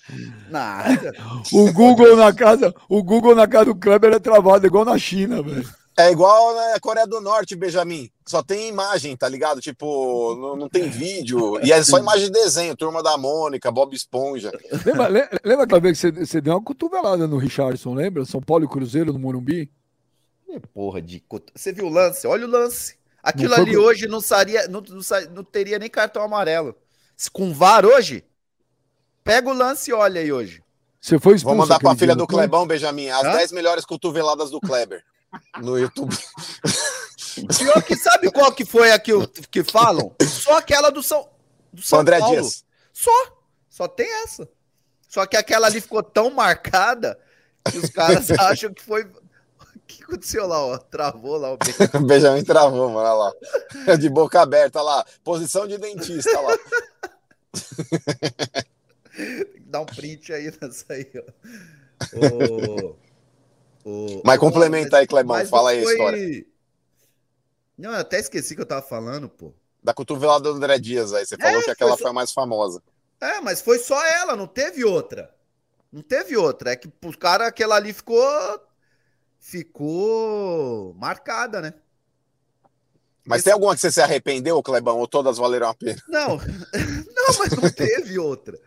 Nada. 0.48 1.12
o 1.52 1.70
Google 1.72 2.16
na 2.16 2.32
casa, 2.32 2.74
o 2.88 3.02
Google 3.02 3.34
na 3.34 3.46
casa 3.46 3.66
do 3.66 3.74
Kleber 3.74 4.14
é 4.14 4.18
travado, 4.18 4.66
igual 4.66 4.84
na 4.84 4.96
China, 4.96 5.42
velho. 5.42 5.68
É 5.98 6.10
igual 6.10 6.54
na 6.54 6.78
Coreia 6.78 7.06
do 7.06 7.20
Norte, 7.20 7.56
Benjamin. 7.56 8.10
Só 8.26 8.42
tem 8.42 8.68
imagem, 8.68 9.16
tá 9.16 9.28
ligado? 9.28 9.60
Tipo, 9.60 10.36
não, 10.36 10.56
não 10.56 10.68
tem 10.68 10.90
vídeo. 10.90 11.58
E 11.64 11.72
é 11.72 11.82
só 11.82 11.98
imagem 11.98 12.26
de 12.26 12.32
desenho. 12.32 12.76
Turma 12.76 13.02
da 13.02 13.16
Mônica, 13.16 13.70
Bob 13.70 13.94
Esponja. 13.94 14.52
Lembra, 14.84 15.08
lembra 15.42 15.64
aquela 15.64 15.80
vez 15.80 15.98
que 15.98 16.12
você, 16.12 16.26
você 16.26 16.40
deu 16.40 16.52
uma 16.52 16.62
cotovelada 16.62 17.26
no 17.26 17.38
Richardson, 17.38 17.94
lembra? 17.94 18.26
São 18.26 18.42
Paulo 18.42 18.64
e 18.64 18.68
Cruzeiro 18.68 19.10
no 19.10 19.18
Morumbi? 19.18 19.70
Porra 20.72 21.02
de. 21.02 21.22
Você 21.54 21.72
viu 21.72 21.86
o 21.86 21.90
lance? 21.90 22.26
Olha 22.26 22.46
o 22.46 22.50
lance. 22.50 22.96
Aquilo 23.22 23.54
ali 23.54 23.74
foi... 23.74 23.76
hoje 23.76 24.06
não, 24.06 24.20
saria, 24.20 24.68
não, 24.68 24.80
não, 24.80 25.00
não, 25.32 25.44
teria 25.44 25.78
nem 25.78 25.90
cartão 25.90 26.22
amarelo. 26.22 26.76
Se 27.16 27.28
com 27.28 27.52
VAR 27.52 27.84
hoje, 27.84 28.24
pega 29.24 29.48
o 29.48 29.52
lance 29.52 29.90
e 29.90 29.92
olha 29.94 30.20
aí 30.20 30.32
hoje. 30.32 30.62
Você 31.00 31.18
foi 31.18 31.34
expulso. 31.34 31.56
Vou 31.56 31.66
mandar 31.66 31.80
pra 31.80 31.96
filha 31.96 32.14
do 32.14 32.26
Clebão, 32.26 32.66
Benjamin, 32.66 33.08
as 33.08 33.22
10 33.22 33.52
melhores 33.52 33.84
cotoveladas 33.84 34.50
do 34.50 34.60
Kleber 34.60 35.02
no 35.60 35.78
YouTube. 35.78 36.16
Pior 37.58 37.82
que 37.82 37.96
sabe 37.96 38.30
qual 38.30 38.52
que 38.52 38.64
foi 38.64 38.92
a 38.92 38.98
que, 38.98 39.12
que 39.50 39.64
falam? 39.64 40.14
Só 40.22 40.58
aquela 40.58 40.90
do 40.90 41.02
São, 41.02 41.28
do 41.72 41.82
São 41.82 42.00
André 42.00 42.18
Paulo. 42.18 42.40
Dias. 42.40 42.64
Só. 42.92 43.10
Só 43.68 43.86
tem 43.86 44.10
essa. 44.22 44.48
Só 45.08 45.26
que 45.26 45.36
aquela 45.36 45.66
ali 45.66 45.80
ficou 45.80 46.02
tão 46.02 46.30
marcada 46.30 47.18
que 47.70 47.76
os 47.78 47.90
caras 47.90 48.30
acham 48.38 48.72
que 48.72 48.82
foi. 48.82 49.06
O 49.86 49.88
que 49.88 50.02
aconteceu 50.02 50.48
lá, 50.48 50.60
ó? 50.66 50.76
Travou 50.78 51.36
lá 51.36 51.52
o 51.52 51.56
Benjamin. 51.62 52.06
Benjamin 52.08 52.44
travou, 52.44 52.90
mano. 52.90 53.08
Olha 53.08 53.12
lá. 53.12 53.32
De 53.96 54.08
boca 54.08 54.42
aberta, 54.42 54.80
olha 54.80 54.96
lá. 54.96 55.06
Posição 55.22 55.64
de 55.64 55.78
dentista, 55.78 56.40
lá. 56.40 56.58
Tem 59.14 59.46
que 59.52 59.60
dar 59.60 59.82
um 59.82 59.86
print 59.86 60.32
aí 60.32 60.52
nessa 60.60 60.92
aí, 60.92 61.08
ó. 61.16 62.96
O, 63.84 64.20
mas 64.24 64.40
complementa 64.40 64.98
aí, 64.98 65.06
Clebão, 65.06 65.46
fala 65.46 65.70
aí 65.70 65.80
foi... 65.84 65.92
a 65.92 65.94
história. 65.94 66.46
Não, 67.78 67.92
eu 67.92 68.00
até 68.00 68.18
esqueci 68.18 68.56
que 68.56 68.60
eu 68.60 68.66
tava 68.66 68.82
falando, 68.82 69.28
pô. 69.28 69.54
Da 69.80 69.94
cotovelada 69.94 70.50
do 70.50 70.56
André 70.56 70.80
Dias 70.80 71.14
aí, 71.14 71.24
você 71.24 71.36
falou 71.36 71.60
é, 71.60 71.62
que 71.62 71.70
aquela 71.70 71.90
foi, 71.90 71.98
só... 71.98 72.02
foi 72.02 72.10
a 72.10 72.14
mais 72.14 72.32
famosa. 72.32 72.82
É, 73.20 73.40
mas 73.40 73.60
foi 73.60 73.78
só 73.78 74.04
ela, 74.04 74.34
não 74.34 74.48
teve 74.48 74.84
outra. 74.84 75.32
Não 75.92 76.02
teve 76.02 76.36
outra. 76.36 76.72
É 76.72 76.76
que 76.76 76.88
o 76.88 77.16
cara, 77.16 77.46
aquela 77.46 77.76
ali 77.76 77.92
ficou. 77.92 78.20
Ficou 79.46 80.92
marcada, 80.94 81.60
né? 81.60 81.74
Mas 83.24 83.38
Esse... 83.38 83.44
tem 83.44 83.52
alguma 83.52 83.74
que 83.74 83.80
você 83.80 83.92
se 83.92 84.00
arrependeu, 84.00 84.60
Clebão, 84.60 84.98
ou 84.98 85.06
todas 85.06 85.38
valeram 85.38 85.68
a 85.68 85.74
pena? 85.74 86.02
Não, 86.08 86.36
não, 87.14 87.38
mas 87.38 87.52
não 87.52 87.70
teve 87.70 88.18
outra. 88.18 88.58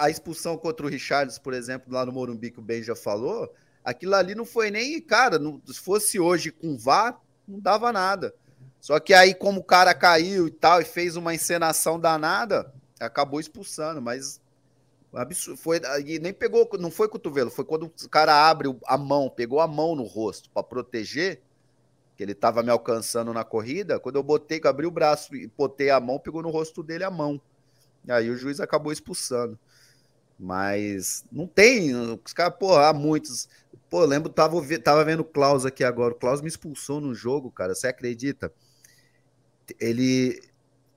A, 0.00 0.10
expulsão 0.10 0.56
contra 0.56 0.84
o 0.84 0.88
Richards, 0.88 1.38
por 1.38 1.54
exemplo, 1.54 1.92
lá 1.92 2.04
no 2.04 2.12
Morumbi, 2.12 2.50
que 2.50 2.58
o 2.58 2.62
Ben 2.62 2.82
já 2.82 2.96
falou, 2.96 3.52
Aquilo 3.84 4.16
ali 4.16 4.34
não 4.34 4.44
foi 4.44 4.68
nem, 4.68 5.00
cara, 5.00 5.38
não, 5.38 5.62
se 5.64 5.78
fosse 5.78 6.18
hoje 6.18 6.50
com 6.50 6.76
VAR, 6.76 7.20
não 7.46 7.60
dava 7.60 7.92
nada. 7.92 8.34
Só 8.80 8.98
que 8.98 9.14
aí, 9.14 9.32
como 9.32 9.60
o 9.60 9.64
cara 9.64 9.94
caiu 9.94 10.48
e 10.48 10.50
tal, 10.50 10.80
e 10.80 10.84
fez 10.84 11.14
uma 11.14 11.32
encenação 11.32 12.00
danada, 12.00 12.74
acabou 12.98 13.38
expulsando, 13.38 14.02
mas 14.02 14.40
absurdo, 15.16 15.58
foi, 15.58 15.80
e 16.04 16.18
nem 16.18 16.32
pegou, 16.32 16.68
não 16.78 16.90
foi 16.90 17.08
cotovelo, 17.08 17.50
foi 17.50 17.64
quando 17.64 17.84
o 17.84 18.08
cara 18.08 18.48
abre 18.48 18.74
a 18.86 18.98
mão, 18.98 19.30
pegou 19.30 19.60
a 19.60 19.66
mão 19.66 19.94
no 19.94 20.04
rosto 20.04 20.50
para 20.50 20.62
proteger, 20.62 21.42
que 22.16 22.22
ele 22.22 22.34
tava 22.34 22.62
me 22.62 22.70
alcançando 22.70 23.32
na 23.32 23.44
corrida, 23.44 24.00
quando 24.00 24.16
eu 24.16 24.22
botei, 24.22 24.60
abri 24.64 24.86
o 24.86 24.90
braço 24.90 25.34
e 25.34 25.46
botei 25.48 25.90
a 25.90 26.00
mão, 26.00 26.18
pegou 26.18 26.42
no 26.42 26.50
rosto 26.50 26.82
dele 26.82 27.04
a 27.04 27.10
mão. 27.10 27.40
E 28.06 28.12
aí 28.12 28.30
o 28.30 28.36
juiz 28.36 28.60
acabou 28.60 28.92
expulsando. 28.92 29.58
Mas 30.38 31.24
não 31.32 31.46
tem, 31.46 31.94
os 31.94 32.32
caras, 32.32 32.56
pô, 32.58 32.76
há 32.76 32.92
muitos. 32.92 33.48
Pô, 33.88 34.02
eu 34.02 34.06
lembro, 34.06 34.30
tava, 34.30 34.60
tava 34.78 35.04
vendo 35.04 35.20
o 35.20 35.24
Klaus 35.24 35.64
aqui 35.64 35.82
agora. 35.82 36.12
O 36.14 36.16
Klaus 36.16 36.42
me 36.42 36.48
expulsou 36.48 37.00
no 37.00 37.14
jogo, 37.14 37.50
cara. 37.50 37.74
Você 37.74 37.86
acredita? 37.86 38.52
Ele 39.80 40.40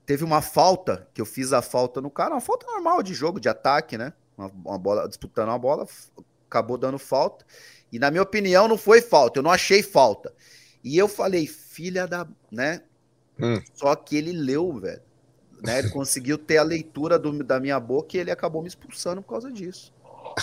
teve 0.09 0.23
uma 0.23 0.41
falta, 0.41 1.07
que 1.13 1.21
eu 1.21 1.25
fiz 1.25 1.53
a 1.53 1.61
falta 1.61 2.01
no 2.01 2.09
cara, 2.09 2.33
uma 2.33 2.41
falta 2.41 2.65
normal 2.65 3.03
de 3.03 3.13
jogo, 3.13 3.39
de 3.39 3.47
ataque, 3.47 3.95
né? 3.95 4.11
Uma, 4.35 4.51
uma 4.65 4.79
bola, 4.79 5.07
disputando 5.07 5.49
uma 5.49 5.59
bola, 5.59 5.87
acabou 6.47 6.79
dando 6.79 6.97
falta. 6.97 7.45
E 7.91 7.99
na 7.99 8.09
minha 8.09 8.23
opinião, 8.23 8.67
não 8.67 8.75
foi 8.75 9.03
falta, 9.03 9.37
eu 9.37 9.43
não 9.43 9.51
achei 9.51 9.83
falta. 9.83 10.33
E 10.83 10.97
eu 10.97 11.07
falei, 11.07 11.45
filha 11.45 12.07
da. 12.07 12.27
né? 12.51 12.81
Hum. 13.39 13.61
Só 13.75 13.95
que 13.95 14.17
ele 14.17 14.31
leu, 14.31 14.73
velho. 14.79 14.99
Né? 15.63 15.77
Ele 15.77 15.91
conseguiu 15.91 16.39
ter 16.39 16.57
a 16.57 16.63
leitura 16.63 17.19
do, 17.19 17.43
da 17.43 17.59
minha 17.59 17.79
boca 17.79 18.17
e 18.17 18.19
ele 18.19 18.31
acabou 18.31 18.63
me 18.63 18.67
expulsando 18.67 19.21
por 19.21 19.29
causa 19.29 19.51
disso. 19.51 19.93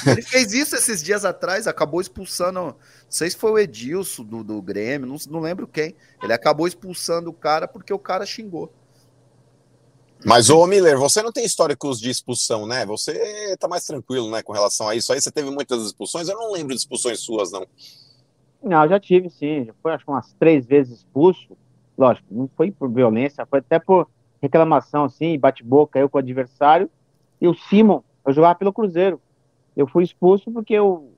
Ele 0.07 0.23
fez 0.23 0.53
isso 0.53 0.77
esses 0.77 1.03
dias 1.03 1.25
atrás, 1.25 1.67
acabou 1.67 2.01
expulsando. 2.01 2.61
Não 2.61 2.77
sei 3.09 3.31
se 3.31 3.37
foi 3.37 3.51
o 3.51 3.59
Edilson 3.59 4.23
do, 4.23 4.45
do 4.45 4.63
Grêmio, 4.63 5.09
não, 5.09 5.17
não 5.29 5.41
lembro 5.41 5.67
quem. 5.67 5.97
Ele 6.23 6.33
acabou 6.33 6.69
expulsando 6.69 7.31
o 7.31 7.35
cara 7.35 7.67
porque 7.67 7.93
o 7.93 7.99
cara 7.99 8.25
xingou. 8.25 8.73
Mas, 10.25 10.51
ô 10.51 10.67
Miller, 10.67 10.99
você 10.99 11.23
não 11.23 11.31
tem 11.31 11.45
históricos 11.45 12.01
de 12.01 12.11
expulsão, 12.11 12.67
né? 12.67 12.85
Você 12.87 13.57
tá 13.59 13.69
mais 13.69 13.85
tranquilo, 13.85 14.31
né, 14.31 14.43
com 14.43 14.53
relação 14.53 14.89
a 14.89 14.95
isso. 14.95 15.13
Aí 15.13 15.21
você 15.21 15.31
teve 15.31 15.51
muitas 15.51 15.83
expulsões. 15.85 16.29
Eu 16.29 16.37
não 16.37 16.53
lembro 16.53 16.75
de 16.75 16.81
expulsões 16.81 17.21
suas, 17.21 17.53
não. 17.53 17.67
Não, 18.63 18.89
já 18.89 18.99
tive, 18.99 19.31
sim. 19.31 19.65
Já 19.67 19.75
foi, 19.83 19.93
acho 19.93 20.05
que 20.05 20.11
umas 20.11 20.33
três 20.35 20.67
vezes 20.67 20.99
expulso. 20.99 21.57
Lógico, 21.97 22.27
não 22.31 22.51
foi 22.57 22.71
por 22.71 22.91
violência, 22.91 23.47
foi 23.47 23.61
até 23.61 23.79
por 23.79 24.09
reclamação, 24.43 25.05
assim, 25.05 25.39
bate-boca, 25.39 25.99
eu 25.99 26.09
com 26.09 26.19
o 26.19 26.21
adversário. 26.21 26.91
E 27.41 27.49
o 27.49 27.55
Simon, 27.55 28.03
eu 28.27 28.33
jogava 28.33 28.55
pelo 28.55 28.73
Cruzeiro. 28.73 29.21
Eu 29.77 29.87
fui 29.87 30.05
expulso 30.05 30.51
porque 30.51 30.75
eu, 30.75 31.13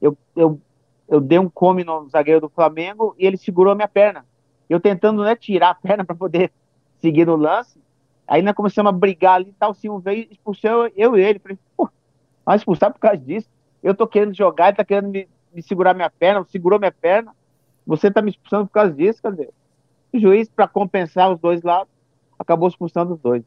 eu, 0.00 0.16
eu, 0.34 0.60
eu 1.08 1.20
dei 1.20 1.38
um 1.38 1.48
come 1.48 1.84
no 1.84 2.08
zagueiro 2.08 2.40
do 2.40 2.48
Flamengo 2.48 3.14
e 3.18 3.26
ele 3.26 3.36
segurou 3.36 3.72
a 3.72 3.76
minha 3.76 3.88
perna. 3.88 4.24
Eu 4.68 4.80
tentando 4.80 5.22
né, 5.22 5.36
tirar 5.36 5.70
a 5.70 5.74
perna 5.76 6.04
para 6.04 6.14
poder 6.14 6.52
seguir 7.00 7.26
no 7.26 7.36
lance. 7.36 7.78
Aí 8.26 8.42
nós 8.42 8.54
começamos 8.54 8.90
a 8.90 8.92
brigar 8.92 9.34
ali 9.34 9.50
e 9.50 9.52
tal. 9.52 9.70
O 9.70 9.74
Simon 9.74 10.00
veio 10.00 10.26
expulsou 10.30 10.90
eu 10.96 11.16
e 11.16 11.22
ele. 11.22 11.38
Falei, 11.38 11.58
pô, 11.76 11.88
vai 12.44 12.56
expulsar 12.56 12.92
por 12.92 12.98
causa 12.98 13.18
disso. 13.18 13.48
Eu 13.82 13.94
tô 13.94 14.06
querendo 14.06 14.34
jogar, 14.34 14.68
ele 14.68 14.76
tá 14.76 14.84
querendo 14.84 15.08
me, 15.08 15.28
me 15.52 15.62
segurar 15.62 15.94
minha 15.94 16.10
perna, 16.10 16.44
segurou 16.50 16.78
minha 16.78 16.92
perna. 16.92 17.34
Você 17.86 18.10
tá 18.10 18.20
me 18.20 18.30
expulsando 18.30 18.66
por 18.66 18.72
causa 18.72 18.92
disso, 18.92 19.22
cadê? 19.22 19.48
O 20.12 20.18
juiz, 20.18 20.48
para 20.48 20.66
compensar 20.66 21.30
os 21.32 21.38
dois 21.38 21.62
lados, 21.62 21.92
acabou 22.38 22.68
expulsando 22.68 23.14
os 23.14 23.20
dois. 23.20 23.44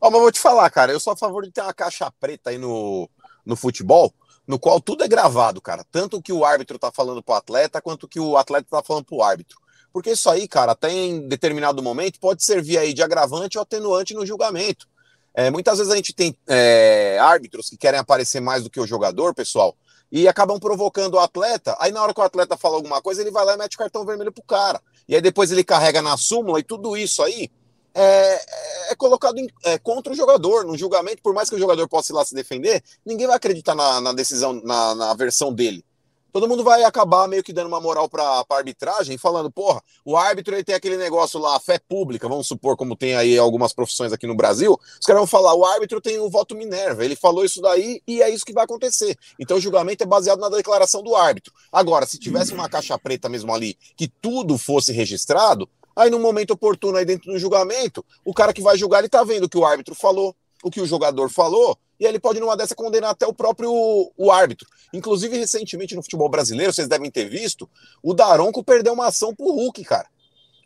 Ó, 0.00 0.08
oh, 0.08 0.10
mas 0.10 0.20
vou 0.20 0.32
te 0.32 0.40
falar, 0.40 0.68
cara, 0.70 0.92
eu 0.92 1.00
sou 1.00 1.12
a 1.12 1.16
favor 1.16 1.44
de 1.44 1.50
ter 1.50 1.60
uma 1.60 1.74
caixa 1.74 2.10
preta 2.20 2.50
aí 2.50 2.58
no, 2.58 3.08
no 3.44 3.56
futebol, 3.56 4.12
no 4.46 4.58
qual 4.58 4.80
tudo 4.80 5.04
é 5.04 5.08
gravado, 5.08 5.60
cara. 5.60 5.84
Tanto 5.90 6.16
o 6.16 6.22
que 6.22 6.32
o 6.32 6.44
árbitro 6.44 6.78
tá 6.78 6.90
falando 6.90 7.22
pro 7.22 7.34
atleta, 7.34 7.82
quanto 7.82 8.04
o 8.04 8.08
que 8.08 8.20
o 8.20 8.36
atleta 8.36 8.66
tá 8.70 8.82
falando 8.82 9.04
pro 9.04 9.22
árbitro. 9.22 9.58
Porque 9.92 10.10
isso 10.10 10.28
aí, 10.28 10.46
cara, 10.46 10.72
até 10.72 10.90
em 10.90 11.26
determinado 11.28 11.82
momento 11.82 12.20
pode 12.20 12.44
servir 12.44 12.78
aí 12.78 12.92
de 12.92 13.02
agravante 13.02 13.58
ou 13.58 13.62
atenuante 13.62 14.14
no 14.14 14.26
julgamento. 14.26 14.86
É, 15.34 15.50
muitas 15.50 15.78
vezes 15.78 15.92
a 15.92 15.96
gente 15.96 16.12
tem 16.12 16.36
é, 16.46 17.18
árbitros 17.20 17.68
que 17.70 17.76
querem 17.76 18.00
aparecer 18.00 18.40
mais 18.40 18.62
do 18.62 18.70
que 18.70 18.80
o 18.80 18.86
jogador, 18.86 19.34
pessoal, 19.34 19.76
e 20.10 20.26
acabam 20.26 20.58
provocando 20.58 21.14
o 21.14 21.18
atleta. 21.20 21.76
Aí 21.78 21.92
na 21.92 22.02
hora 22.02 22.12
que 22.12 22.20
o 22.20 22.24
atleta 22.24 22.56
fala 22.56 22.76
alguma 22.76 23.00
coisa, 23.00 23.20
ele 23.20 23.30
vai 23.30 23.44
lá 23.44 23.54
e 23.54 23.56
mete 23.56 23.74
o 23.74 23.78
cartão 23.78 24.04
vermelho 24.04 24.32
pro 24.32 24.42
cara. 24.42 24.80
E 25.08 25.14
aí 25.14 25.20
depois 25.20 25.50
ele 25.50 25.64
carrega 25.64 26.02
na 26.02 26.16
súmula 26.16 26.60
e 26.60 26.62
tudo 26.62 26.96
isso 26.96 27.22
aí 27.22 27.50
é, 27.94 28.92
é 28.92 28.94
colocado 28.96 29.38
em, 29.38 29.48
é, 29.64 29.78
contra 29.78 30.12
o 30.12 30.16
jogador, 30.16 30.64
no 30.64 30.76
julgamento, 30.76 31.22
por 31.22 31.34
mais 31.34 31.48
que 31.48 31.56
o 31.56 31.58
jogador 31.58 31.88
possa 31.88 32.12
ir 32.12 32.14
lá 32.14 32.24
se 32.24 32.34
defender, 32.34 32.82
ninguém 33.04 33.26
vai 33.26 33.36
acreditar 33.36 33.74
na, 33.74 34.00
na 34.00 34.12
decisão, 34.12 34.52
na, 34.64 34.94
na, 34.94 35.14
versão 35.14 35.52
dele. 35.52 35.84
Todo 36.32 36.48
mundo 36.48 36.62
vai 36.62 36.84
acabar 36.84 37.26
meio 37.26 37.42
que 37.42 37.52
dando 37.52 37.68
uma 37.68 37.80
moral 37.80 38.08
para 38.08 38.22
a 38.22 38.54
arbitragem, 38.54 39.16
falando, 39.16 39.50
porra, 39.50 39.82
o 40.04 40.16
árbitro 40.16 40.54
ele 40.54 40.64
tem 40.64 40.74
aquele 40.74 40.96
negócio 40.96 41.40
lá, 41.40 41.58
fé 41.58 41.78
pública, 41.78 42.28
vamos 42.28 42.46
supor, 42.46 42.76
como 42.76 42.94
tem 42.94 43.14
aí 43.16 43.38
algumas 43.38 43.72
profissões 43.72 44.12
aqui 44.12 44.26
no 44.26 44.34
Brasil, 44.34 44.78
os 45.00 45.06
caras 45.06 45.20
vão 45.20 45.26
falar, 45.26 45.54
o 45.54 45.64
árbitro 45.64 46.00
tem 46.00 46.18
o 46.18 46.28
voto 46.28 46.54
Minerva, 46.54 47.04
ele 47.04 47.16
falou 47.16 47.44
isso 47.44 47.60
daí 47.60 48.02
e 48.06 48.22
é 48.22 48.30
isso 48.30 48.44
que 48.44 48.52
vai 48.52 48.64
acontecer. 48.64 49.16
Então 49.38 49.56
o 49.56 49.60
julgamento 49.60 50.02
é 50.02 50.06
baseado 50.06 50.38
na 50.38 50.48
declaração 50.48 51.02
do 51.02 51.16
árbitro. 51.16 51.52
Agora, 51.72 52.06
se 52.06 52.18
tivesse 52.18 52.52
uma 52.52 52.68
caixa 52.68 52.98
preta 52.98 53.28
mesmo 53.28 53.52
ali, 53.54 53.76
que 53.96 54.08
tudo 54.08 54.58
fosse 54.58 54.92
registrado, 54.92 55.68
Aí, 55.98 56.10
no 56.10 56.20
momento 56.20 56.52
oportuno, 56.52 56.96
aí 56.96 57.04
dentro 57.04 57.32
do 57.32 57.40
julgamento, 57.40 58.06
o 58.24 58.32
cara 58.32 58.52
que 58.52 58.62
vai 58.62 58.78
julgar, 58.78 59.00
ele 59.00 59.08
tá 59.08 59.24
vendo 59.24 59.46
o 59.46 59.48
que 59.48 59.58
o 59.58 59.64
árbitro 59.64 59.96
falou, 59.96 60.32
o 60.62 60.70
que 60.70 60.80
o 60.80 60.86
jogador 60.86 61.28
falou, 61.28 61.76
e 61.98 62.06
ele 62.06 62.18
pode, 62.18 62.40
numa 62.40 62.56
dessa, 62.56 62.74
condenar 62.74 63.10
até 63.10 63.26
o 63.26 63.32
próprio 63.32 63.70
o 64.16 64.30
árbitro. 64.30 64.68
Inclusive, 64.92 65.36
recentemente 65.36 65.94
no 65.94 66.02
futebol 66.02 66.28
brasileiro, 66.28 66.72
vocês 66.72 66.88
devem 66.88 67.10
ter 67.10 67.28
visto, 67.28 67.68
o 68.02 68.14
Daronco 68.14 68.62
perdeu 68.62 68.92
uma 68.92 69.06
ação 69.06 69.34
pro 69.34 69.50
Hulk, 69.50 69.84
cara. 69.84 70.08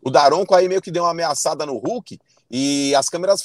O 0.02 0.10
Daronco 0.10 0.54
aí 0.54 0.68
meio 0.68 0.82
que 0.82 0.90
deu 0.90 1.04
uma 1.04 1.10
ameaçada 1.10 1.64
no 1.64 1.78
Hulk, 1.78 2.18
e 2.50 2.94
as 2.94 3.08
câmeras 3.08 3.42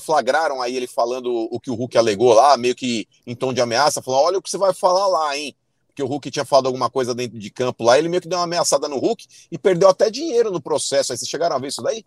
flagraram 0.00 0.62
aí 0.62 0.74
ele 0.74 0.86
falando 0.86 1.48
o 1.50 1.60
que 1.60 1.70
o 1.70 1.74
Hulk 1.74 1.98
alegou 1.98 2.32
lá, 2.32 2.56
meio 2.56 2.74
que 2.74 3.06
em 3.26 3.34
tom 3.34 3.52
de 3.52 3.60
ameaça, 3.60 4.00
falou: 4.00 4.24
olha 4.24 4.38
o 4.38 4.42
que 4.42 4.48
você 4.48 4.56
vai 4.56 4.72
falar 4.72 5.06
lá, 5.06 5.36
hein? 5.36 5.54
que 5.98 6.02
o 6.02 6.06
Hulk 6.06 6.30
tinha 6.30 6.44
falado 6.44 6.66
alguma 6.66 6.88
coisa 6.88 7.12
dentro 7.12 7.36
de 7.40 7.50
campo 7.50 7.82
lá, 7.82 7.98
ele 7.98 8.08
meio 8.08 8.22
que 8.22 8.28
deu 8.28 8.38
uma 8.38 8.44
ameaçada 8.44 8.86
no 8.86 8.98
Hulk 8.98 9.26
e 9.50 9.58
perdeu 9.58 9.88
até 9.88 10.08
dinheiro 10.08 10.48
no 10.48 10.62
processo. 10.62 11.10
Aí 11.12 11.18
vocês 11.18 11.28
chegaram 11.28 11.56
a 11.56 11.58
ver 11.58 11.66
isso 11.66 11.82
daí? 11.82 12.04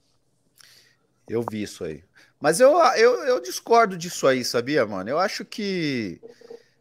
Eu 1.28 1.44
vi 1.52 1.64
isso 1.64 1.84
aí. 1.84 2.02
Mas 2.42 2.60
eu, 2.60 2.76
eu, 2.96 3.24
eu 3.24 3.40
discordo 3.40 3.96
disso 3.96 4.26
aí, 4.26 4.44
sabia, 4.44 4.86
mano? 4.86 5.10
Eu 5.10 5.20
acho 5.20 5.46
que 5.46 6.20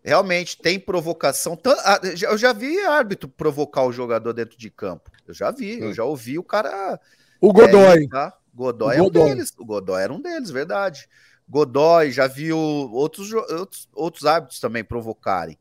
realmente 0.02 0.56
tem 0.56 0.80
provocação. 0.80 1.58
Ah, 1.84 2.00
eu 2.02 2.38
já 2.38 2.52
vi 2.52 2.80
árbitro 2.80 3.28
provocar 3.28 3.84
o 3.84 3.92
jogador 3.92 4.32
dentro 4.32 4.56
de 4.58 4.70
campo. 4.70 5.10
Eu 5.28 5.34
já 5.34 5.50
vi, 5.50 5.78
eu 5.78 5.92
já 5.92 6.02
ouvi 6.04 6.38
o 6.38 6.42
cara. 6.42 6.98
O 7.40 7.52
Godoy. 7.52 8.04
É, 8.04 8.08
tá? 8.08 8.34
Godoy 8.54 8.88
o 8.88 8.92
é 8.92 8.98
Godoy. 8.98 9.22
um 9.22 9.26
deles. 9.26 9.52
O 9.58 9.64
Godoy 9.64 10.02
era 10.02 10.12
um 10.12 10.20
deles, 10.20 10.50
verdade. 10.50 11.08
Godoy, 11.48 12.10
já 12.10 12.26
vi 12.26 12.52
outros, 12.52 13.32
outros, 13.32 13.88
outros 13.92 14.24
árbitros 14.24 14.60
também 14.60 14.82
provocarem. 14.82 15.58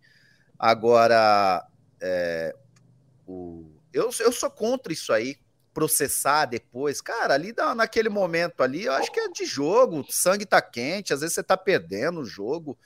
Agora, 0.57 1.65
é, 1.99 2.55
o, 3.27 3.65
eu, 3.93 4.09
eu 4.19 4.31
sou 4.31 4.49
contra 4.49 4.93
isso 4.93 5.11
aí, 5.11 5.37
processar 5.79 6.45
depois. 6.45 6.99
Cara, 6.99 7.33
ali 7.33 7.55
naquele 7.73 8.09
momento 8.09 8.61
ali, 8.61 8.83
eu 8.83 8.91
acho 8.91 9.09
que 9.13 9.19
é 9.19 9.29
de 9.29 9.45
jogo, 9.45 10.01
o 10.01 10.11
sangue 10.11 10.45
tá 10.45 10.61
quente, 10.61 11.13
às 11.13 11.21
vezes 11.21 11.35
você 11.35 11.41
tá 11.41 11.55
perdendo 11.55 12.19
o 12.19 12.25
jogo. 12.25 12.77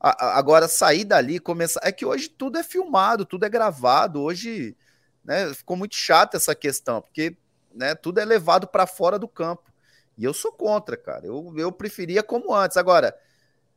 Agora, 0.00 0.66
sair 0.66 1.04
dali, 1.04 1.38
começar. 1.38 1.80
É 1.84 1.92
que 1.92 2.04
hoje 2.04 2.28
tudo 2.28 2.58
é 2.58 2.64
filmado, 2.64 3.24
tudo 3.24 3.46
é 3.46 3.48
gravado. 3.48 4.20
Hoje 4.20 4.76
né, 5.24 5.54
ficou 5.54 5.76
muito 5.76 5.94
chato 5.94 6.36
essa 6.36 6.56
questão, 6.56 7.00
porque 7.00 7.36
né, 7.72 7.94
tudo 7.94 8.18
é 8.18 8.24
levado 8.24 8.66
para 8.66 8.84
fora 8.84 9.16
do 9.16 9.28
campo. 9.28 9.72
E 10.18 10.24
eu 10.24 10.34
sou 10.34 10.50
contra, 10.50 10.96
cara. 10.96 11.24
Eu, 11.24 11.54
eu 11.56 11.70
preferia 11.70 12.22
como 12.22 12.52
antes. 12.52 12.76
Agora, 12.76 13.16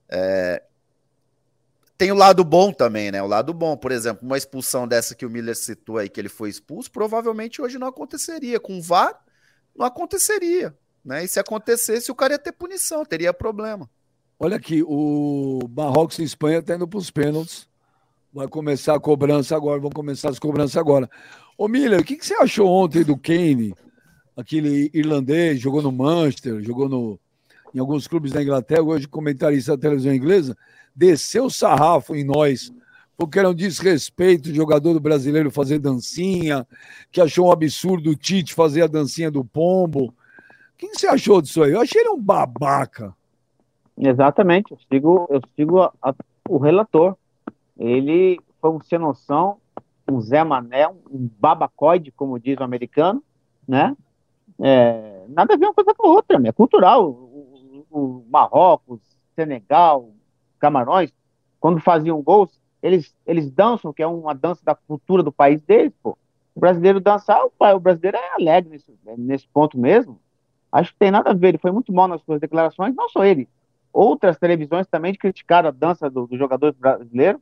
é, 0.09 0.63
tem 1.97 2.11
o 2.11 2.15
lado 2.15 2.43
bom 2.43 2.71
também, 2.71 3.11
né? 3.11 3.23
O 3.23 3.27
lado 3.27 3.53
bom, 3.53 3.75
por 3.75 3.91
exemplo, 3.91 4.25
uma 4.25 4.37
expulsão 4.37 4.87
dessa 4.87 5.15
que 5.15 5.25
o 5.25 5.29
Miller 5.29 5.55
citou 5.55 5.97
aí, 5.97 6.07
que 6.07 6.21
ele 6.21 6.29
foi 6.29 6.49
expulso, 6.49 6.91
provavelmente 6.91 7.61
hoje 7.61 7.79
não 7.79 7.87
aconteceria. 7.87 8.59
Com 8.59 8.77
o 8.77 8.81
VAR, 8.81 9.19
não 9.75 9.85
aconteceria. 9.85 10.75
Né? 11.03 11.23
E 11.23 11.27
se 11.27 11.39
acontecesse, 11.39 12.11
o 12.11 12.15
cara 12.15 12.33
ia 12.33 12.39
ter 12.39 12.51
punição, 12.51 13.03
teria 13.03 13.33
problema. 13.33 13.89
Olha 14.39 14.57
aqui, 14.57 14.83
o 14.85 15.59
Marrocos 15.75 16.19
e 16.19 16.23
Espanha 16.23 16.59
está 16.59 16.75
indo 16.75 16.87
para 16.87 16.99
os 16.99 17.09
pênaltis. 17.09 17.67
Vai 18.31 18.47
começar 18.47 18.93
a 18.93 18.99
cobrança 18.99 19.55
agora, 19.55 19.79
vão 19.79 19.89
começar 19.89 20.29
as 20.29 20.37
cobranças 20.37 20.77
agora. 20.77 21.09
Ô 21.57 21.67
Miller, 21.67 22.01
o 22.01 22.03
que, 22.03 22.15
que 22.15 22.25
você 22.25 22.35
achou 22.35 22.67
ontem 22.67 23.03
do 23.03 23.17
Kane, 23.17 23.73
aquele 24.35 24.91
irlandês, 24.93 25.59
jogou 25.59 25.81
no 25.81 25.91
Manchester, 25.91 26.61
jogou 26.61 26.87
no, 26.87 27.19
em 27.73 27.79
alguns 27.79 28.07
clubes 28.07 28.31
da 28.31 28.43
Inglaterra, 28.43 28.83
hoje 28.83 29.07
comentarista 29.07 29.71
da 29.71 29.81
televisão 29.81 30.13
inglesa 30.13 30.55
desceu 30.97 31.45
o 31.45 31.51
sarrafo 31.51 32.15
em 32.15 32.23
nós, 32.23 32.73
porque 33.15 33.37
era 33.37 33.49
um 33.49 33.53
desrespeito 33.53 34.51
de 34.51 34.55
jogador 34.55 34.93
do 34.93 34.99
brasileiro 34.99 35.51
fazer 35.51 35.77
dancinha, 35.77 36.65
que 37.11 37.21
achou 37.21 37.47
um 37.47 37.51
absurdo 37.51 38.09
o 38.09 38.15
Tite 38.15 38.55
fazer 38.55 38.81
a 38.81 38.87
dancinha 38.87 39.29
do 39.29 39.45
pombo. 39.45 40.05
O 40.05 40.13
que 40.75 40.87
você 40.87 41.07
achou 41.07 41.39
disso 41.39 41.61
aí? 41.61 41.71
Eu 41.71 41.81
achei 41.81 42.01
ele 42.01 42.09
um 42.09 42.21
babaca. 42.21 43.15
Exatamente, 43.95 44.71
eu 44.71 44.79
sigo, 44.91 45.27
eu 45.29 45.41
sigo 45.55 45.81
a, 45.81 45.93
a, 46.01 46.15
o 46.49 46.57
relator. 46.57 47.15
Ele 47.77 48.39
foi 48.59 48.71
um 48.71 48.81
sem 48.81 48.97
noção, 48.97 49.57
um 50.09 50.19
Zé 50.19 50.43
Mané, 50.43 50.87
um 50.87 51.29
babacoide, 51.39 52.11
como 52.11 52.39
diz 52.39 52.59
o 52.59 52.63
americano, 52.63 53.23
né? 53.67 53.95
É, 54.59 55.25
nada 55.29 55.53
a 55.53 55.57
ver 55.57 55.65
uma 55.65 55.73
coisa 55.73 55.93
com 55.93 56.07
a 56.07 56.11
outra, 56.11 56.41
é 56.43 56.51
cultural. 56.51 57.07
O, 57.07 57.85
o, 57.91 57.99
o 57.99 58.25
Marrocos, 58.29 58.99
Senegal, 59.35 60.11
Camarões, 60.59 61.13
quando 61.59 61.79
faziam 61.79 62.21
gols, 62.21 62.59
eles, 62.81 63.13
eles 63.25 63.49
dançam, 63.49 63.91
que 63.91 64.01
é 64.01 64.07
uma 64.07 64.33
dança 64.33 64.61
da 64.63 64.75
cultura 64.75 65.23
do 65.23 65.31
país 65.31 65.61
deles, 65.61 65.93
pô. 66.01 66.17
O 66.55 66.59
brasileiro 66.59 66.99
dançar, 66.99 67.39
o, 67.45 67.51
o 67.75 67.79
brasileiro 67.79 68.17
é 68.17 68.33
alegre 68.33 68.71
nesse, 68.71 68.91
nesse 69.17 69.47
ponto 69.47 69.77
mesmo. 69.77 70.19
Acho 70.71 70.91
que 70.91 70.99
tem 70.99 71.11
nada 71.11 71.31
a 71.31 71.33
ver, 71.33 71.49
ele 71.49 71.57
foi 71.57 71.71
muito 71.71 71.93
mal 71.93 72.07
nas 72.07 72.21
suas 72.23 72.39
declarações, 72.39 72.95
não 72.95 73.09
só 73.09 73.23
ele. 73.23 73.47
Outras 73.93 74.37
televisões 74.37 74.87
também 74.87 75.13
criticaram 75.13 75.69
a 75.69 75.71
dança 75.71 76.09
dos 76.09 76.29
do 76.29 76.37
jogadores 76.37 76.77
brasileiros. 76.77 77.41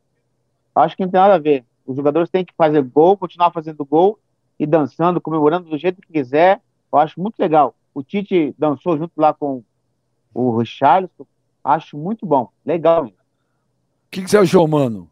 Acho 0.73 0.95
que 0.95 1.03
não 1.03 1.11
tem 1.11 1.19
nada 1.19 1.35
a 1.35 1.39
ver. 1.39 1.65
Os 1.85 1.95
jogadores 1.95 2.29
têm 2.29 2.45
que 2.45 2.53
fazer 2.55 2.81
gol, 2.81 3.17
continuar 3.17 3.51
fazendo 3.51 3.83
gol 3.85 4.19
e 4.59 4.65
dançando, 4.65 5.21
comemorando 5.21 5.69
do 5.69 5.77
jeito 5.77 6.01
que 6.01 6.11
quiser. 6.11 6.61
Eu 6.91 6.99
acho 6.99 7.19
muito 7.19 7.37
legal. 7.39 7.75
O 7.93 8.03
Tite 8.03 8.53
dançou 8.57 8.97
junto 8.97 9.13
lá 9.17 9.33
com 9.33 9.63
o 10.33 10.57
Richarlison, 10.57 11.25
Acho 11.65 11.97
muito 11.97 12.27
bom. 12.27 12.47
Legal. 12.63 13.05
O 13.05 13.11
que, 14.11 14.21
que, 14.21 14.29
você 14.29 14.37
achou, 14.37 14.67
mano? 14.67 15.09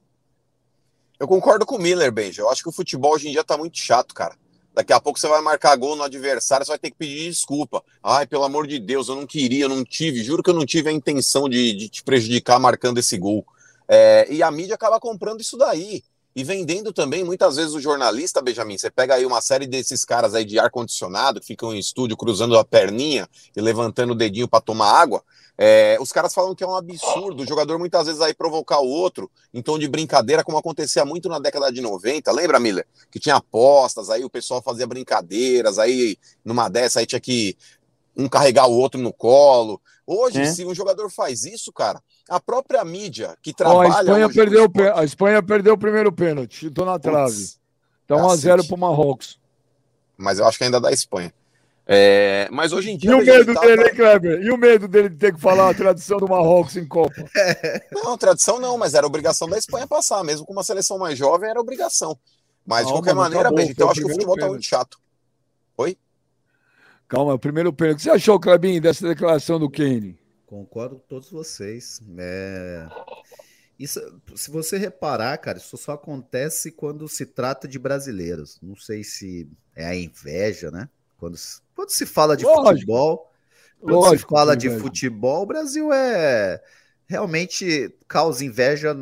Eu 1.20 1.28
concordo 1.28 1.66
com 1.66 1.78
o 1.78 1.82
Miller, 1.82 2.12
Benja. 2.12 2.44
Eu 2.44 2.50
acho 2.52 2.62
que 2.62 2.70
o 2.70 2.72
futebol 2.72 3.16
hoje 3.16 3.28
em 3.28 3.32
dia 3.32 3.44
tá 3.44 3.58
muito 3.58 3.80
chato, 3.80 4.14
cara. 4.14 4.36
Daqui 4.72 4.94
a 4.94 5.00
pouco 5.00 5.20
você 5.20 5.28
vai 5.28 5.42
marcar 5.42 5.76
gol 5.76 5.96
no 5.96 6.04
adversário, 6.04 6.64
você 6.64 6.72
vai 6.72 6.78
ter 6.78 6.92
que 6.92 6.98
pedir 6.98 7.28
desculpa. 7.28 7.84
Ai, 8.04 8.28
pelo 8.28 8.44
amor 8.44 8.68
de 8.68 8.78
Deus, 8.78 9.08
eu 9.08 9.16
não 9.16 9.26
queria, 9.26 9.66
eu 9.66 9.70
não 9.70 9.84
tive, 9.84 10.24
juro 10.24 10.44
que 10.44 10.50
eu 10.50 10.54
não 10.54 10.66
tive 10.66 10.90
a 10.90 10.94
intenção 10.94 11.50
de, 11.50 11.74
de 11.74 11.90
te 11.90 12.04
prejudicar 12.04 12.60
marcando 12.60 13.00
esse 13.00 13.18
gol. 13.18 13.44
É, 13.88 14.32
e 14.32 14.44
a 14.44 14.52
mídia 14.52 14.76
acaba 14.76 15.00
comprando 15.00 15.42
isso 15.42 15.58
daí. 15.58 16.04
E 16.36 16.44
vendendo 16.44 16.92
também, 16.92 17.24
muitas 17.24 17.58
vezes, 17.58 17.74
o 17.74 17.80
jornalista, 17.80 18.42
Benjamin, 18.42 18.78
você 18.78 18.90
pega 18.90 19.16
aí 19.16 19.26
uma 19.26 19.40
série 19.40 19.68
desses 19.68 20.04
caras 20.04 20.34
aí 20.34 20.44
de 20.44 20.58
ar-condicionado, 20.58 21.40
que 21.40 21.46
ficam 21.46 21.74
em 21.74 21.78
estúdio 21.80 22.18
cruzando 22.18 22.58
a 22.58 22.66
perninha 22.66 23.30
e 23.56 23.62
levantando 23.62 24.14
o 24.14 24.16
dedinho 24.16 24.48
para 24.48 24.60
tomar 24.60 24.92
água. 24.92 25.24
É, 25.56 25.98
os 26.02 26.12
caras 26.12 26.34
falam 26.34 26.56
que 26.56 26.64
é 26.64 26.68
um 26.68 26.76
absurdo 26.76 27.44
o 27.44 27.48
jogador 27.48 27.78
muitas 27.78 28.08
vezes 28.08 28.20
aí 28.22 28.34
provocar 28.34 28.80
o 28.80 28.88
outro 28.88 29.30
em 29.54 29.62
tom 29.62 29.78
de 29.78 29.88
brincadeira, 29.88 30.44
como 30.44 30.58
acontecia 30.58 31.06
muito 31.06 31.30
na 31.30 31.38
década 31.38 31.72
de 31.72 31.80
90. 31.80 32.32
Lembra, 32.32 32.60
Miller? 32.60 32.88
Que 33.12 33.20
tinha 33.20 33.36
apostas, 33.36 34.10
aí 34.10 34.24
o 34.26 34.30
pessoal 34.30 34.64
fazia 34.64 34.88
brincadeiras, 34.88 35.78
aí 35.78 36.18
numa 36.44 36.70
dessa 36.70 37.00
aí 37.00 37.06
tinha 37.06 37.20
que 37.22 37.56
um 38.18 38.28
carregar 38.28 38.68
o 38.68 38.74
outro 38.74 39.00
no 39.00 39.14
colo. 39.14 39.80
Hoje, 40.06 40.42
é. 40.42 40.46
se 40.46 40.66
um 40.66 40.76
jogador 40.76 41.10
faz 41.10 41.46
isso, 41.46 41.72
cara, 41.72 42.02
a 42.30 42.40
própria 42.40 42.84
mídia 42.84 43.38
que 43.42 43.54
trabalha. 43.54 43.90
Oh, 43.90 43.94
a, 43.94 44.02
Espanha 44.02 44.30
perdeu, 44.30 44.72
a 44.96 45.04
Espanha 45.04 45.44
perdeu 45.44 45.74
o 45.74 45.78
primeiro 45.78 46.12
pênalti, 46.12 46.56
chutou 46.56 46.86
na 46.86 47.00
trave. 47.00 47.52
Então 48.04 48.18
1x0 48.18 48.68
para 48.68 48.76
o 48.76 48.80
Marrocos. 48.80 49.40
Mas 50.18 50.40
eu 50.40 50.46
acho 50.46 50.58
que 50.58 50.66
ainda 50.66 50.80
dá 50.80 50.92
Espanha. 50.92 51.34
É, 51.86 52.48
mas 52.52 52.72
hoje 52.72 52.92
em 52.92 52.98
dia. 52.98 53.12
E 53.12 53.14
o 53.14 53.26
medo 53.26 53.54
dele, 53.60 53.84
hein, 53.84 53.96
Kleber? 53.96 54.42
E 54.42 54.52
o 54.52 54.58
medo 54.58 54.88
dele 54.88 55.10
de 55.10 55.18
ter 55.18 55.34
que 55.34 55.40
falar 55.40 55.70
a 55.70 55.74
tradição 55.76 56.18
do 56.18 56.28
Marrocos 56.28 56.78
em 56.78 56.88
Copa? 56.88 57.14
Não, 57.92 58.18
tradição 58.18 58.60
não, 58.60 58.78
mas 58.78 58.94
era 58.94 59.06
obrigação 59.06 59.50
da 59.50 59.58
Espanha 59.58 59.88
passar, 59.88 60.24
mesmo 60.24 60.46
com 60.46 60.54
uma 60.54 60.64
seleção 60.64 60.98
mais 60.98 61.18
jovem, 61.18 61.50
era 61.50 61.60
obrigação. 61.60 62.18
Mas, 62.66 62.86
de 62.86 62.94
qualquer 62.94 63.14
maneira, 63.14 63.50
acabou, 63.50 63.60
então 63.60 63.88
eu 63.88 63.92
acho 63.92 64.00
que 64.00 64.06
o 64.06 64.10
futebol 64.10 64.36
pênalti. 64.36 64.48
tá 64.48 64.54
muito 64.54 64.66
chato. 64.66 65.03
Calma, 67.14 67.38
primeiro 67.38 67.72
pênalti. 67.72 67.94
O 67.94 67.98
que 67.98 68.04
você 68.06 68.10
achou, 68.10 68.40
Clebinho, 68.40 68.82
dessa 68.82 69.08
declaração 69.08 69.60
do 69.60 69.70
Kane? 69.70 70.18
Concordo 70.48 70.96
com 70.96 71.06
todos 71.08 71.30
vocês. 71.30 72.02
É... 72.18 72.88
Isso, 73.78 74.02
se 74.36 74.50
você 74.50 74.80
reparar, 74.80 75.38
cara, 75.38 75.60
isso 75.60 75.78
só 75.78 75.92
acontece 75.92 76.72
quando 76.72 77.08
se 77.08 77.28
trata 77.28 77.68
de 77.68 77.78
brasileiros. 77.78 78.58
Não 78.64 78.76
sei 78.76 79.04
se 79.04 79.48
é 79.76 79.86
a 79.86 79.96
inveja, 79.96 80.72
né? 80.72 80.90
Quando, 81.20 81.38
quando 81.76 81.92
se 81.92 82.04
fala 82.08 82.36
de 82.36 82.46
Lógico. 82.46 82.68
futebol, 82.68 83.32
quando 83.80 83.94
Lógico, 83.94 84.32
se 84.32 84.36
fala 84.36 84.58
de 84.58 84.72
futebol, 84.80 85.44
o 85.44 85.46
Brasil 85.46 85.94
é 85.94 86.64
realmente 87.06 87.96
causa 88.08 88.44
inveja 88.44 88.98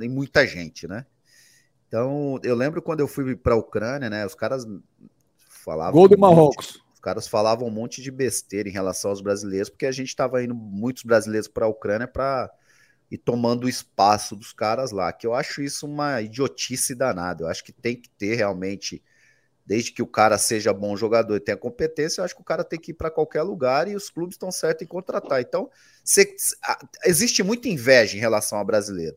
em 0.00 0.08
muita 0.08 0.46
gente, 0.46 0.86
né? 0.86 1.04
Então, 1.88 2.38
eu 2.44 2.54
lembro 2.54 2.80
quando 2.80 3.00
eu 3.00 3.08
fui 3.08 3.34
para 3.34 3.54
a 3.54 3.58
Ucrânia, 3.58 4.08
né? 4.08 4.24
Os 4.24 4.36
caras 4.36 4.64
falavam. 5.64 5.92
Gol 5.92 6.08
do 6.08 6.16
Marrocos 6.16 6.85
caras 7.06 7.28
falavam 7.28 7.68
um 7.68 7.70
monte 7.70 8.02
de 8.02 8.10
besteira 8.10 8.68
em 8.68 8.72
relação 8.72 9.12
aos 9.12 9.20
brasileiros, 9.20 9.70
porque 9.70 9.86
a 9.86 9.92
gente 9.92 10.08
estava 10.08 10.42
indo 10.42 10.56
muitos 10.56 11.04
brasileiros 11.04 11.46
para 11.46 11.64
a 11.64 11.68
Ucrânia 11.68 12.08
para 12.08 12.50
ir 13.08 13.18
tomando 13.18 13.66
o 13.66 13.68
espaço 13.68 14.34
dos 14.34 14.52
caras 14.52 14.90
lá, 14.90 15.12
que 15.12 15.24
eu 15.24 15.32
acho 15.32 15.62
isso 15.62 15.86
uma 15.86 16.20
idiotice 16.20 16.96
danada. 16.96 17.44
Eu 17.44 17.48
acho 17.48 17.62
que 17.62 17.70
tem 17.70 17.94
que 17.94 18.08
ter 18.08 18.34
realmente, 18.34 19.00
desde 19.64 19.92
que 19.92 20.02
o 20.02 20.06
cara 20.06 20.36
seja 20.36 20.72
bom 20.72 20.96
jogador 20.96 21.36
e 21.36 21.40
tenha 21.40 21.56
competência, 21.56 22.20
eu 22.20 22.24
acho 22.24 22.34
que 22.34 22.40
o 22.40 22.44
cara 22.44 22.64
tem 22.64 22.80
que 22.80 22.90
ir 22.90 22.94
para 22.94 23.08
qualquer 23.08 23.42
lugar 23.42 23.86
e 23.86 23.94
os 23.94 24.10
clubes 24.10 24.34
estão 24.34 24.50
certos 24.50 24.82
em 24.82 24.88
contratar. 24.88 25.40
Então, 25.40 25.70
existe 27.04 27.40
muita 27.44 27.68
inveja 27.68 28.16
em 28.16 28.20
relação 28.20 28.58
ao 28.58 28.64
brasileiro. 28.64 29.16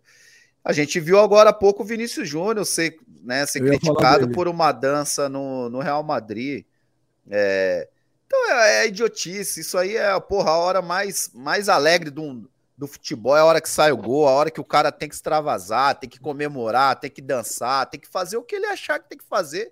A 0.63 0.73
gente 0.73 0.99
viu 0.99 1.17
agora 1.17 1.49
há 1.49 1.53
pouco 1.53 1.81
o 1.81 1.85
Vinícius 1.87 2.29
Júnior 2.29 2.67
ser, 2.67 2.97
né, 3.23 3.47
ser 3.47 3.61
criticado 3.61 4.29
por 4.29 4.47
uma 4.47 4.71
dança 4.71 5.27
no, 5.27 5.71
no 5.71 5.79
Real 5.79 6.03
Madrid. 6.03 6.65
É, 7.29 7.87
então 8.25 8.51
é, 8.51 8.83
é, 8.83 8.87
idiotice. 8.87 9.61
Isso 9.61 9.77
aí 9.77 9.95
é 9.95 10.19
porra, 10.19 10.51
a 10.51 10.57
hora 10.57 10.81
mais, 10.81 11.31
mais 11.33 11.69
alegre 11.69 12.09
do, 12.09 12.49
do 12.77 12.87
futebol. 12.87 13.35
É 13.35 13.41
a 13.41 13.45
hora 13.45 13.61
que 13.61 13.69
sai 13.69 13.91
o 13.91 13.97
gol, 13.97 14.27
a 14.27 14.31
hora 14.31 14.51
que 14.51 14.61
o 14.61 14.65
cara 14.65 14.91
tem 14.91 15.09
que 15.09 15.15
extravasar, 15.15 15.99
tem 15.99 16.09
que 16.09 16.19
comemorar, 16.19 16.99
tem 16.99 17.09
que 17.11 17.21
dançar, 17.21 17.85
tem 17.85 17.99
que 17.99 18.07
fazer 18.07 18.37
o 18.37 18.43
que 18.43 18.55
ele 18.55 18.65
achar 18.67 18.99
que 18.99 19.09
tem 19.09 19.17
que 19.17 19.27
fazer, 19.27 19.71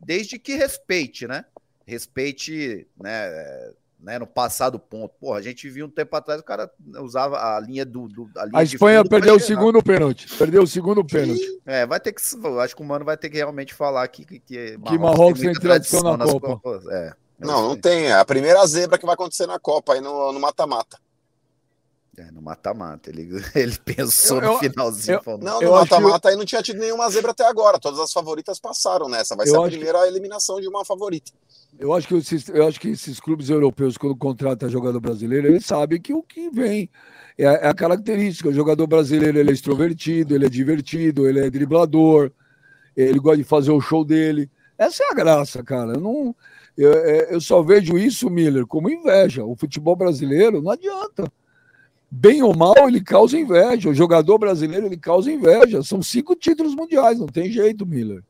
desde 0.00 0.38
que 0.38 0.54
respeite, 0.54 1.26
né? 1.26 1.44
Respeite, 1.86 2.86
né? 2.96 3.72
Né, 4.04 4.18
no 4.18 4.26
passado 4.26 4.78
ponto. 4.78 5.14
Porra, 5.18 5.38
a 5.38 5.42
gente 5.42 5.66
viu 5.70 5.86
um 5.86 5.90
tempo 5.90 6.14
atrás 6.14 6.38
o 6.38 6.44
cara 6.44 6.70
usava 7.00 7.38
a 7.38 7.58
linha 7.58 7.86
do. 7.86 8.06
do 8.06 8.28
a, 8.36 8.44
linha 8.44 8.58
a 8.58 8.62
Espanha 8.62 9.02
perdeu 9.02 9.36
o 9.36 9.40
segundo 9.40 9.82
pênalti. 9.82 10.28
Perdeu 10.36 10.62
o 10.62 10.66
segundo 10.66 11.02
pênalti. 11.02 11.40
É, 11.64 11.86
vai 11.86 11.98
ter 11.98 12.12
que. 12.12 12.20
Acho 12.60 12.76
que 12.76 12.82
o 12.82 12.84
Mano 12.84 13.02
vai 13.02 13.16
ter 13.16 13.30
que 13.30 13.36
realmente 13.38 13.72
falar 13.72 14.06
que, 14.08 14.26
que, 14.26 14.40
que 14.40 14.76
Marrocos, 14.76 14.90
que 14.90 14.98
Marrocos 14.98 15.40
tem, 15.40 15.52
tem 15.52 15.60
tradição, 15.60 16.02
tradição 16.02 16.16
na 16.18 16.26
Copa. 16.26 16.60
Copas. 16.60 16.86
É, 16.92 17.14
não, 17.38 17.68
não 17.68 17.76
tem. 17.76 18.08
É 18.08 18.12
a 18.12 18.24
primeira 18.26 18.64
zebra 18.66 18.98
que 18.98 19.06
vai 19.06 19.14
acontecer 19.14 19.46
na 19.46 19.58
Copa 19.58 19.94
aí 19.94 20.02
no 20.02 20.38
mata-mata. 20.38 20.98
É, 22.16 22.30
no 22.30 22.40
mata-mata. 22.40 23.10
Ele, 23.10 23.28
ele 23.54 23.76
pensou 23.84 24.40
eu, 24.40 24.52
no 24.52 24.58
finalzinho. 24.58 25.20
Eu, 25.26 25.38
não, 25.38 25.60
no 25.60 25.70
mata-mata 25.72 26.28
aí 26.28 26.36
não 26.36 26.44
tinha 26.44 26.62
tido 26.62 26.78
nenhuma 26.78 27.08
zebra 27.10 27.32
até 27.32 27.44
agora. 27.44 27.78
Todas 27.78 27.98
as 27.98 28.12
favoritas 28.12 28.58
passaram 28.58 29.08
nessa. 29.08 29.34
Vai 29.34 29.46
ser 29.46 29.56
a 29.56 29.62
primeira 29.62 30.00
que... 30.00 30.08
eliminação 30.08 30.60
de 30.60 30.68
uma 30.68 30.84
favorita. 30.84 31.32
Eu 31.78 31.92
acho, 31.92 32.06
que 32.06 32.14
esses, 32.14 32.48
eu 32.48 32.66
acho 32.68 32.78
que 32.78 32.88
esses 32.88 33.18
clubes 33.18 33.48
europeus, 33.50 33.98
quando 33.98 34.14
contratam 34.14 34.68
jogador 34.68 35.00
brasileiro, 35.00 35.48
eles 35.48 35.66
sabem 35.66 36.00
que 36.00 36.14
o 36.14 36.22
que 36.22 36.48
vem 36.48 36.88
é, 37.36 37.44
é 37.44 37.68
a 37.68 37.74
característica. 37.74 38.48
O 38.48 38.54
jogador 38.54 38.86
brasileiro 38.86 39.38
ele 39.38 39.50
é 39.50 39.52
extrovertido, 39.52 40.34
ele 40.34 40.46
é 40.46 40.48
divertido, 40.48 41.28
ele 41.28 41.40
é 41.40 41.50
driblador, 41.50 42.30
ele 42.96 43.18
gosta 43.18 43.38
de 43.38 43.44
fazer 43.44 43.72
o 43.72 43.80
show 43.80 44.04
dele. 44.04 44.48
Essa 44.78 45.02
é 45.02 45.10
a 45.10 45.14
graça, 45.14 45.64
cara. 45.64 45.94
Eu, 45.94 46.00
não, 46.00 46.36
eu, 46.78 46.92
é, 46.92 47.34
eu 47.34 47.40
só 47.40 47.60
vejo 47.60 47.98
isso, 47.98 48.30
Miller, 48.30 48.66
como 48.66 48.88
inveja. 48.88 49.44
O 49.44 49.56
futebol 49.56 49.96
brasileiro 49.96 50.62
não 50.62 50.70
adianta. 50.70 51.30
Bem 52.16 52.44
ou 52.44 52.56
mal, 52.56 52.74
ele 52.86 53.00
causa 53.00 53.36
inveja. 53.36 53.90
O 53.90 53.94
jogador 53.94 54.38
brasileiro 54.38 54.86
ele 54.86 54.96
causa 54.96 55.32
inveja. 55.32 55.82
São 55.82 56.00
cinco 56.00 56.36
títulos 56.36 56.72
mundiais, 56.72 57.18
não 57.18 57.26
tem 57.26 57.50
jeito, 57.50 57.84
Miller. 57.84 58.22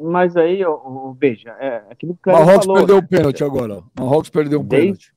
Mas 0.00 0.34
aí, 0.34 0.64
o, 0.64 1.14
veja, 1.18 1.50
é 1.60 1.82
aquilo 1.90 2.18
que 2.22 2.30
o 2.30 2.32
Marrocos 2.32 2.64
falou, 2.64 2.76
perdeu 2.78 2.96
né? 2.96 3.02
o 3.02 3.08
pênalti 3.08 3.44
agora. 3.44 3.82
Marrocos 3.98 4.30
perdeu 4.30 4.60
um 4.60 4.64
desde, 4.64 4.86
pênalti. 4.86 5.14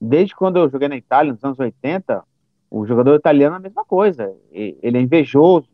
Desde 0.00 0.36
quando 0.36 0.58
eu 0.58 0.70
joguei 0.70 0.86
na 0.86 0.96
Itália, 0.96 1.32
nos 1.32 1.42
anos 1.42 1.58
80, 1.58 2.22
o 2.70 2.86
jogador 2.86 3.16
italiano 3.16 3.56
é 3.56 3.58
a 3.58 3.62
mesma 3.62 3.84
coisa. 3.84 4.32
Ele 4.52 4.98
é 4.98 5.00
invejoso 5.00 5.68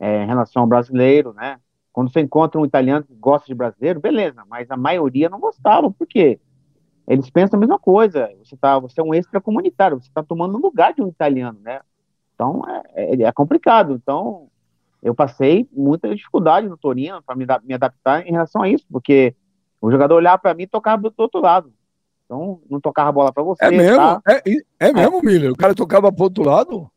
é, 0.00 0.24
em 0.24 0.26
relação 0.26 0.62
ao 0.62 0.68
brasileiro, 0.68 1.32
né? 1.32 1.58
Quando 1.92 2.12
você 2.12 2.20
encontra 2.20 2.60
um 2.60 2.66
italiano 2.66 3.04
que 3.04 3.14
gosta 3.14 3.46
de 3.46 3.54
brasileiro, 3.54 4.00
beleza, 4.00 4.42
mas 4.48 4.68
a 4.68 4.76
maioria 4.76 5.28
não 5.28 5.38
gostava. 5.38 5.88
Por 5.92 6.08
quê? 6.08 6.40
Eles 7.06 7.28
pensam 7.30 7.58
a 7.58 7.60
mesma 7.60 7.78
coisa. 7.78 8.30
Você, 8.42 8.56
tá, 8.56 8.78
você 8.78 9.00
é 9.00 9.04
um 9.04 9.14
extracomunitário, 9.14 10.00
você 10.00 10.08
está 10.08 10.22
tomando 10.22 10.56
o 10.56 10.60
lugar 10.60 10.94
de 10.94 11.02
um 11.02 11.08
italiano, 11.08 11.58
né? 11.62 11.80
Então 12.34 12.62
é, 12.94 13.14
é, 13.14 13.22
é 13.22 13.32
complicado. 13.32 13.94
Então 13.94 14.48
eu 15.02 15.14
passei 15.14 15.68
muita 15.70 16.14
dificuldade 16.14 16.68
no 16.68 16.78
Torino 16.78 17.22
para 17.22 17.36
me, 17.36 17.46
me, 17.62 17.74
adaptar 17.74 18.26
em 18.26 18.32
relação 18.32 18.62
a 18.62 18.68
isso, 18.68 18.86
porque 18.90 19.34
o 19.80 19.90
jogador 19.90 20.14
olhava 20.14 20.38
para 20.38 20.54
mim 20.54 20.62
e 20.62 20.66
tocava 20.66 21.02
do 21.02 21.14
outro 21.18 21.40
lado. 21.40 21.70
Então, 22.24 22.62
não 22.70 22.80
tocava 22.80 23.10
a 23.10 23.12
bola 23.12 23.32
para 23.32 23.42
você. 23.42 23.66
É 23.66 23.70
mesmo? 23.70 23.96
Tá? 23.96 24.22
É, 24.26 24.42
é 24.80 24.92
mesmo, 24.94 25.18
é. 25.18 25.22
Miller? 25.22 25.52
O 25.52 25.56
cara 25.56 25.74
tocava 25.74 26.10
para 26.10 26.24
outro 26.24 26.42
lado? 26.42 26.90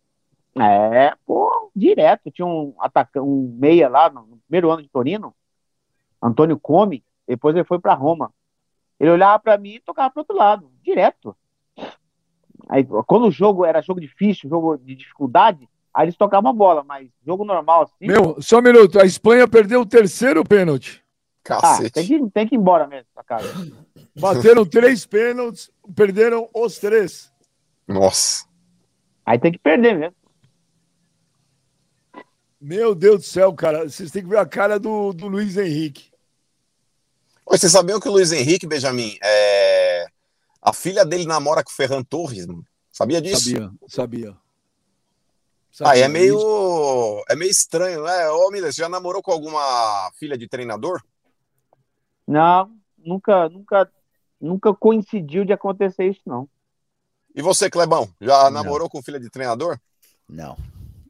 É, 0.57 1.13
pô, 1.25 1.69
direto. 1.75 2.31
Tinha 2.31 2.45
um 2.45 2.73
atacante, 2.79 3.25
um 3.25 3.55
meia 3.59 3.89
lá 3.89 4.09
no 4.09 4.39
primeiro 4.47 4.71
ano 4.71 4.81
de 4.81 4.89
Torino, 4.89 5.35
Antônio 6.21 6.57
Come, 6.57 7.03
depois 7.27 7.55
ele 7.55 7.65
foi 7.65 7.77
para 7.77 7.93
Roma. 7.93 8.31
Ele 8.99 9.11
olhava 9.11 9.39
para 9.39 9.57
mim 9.57 9.75
e 9.75 9.79
tocava 9.79 10.09
para 10.09 10.21
outro 10.21 10.35
lado, 10.35 10.71
direto. 10.83 11.35
Aí, 12.69 12.85
quando 13.05 13.27
o 13.27 13.31
jogo 13.31 13.63
era 13.63 13.81
jogo 13.81 14.01
difícil, 14.01 14.49
jogo 14.49 14.77
de 14.77 14.95
dificuldade, 14.95 15.69
Aí 15.97 16.05
eles 16.05 16.15
tocavam 16.15 16.51
a 16.51 16.53
bola, 16.53 16.83
mas 16.83 17.09
jogo 17.25 17.43
normal 17.43 17.81
assim. 17.81 18.05
Meu, 18.05 18.39
só 18.39 18.59
um 18.59 18.61
minuto. 18.61 18.99
A 18.99 19.03
Espanha 19.03 19.47
perdeu 19.47 19.81
o 19.81 19.85
terceiro 19.85 20.43
pênalti. 20.43 21.03
Cacete. 21.43 21.87
Ah, 21.87 21.91
tem, 21.91 22.05
que, 22.05 22.29
tem 22.29 22.47
que 22.47 22.53
ir 22.53 22.59
embora 22.59 22.85
mesmo 22.85 23.07
pra 23.15 23.23
casa. 23.23 23.51
Bateram 24.15 24.63
três 24.63 25.07
pênaltis, 25.07 25.71
perderam 25.95 26.47
os 26.53 26.77
três. 26.77 27.33
Nossa. 27.87 28.45
Aí 29.25 29.39
tem 29.39 29.51
que 29.51 29.57
perder 29.57 29.97
mesmo. 29.97 30.15
Meu 32.61 32.93
Deus 32.93 33.21
do 33.21 33.25
céu, 33.25 33.51
cara. 33.51 33.89
Vocês 33.89 34.11
têm 34.11 34.21
que 34.21 34.29
ver 34.29 34.37
a 34.37 34.45
cara 34.45 34.79
do, 34.79 35.11
do 35.13 35.27
Luiz 35.27 35.57
Henrique. 35.57 36.11
Vocês 37.57 37.71
sabiam 37.71 37.99
que 37.99 38.07
o 38.07 38.11
Luiz 38.11 38.31
Henrique, 38.31 38.67
Benjamin, 38.67 39.17
é... 39.23 40.05
a 40.61 40.71
filha 40.71 41.03
dele 41.03 41.25
namora 41.25 41.63
com 41.63 41.71
o 41.71 41.73
Ferran 41.73 42.03
Torres? 42.03 42.45
Mano? 42.45 42.63
Sabia 42.91 43.21
disso? 43.21 43.49
Sabia, 43.49 43.71
sabia. 43.87 44.37
Sabe? 45.71 45.91
Ah, 45.91 45.97
é 45.97 46.07
meio, 46.07 47.23
é 47.29 47.35
meio 47.35 47.51
estranho, 47.51 48.03
né? 48.03 48.29
Ô, 48.29 48.49
Miles, 48.49 48.75
você 48.75 48.81
já 48.81 48.89
namorou 48.89 49.21
com 49.21 49.31
alguma 49.31 50.11
filha 50.17 50.37
de 50.37 50.47
treinador? 50.47 51.03
Não, 52.27 52.71
nunca, 52.97 53.47
nunca, 53.49 53.91
nunca 54.41 54.73
coincidiu 54.73 55.45
de 55.45 55.53
acontecer 55.53 56.09
isso, 56.09 56.21
não. 56.25 56.49
E 57.35 57.41
você, 57.41 57.69
Clebão, 57.69 58.09
já 58.19 58.45
não. 58.45 58.51
namorou 58.51 58.89
com 58.89 59.03
filha 59.03 59.19
de 59.19 59.29
treinador? 59.29 59.79
Não, 60.27 60.57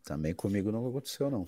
também 0.04 0.34
comigo 0.34 0.72
não 0.72 0.88
aconteceu, 0.88 1.32
não. 1.32 1.48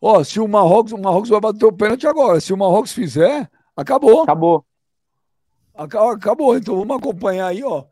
Ó, 0.00 0.18
oh, 0.18 0.24
se 0.24 0.40
o 0.40 0.48
Marrocos, 0.48 0.92
o 0.92 0.98
Marrocos 0.98 1.28
vai 1.28 1.40
bater 1.40 1.66
o 1.66 1.72
pênalti 1.72 2.06
agora. 2.06 2.40
Se 2.40 2.54
o 2.54 2.56
Marrocos 2.56 2.92
fizer, 2.92 3.50
Acabou. 3.76 4.22
Acabou. 4.22 4.64
Acabou. 5.74 6.56
Então 6.56 6.76
vamos 6.76 6.96
acompanhar 6.96 7.46
aí, 7.46 7.62
ó. 7.64 7.84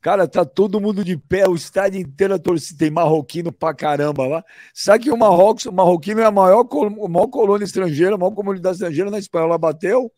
Cara, 0.00 0.26
tá 0.26 0.46
todo 0.46 0.80
mundo 0.80 1.04
de 1.04 1.16
pé, 1.16 1.46
o 1.46 1.54
estádio 1.54 2.00
inteiro 2.00 2.38
torcida. 2.38 2.78
Tem 2.78 2.90
marroquino 2.90 3.52
pra 3.52 3.74
caramba 3.74 4.26
lá. 4.26 4.44
Sabe 4.72 5.04
que 5.04 5.10
o 5.10 5.16
Marrocos, 5.16 5.66
o 5.66 5.72
marroquino 5.72 6.20
é 6.20 6.24
a 6.24 6.30
maior, 6.30 6.66
a 6.66 7.08
maior 7.08 7.26
colônia 7.26 7.64
estrangeira, 7.66 8.14
a 8.14 8.18
maior 8.18 8.34
comunidade 8.34 8.76
estrangeira 8.76 9.10
na 9.10 9.18
Espanha. 9.18 9.44
Ela 9.44 9.58
bateu. 9.58 10.10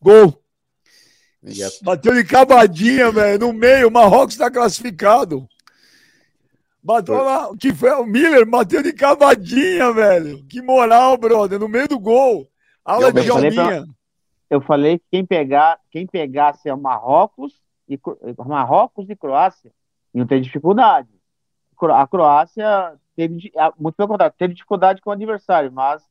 Gol. 0.00 0.40
Bateu 1.82 2.14
de 2.14 2.24
cavadinha, 2.24 3.10
velho. 3.10 3.38
No 3.40 3.52
meio, 3.52 3.88
o 3.88 3.90
Marrocos 3.90 4.36
tá 4.36 4.50
classificado. 4.50 5.48
Bateu 6.80 7.22
lá, 7.22 7.50
que 7.58 7.74
foi 7.74 7.90
o 7.90 8.06
Miller, 8.06 8.46
bateu 8.46 8.82
de 8.82 8.92
cavadinha, 8.92 9.92
velho. 9.92 10.44
Que 10.46 10.62
moral, 10.62 11.16
brother, 11.16 11.58
no 11.58 11.68
meio 11.68 11.88
do 11.88 11.98
gol. 11.98 12.48
Aula 12.84 13.12
de 13.12 13.22
Jalminha. 13.22 13.84
Eu 14.50 14.60
falei 14.60 14.98
que 14.98 15.04
quem 15.10 15.26
pegar, 15.26 15.78
quem 15.90 16.06
pegasse 16.06 16.68
é 16.68 16.74
o 16.74 16.80
Marrocos 16.80 17.60
e 17.88 17.98
Marrocos 18.46 19.08
e 19.08 19.16
Croácia 19.16 19.72
não 20.12 20.26
tem 20.26 20.40
dificuldade. 20.40 21.08
A 21.80 22.06
Croácia 22.06 22.98
teve 23.14 23.52
muito 23.78 23.94
pelo 23.94 24.08
contrário, 24.08 24.34
teve 24.36 24.54
dificuldade 24.54 25.00
com 25.00 25.10
o 25.10 25.12
adversário, 25.12 25.70
mas 25.70 26.02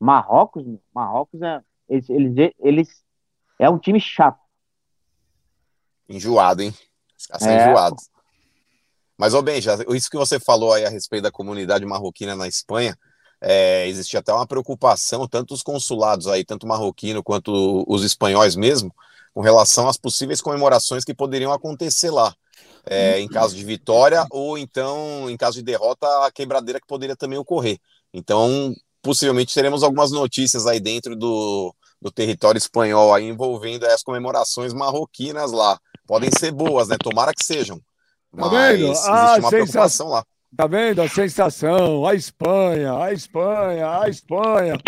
Marrocos, 0.00 0.64
Marrocos 0.92 1.40
é 1.40 1.62
eles, 1.88 2.08
eles, 2.10 2.52
eles 2.58 3.04
é 3.58 3.68
um 3.68 3.78
time 3.78 4.00
chato. 4.00 4.40
Enjoado, 6.08 6.62
hein? 6.62 6.74
Assim, 7.30 7.48
é. 7.48 7.62
enjoado. 7.62 7.96
Mas, 9.16 9.32
ô 9.32 9.42
bem, 9.42 9.60
já, 9.60 9.76
isso 9.90 10.10
que 10.10 10.16
você 10.16 10.40
falou 10.40 10.72
aí 10.72 10.84
a 10.84 10.90
respeito 10.90 11.22
da 11.22 11.30
comunidade 11.30 11.86
marroquina 11.86 12.34
na 12.34 12.48
Espanha, 12.48 12.98
é, 13.46 13.86
existia 13.86 14.20
até 14.20 14.32
uma 14.32 14.46
preocupação, 14.46 15.28
tanto 15.28 15.52
os 15.52 15.62
consulados 15.62 16.26
aí, 16.26 16.42
tanto 16.46 16.66
marroquino 16.66 17.22
quanto 17.22 17.84
os 17.86 18.02
espanhóis 18.02 18.56
mesmo, 18.56 18.90
com 19.34 19.42
relação 19.42 19.86
às 19.86 19.98
possíveis 19.98 20.40
comemorações 20.40 21.04
que 21.04 21.12
poderiam 21.12 21.52
acontecer 21.52 22.10
lá. 22.10 22.34
É, 22.86 23.18
em 23.18 23.28
caso 23.28 23.54
de 23.54 23.64
vitória 23.64 24.26
ou 24.30 24.58
então, 24.58 25.28
em 25.28 25.36
caso 25.36 25.58
de 25.58 25.62
derrota, 25.62 26.06
a 26.26 26.30
quebradeira 26.30 26.80
que 26.80 26.86
poderia 26.86 27.16
também 27.16 27.38
ocorrer. 27.38 27.78
Então, 28.12 28.74
possivelmente 29.02 29.54
teremos 29.54 29.82
algumas 29.82 30.10
notícias 30.10 30.66
aí 30.66 30.80
dentro 30.80 31.16
do, 31.16 31.74
do 32.00 32.10
território 32.10 32.58
espanhol 32.58 33.12
aí 33.12 33.24
envolvendo 33.24 33.84
as 33.84 34.02
comemorações 34.02 34.72
marroquinas 34.72 35.52
lá. 35.52 35.78
Podem 36.06 36.30
ser 36.30 36.52
boas, 36.52 36.88
né? 36.88 36.96
Tomara 36.98 37.32
que 37.34 37.44
sejam. 37.44 37.80
Tá 38.36 38.48
vendo? 38.48 38.92
Ah, 39.06 39.36
uma 39.38 39.50
sensação 39.50 40.08
lá. 40.08 40.24
Tá 40.56 40.66
vendo? 40.68 41.02
A 41.02 41.08
sensação, 41.08 42.06
a 42.06 42.14
Espanha, 42.14 42.96
a 42.98 43.12
Espanha, 43.12 44.00
a 44.00 44.08
Espanha. 44.08 44.78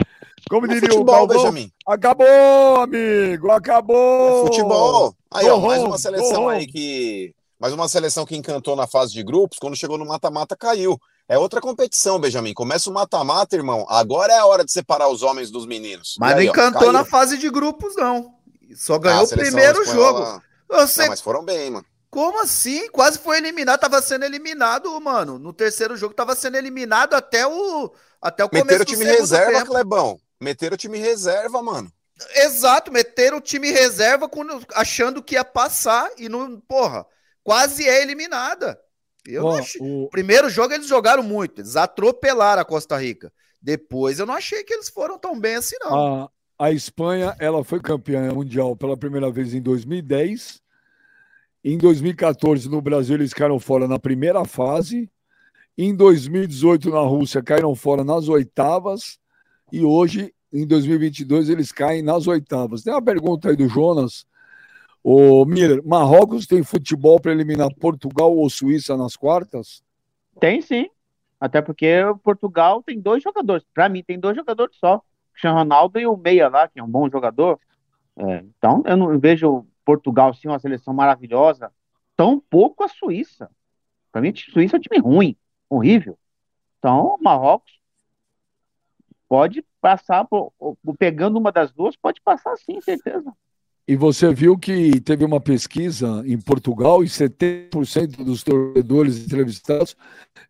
Como 0.49 0.69
diria 0.69 0.89
futebol, 0.89 1.25
o 1.25 1.27
Galvão, 1.27 1.37
Benjamin. 1.51 1.73
acabou, 1.85 2.81
amigo, 2.81 3.51
acabou. 3.51 4.45
É 4.45 4.47
futebol. 4.47 5.15
Aí, 5.33 5.49
ó, 5.49 5.59
mais 5.59 5.83
uma 5.83 5.99
seleção 5.99 6.49
aí 6.49 6.67
que 6.67 7.35
mais 7.59 7.73
uma 7.73 7.89
seleção 7.89 8.25
que 8.25 8.37
encantou 8.37 8.77
na 8.77 8.87
fase 8.87 9.13
de 9.13 9.25
grupos, 9.25 9.59
quando 9.59 9.75
chegou 9.75 9.99
no 9.99 10.07
mata-mata 10.07 10.55
caiu. 10.55 11.01
É 11.29 11.37
outra 11.37 11.61
competição, 11.61 12.21
Benjamin. 12.21 12.55
Começa 12.55 12.89
o 12.89 12.93
mata-mata, 12.93 13.57
irmão. 13.57 13.85
Agora 13.89 14.33
é 14.33 14.39
a 14.39 14.47
hora 14.47 14.65
de 14.65 14.71
separar 14.71 15.09
os 15.09 15.23
homens 15.23 15.51
dos 15.51 15.67
meninos. 15.67 16.17
Mas 16.21 16.37
não 16.37 16.43
encantou 16.43 16.91
ó, 16.91 16.93
na 16.93 17.05
fase 17.05 17.37
de 17.39 17.51
grupos, 17.51 17.97
não. 17.97 18.33
Só 18.77 18.99
ganhou 18.99 19.23
ah, 19.23 19.25
o 19.25 19.29
primeiro 19.29 19.85
jogo. 19.85 20.41
Você... 20.69 21.03
Não, 21.03 21.09
mas 21.09 21.21
foram 21.21 21.45
bem, 21.45 21.71
mano. 21.71 21.85
Como 22.17 22.41
assim? 22.41 22.89
Quase 22.89 23.19
foi 23.19 23.37
eliminado, 23.37 23.79
tava 23.79 24.01
sendo 24.01 24.25
eliminado, 24.25 24.99
mano. 25.03 25.39
No 25.39 25.53
terceiro 25.53 25.99
jogo 25.99 26.15
tava 26.15 26.35
sendo 26.35 26.57
eliminado 26.57 27.13
até 27.13 27.47
o 27.47 27.93
até 28.23 28.43
o 28.43 28.49
meteram 28.51 28.67
começo 28.67 28.83
o 28.83 28.87
time 28.87 29.05
reserva, 29.05 29.59
tempo. 29.59 29.71
Clebão. 29.71 30.19
Meteram 30.41 30.75
o 30.77 30.79
time 30.79 30.97
reserva, 30.97 31.63
mano. 31.63 31.93
Exato, 32.37 32.91
meteram 32.91 33.37
o 33.37 33.41
time 33.43 33.71
reserva 33.71 34.31
achando 34.75 35.23
que 35.23 35.35
ia 35.35 35.45
passar 35.45 36.09
e 36.17 36.27
não, 36.27 36.59
porra, 36.61 37.05
quase 37.45 37.87
é 37.87 38.01
eliminada. 38.01 38.81
Eu 39.27 39.43
Bom, 39.43 39.59
achei... 39.59 39.79
o... 39.83 40.09
Primeiro 40.09 40.49
jogo 40.49 40.73
eles 40.73 40.87
jogaram 40.87 41.23
muito, 41.23 41.61
eles 41.61 41.77
atropelaram 41.77 42.63
a 42.63 42.65
Costa 42.65 42.97
Rica. 42.97 43.31
Depois 43.61 44.19
eu 44.19 44.25
não 44.25 44.33
achei 44.33 44.65
que 44.65 44.73
eles 44.73 44.89
foram 44.89 45.19
tão 45.19 45.39
bem 45.39 45.57
assim, 45.57 45.77
não. 45.81 46.23
A, 46.25 46.31
a 46.59 46.73
Espanha, 46.73 47.37
ela 47.39 47.63
foi 47.63 47.79
campeã 47.79 48.33
mundial 48.33 48.75
pela 48.75 48.97
primeira 48.97 49.31
vez 49.31 49.53
em 49.53 49.61
2010 49.61 50.65
em 51.69 51.77
2014, 51.77 52.71
no 52.71 52.81
Brasil, 52.81 53.17
eles 53.17 53.35
caíram 53.35 53.59
fora 53.59 53.89
na 53.89 53.99
primeira 53.99 54.45
fase. 54.45 55.11
Em 55.77 55.93
2018, 55.93 56.91
na 56.91 57.01
Rússia, 57.01 57.43
caíram 57.43 57.75
fora 57.75 58.05
nas 58.05 58.29
oitavas. 58.29 59.19
E 59.73 59.83
hoje, 59.83 60.33
em 60.53 60.65
2022, 60.65 61.49
eles 61.49 61.73
caem 61.73 62.03
nas 62.03 62.29
oitavas. 62.29 62.85
Tem 62.85 62.93
uma 62.93 63.03
pergunta 63.03 63.51
aí 63.51 63.57
do 63.57 63.69
Jonas. 63.69 64.25
O 65.03 65.45
Miller, 65.45 65.83
Marrocos 65.85 66.47
tem 66.47 66.63
futebol 66.63 67.19
para 67.19 67.33
eliminar 67.33 67.75
Portugal 67.81 68.33
ou 68.33 68.49
Suíça 68.49 68.97
nas 68.97 69.17
quartas? 69.17 69.83
Tem 70.39 70.63
sim. 70.63 70.89
Até 71.41 71.61
porque 71.61 71.97
Portugal 72.23 72.81
tem 72.81 73.01
dois 73.01 73.25
jogadores. 73.25 73.67
Para 73.75 73.89
mim, 73.89 74.05
tem 74.07 74.21
dois 74.21 74.37
jogadores 74.37 74.77
só. 74.79 74.99
O 74.99 75.33
Cristiano 75.33 75.59
Ronaldo 75.59 75.99
e 75.99 76.07
o 76.07 76.17
Meia 76.17 76.49
lá, 76.49 76.69
que 76.69 76.79
é 76.79 76.83
um 76.83 76.89
bom 76.89 77.11
jogador. 77.11 77.59
É, 78.17 78.45
então, 78.57 78.85
eu 78.87 78.97
não 78.97 79.19
vejo 79.19 79.67
Portugal, 79.87 80.35
sim, 80.35 80.49
uma 80.49 80.59
seleção 80.59 80.93
maravilhosa. 80.93 81.73
Tão 82.17 82.41
pouco 82.41 82.83
a 82.83 82.89
Suíça. 82.89 83.49
Para 84.11 84.21
mim, 84.21 84.31
a 84.31 84.53
Suíça 84.53 84.77
é 84.77 84.79
um 84.79 84.81
time 84.81 84.99
ruim, 84.99 85.37
horrível. 85.71 86.19
Então, 86.79 87.17
Marrocos 87.23 87.73
pode 89.29 89.65
passar, 89.81 90.25
por, 90.25 90.53
pegando 90.99 91.39
uma 91.39 91.53
das 91.53 91.73
duas, 91.73 91.97
pode 91.97 92.21
passar 92.21 92.57
sim, 92.57 92.81
certeza. 92.81 93.33
E 93.89 93.95
você 93.95 94.35
viu 94.35 94.59
que 94.59 95.01
teve 95.01 95.25
uma 95.25 95.41
pesquisa 95.41 96.25
em 96.27 96.41
Portugal 96.41 97.05
e 97.05 97.07
70% 97.07 98.25
dos 98.25 98.43
torcedores 98.43 99.25
entrevistados 99.25 99.97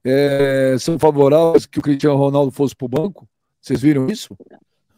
é, 0.03 0.77
são 0.79 0.99
favoráveis 0.99 1.67
que 1.67 1.79
o 1.79 1.83
Cristiano 1.83 2.17
Ronaldo 2.17 2.51
fosse 2.51 2.75
para 2.75 2.87
o 2.87 2.89
banco? 2.89 3.29
Vocês 3.61 3.83
viram 3.83 4.07
isso? 4.07 4.35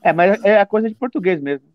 É, 0.01 0.13
mas 0.13 0.41
é 0.45 0.61
a 0.61 0.67
coisa 0.67 0.89
de 0.89 0.95
português 0.95 1.41
mesmo. 1.41 1.67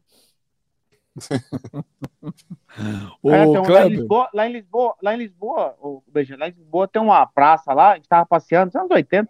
É, 3.25 3.45
então, 3.45 3.63
lá, 3.63 3.85
em 3.85 3.89
Lisboa, 3.89 4.29
lá 4.33 4.47
em 4.47 4.51
Lisboa, 4.51 4.95
lá 5.01 5.13
em 5.13 5.17
Lisboa, 5.17 5.75
o 5.79 6.03
Beijão, 6.07 6.37
lá 6.37 6.47
em 6.47 6.51
Lisboa 6.51 6.87
tem 6.87 7.01
uma 7.01 7.25
praça 7.25 7.73
lá, 7.73 7.91
a 7.91 7.95
gente 7.95 8.09
tava 8.09 8.25
passeando, 8.25 8.65
nos 8.65 8.75
anos 8.75 8.91
80, 8.91 9.29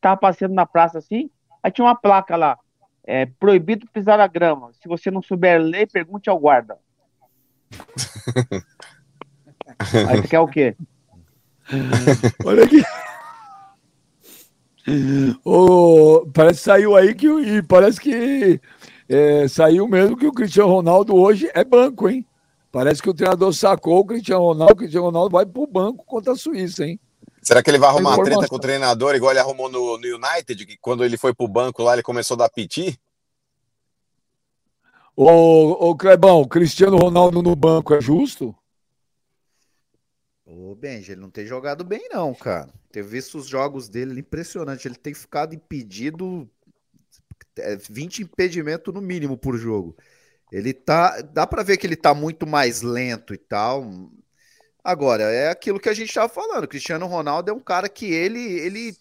tava 0.00 0.16
passeando 0.16 0.54
na 0.54 0.66
praça 0.66 0.98
assim, 0.98 1.30
aí 1.62 1.70
tinha 1.70 1.84
uma 1.84 1.94
placa 1.94 2.36
lá, 2.36 2.58
é, 3.04 3.26
proibido 3.26 3.86
pisar 3.92 4.18
na 4.18 4.26
grama. 4.26 4.72
Se 4.74 4.88
você 4.88 5.10
não 5.10 5.22
souber 5.22 5.60
ler, 5.60 5.90
pergunte 5.90 6.28
ao 6.28 6.38
guarda. 6.38 6.78
aí 10.08 10.20
você 10.20 10.28
quer 10.28 10.40
o 10.40 10.48
quê? 10.48 10.76
Olha 12.44 12.64
aqui. 12.64 12.82
Oh, 15.44 16.26
parece 16.34 16.58
que 16.58 16.64
saiu 16.64 16.96
aí 16.96 17.14
que 17.14 17.28
e 17.28 17.62
parece 17.62 18.00
que 18.00 18.60
é, 19.12 19.48
saiu 19.48 19.88
mesmo 19.88 20.16
que 20.16 20.24
o 20.24 20.32
Cristiano 20.32 20.70
Ronaldo 20.70 21.16
hoje 21.16 21.50
é 21.52 21.64
banco, 21.64 22.08
hein? 22.08 22.24
Parece 22.70 23.02
que 23.02 23.10
o 23.10 23.14
treinador 23.14 23.52
sacou 23.52 23.98
o 23.98 24.04
Cristiano 24.04 24.44
Ronaldo, 24.44 24.72
o 24.72 24.76
Cristiano 24.76 25.06
Ronaldo 25.06 25.32
vai 25.32 25.44
pro 25.44 25.66
banco 25.66 26.04
contra 26.04 26.32
a 26.32 26.36
Suíça, 26.36 26.86
hein? 26.86 27.00
Será 27.42 27.60
que 27.60 27.68
ele 27.68 27.78
vai 27.78 27.88
arrumar 27.88 28.14
uma 28.14 28.24
treta 28.24 28.46
com 28.46 28.54
o 28.54 28.60
treinador, 28.60 29.16
igual 29.16 29.32
ele 29.32 29.40
arrumou 29.40 29.68
no, 29.68 29.98
no, 29.98 30.16
United, 30.16 30.64
que 30.64 30.76
quando 30.76 31.04
ele 31.04 31.16
foi 31.16 31.34
pro 31.34 31.48
banco 31.48 31.82
lá, 31.82 31.94
ele 31.94 32.04
começou 32.04 32.36
a 32.36 32.38
dar 32.38 32.50
piti? 32.50 33.00
Ô, 35.16 35.88
ô 35.88 35.96
Clebão, 35.96 36.42
o 36.42 36.48
Cristiano 36.48 36.96
Ronaldo 36.96 37.42
no 37.42 37.56
banco 37.56 37.92
é 37.92 38.00
justo? 38.00 38.54
Ô, 40.46 40.72
Benji, 40.76 41.12
ele 41.12 41.20
não 41.20 41.30
tem 41.30 41.46
jogado 41.46 41.82
bem, 41.82 42.08
não, 42.12 42.32
cara. 42.32 42.68
Ter 42.92 43.02
visto 43.02 43.38
os 43.38 43.46
jogos 43.48 43.88
dele, 43.88 44.20
impressionante. 44.20 44.86
Ele 44.86 44.94
tem 44.94 45.14
ficado 45.14 45.52
impedido 45.52 46.48
20 47.88 48.20
é, 48.20 48.24
impedimentos 48.24 48.92
no 48.92 49.00
mínimo 49.00 49.36
por 49.36 49.56
jogo. 49.56 49.96
Ele 50.50 50.72
tá. 50.72 51.20
Dá 51.20 51.46
para 51.46 51.62
ver 51.62 51.76
que 51.76 51.86
ele 51.86 51.96
tá 51.96 52.14
muito 52.14 52.46
mais 52.46 52.82
lento 52.82 53.32
e 53.34 53.38
tal. 53.38 53.88
Agora, 54.82 55.24
é 55.24 55.50
aquilo 55.50 55.78
que 55.78 55.88
a 55.88 55.94
gente 55.94 56.08
estava 56.08 56.28
falando. 56.28 56.66
Cristiano 56.66 57.06
Ronaldo 57.06 57.50
é 57.50 57.54
um 57.54 57.60
cara 57.60 57.88
que 57.88 58.06
ele, 58.06 58.40
ele 58.40 58.96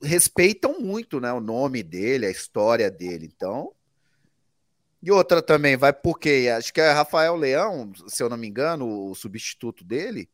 respeitam 0.00 0.80
muito, 0.80 1.20
né? 1.20 1.32
O 1.32 1.40
nome 1.40 1.82
dele, 1.82 2.26
a 2.26 2.30
história 2.30 2.90
dele. 2.90 3.30
Então. 3.34 3.72
E 5.02 5.10
outra 5.10 5.42
também, 5.42 5.76
vai 5.76 5.92
porque 5.92 6.50
acho 6.56 6.72
que 6.72 6.80
é 6.80 6.90
Rafael 6.90 7.36
Leão, 7.36 7.92
se 8.08 8.22
eu 8.22 8.28
não 8.28 8.36
me 8.36 8.48
engano, 8.48 9.10
o 9.10 9.14
substituto 9.14 9.84
dele. 9.84 10.28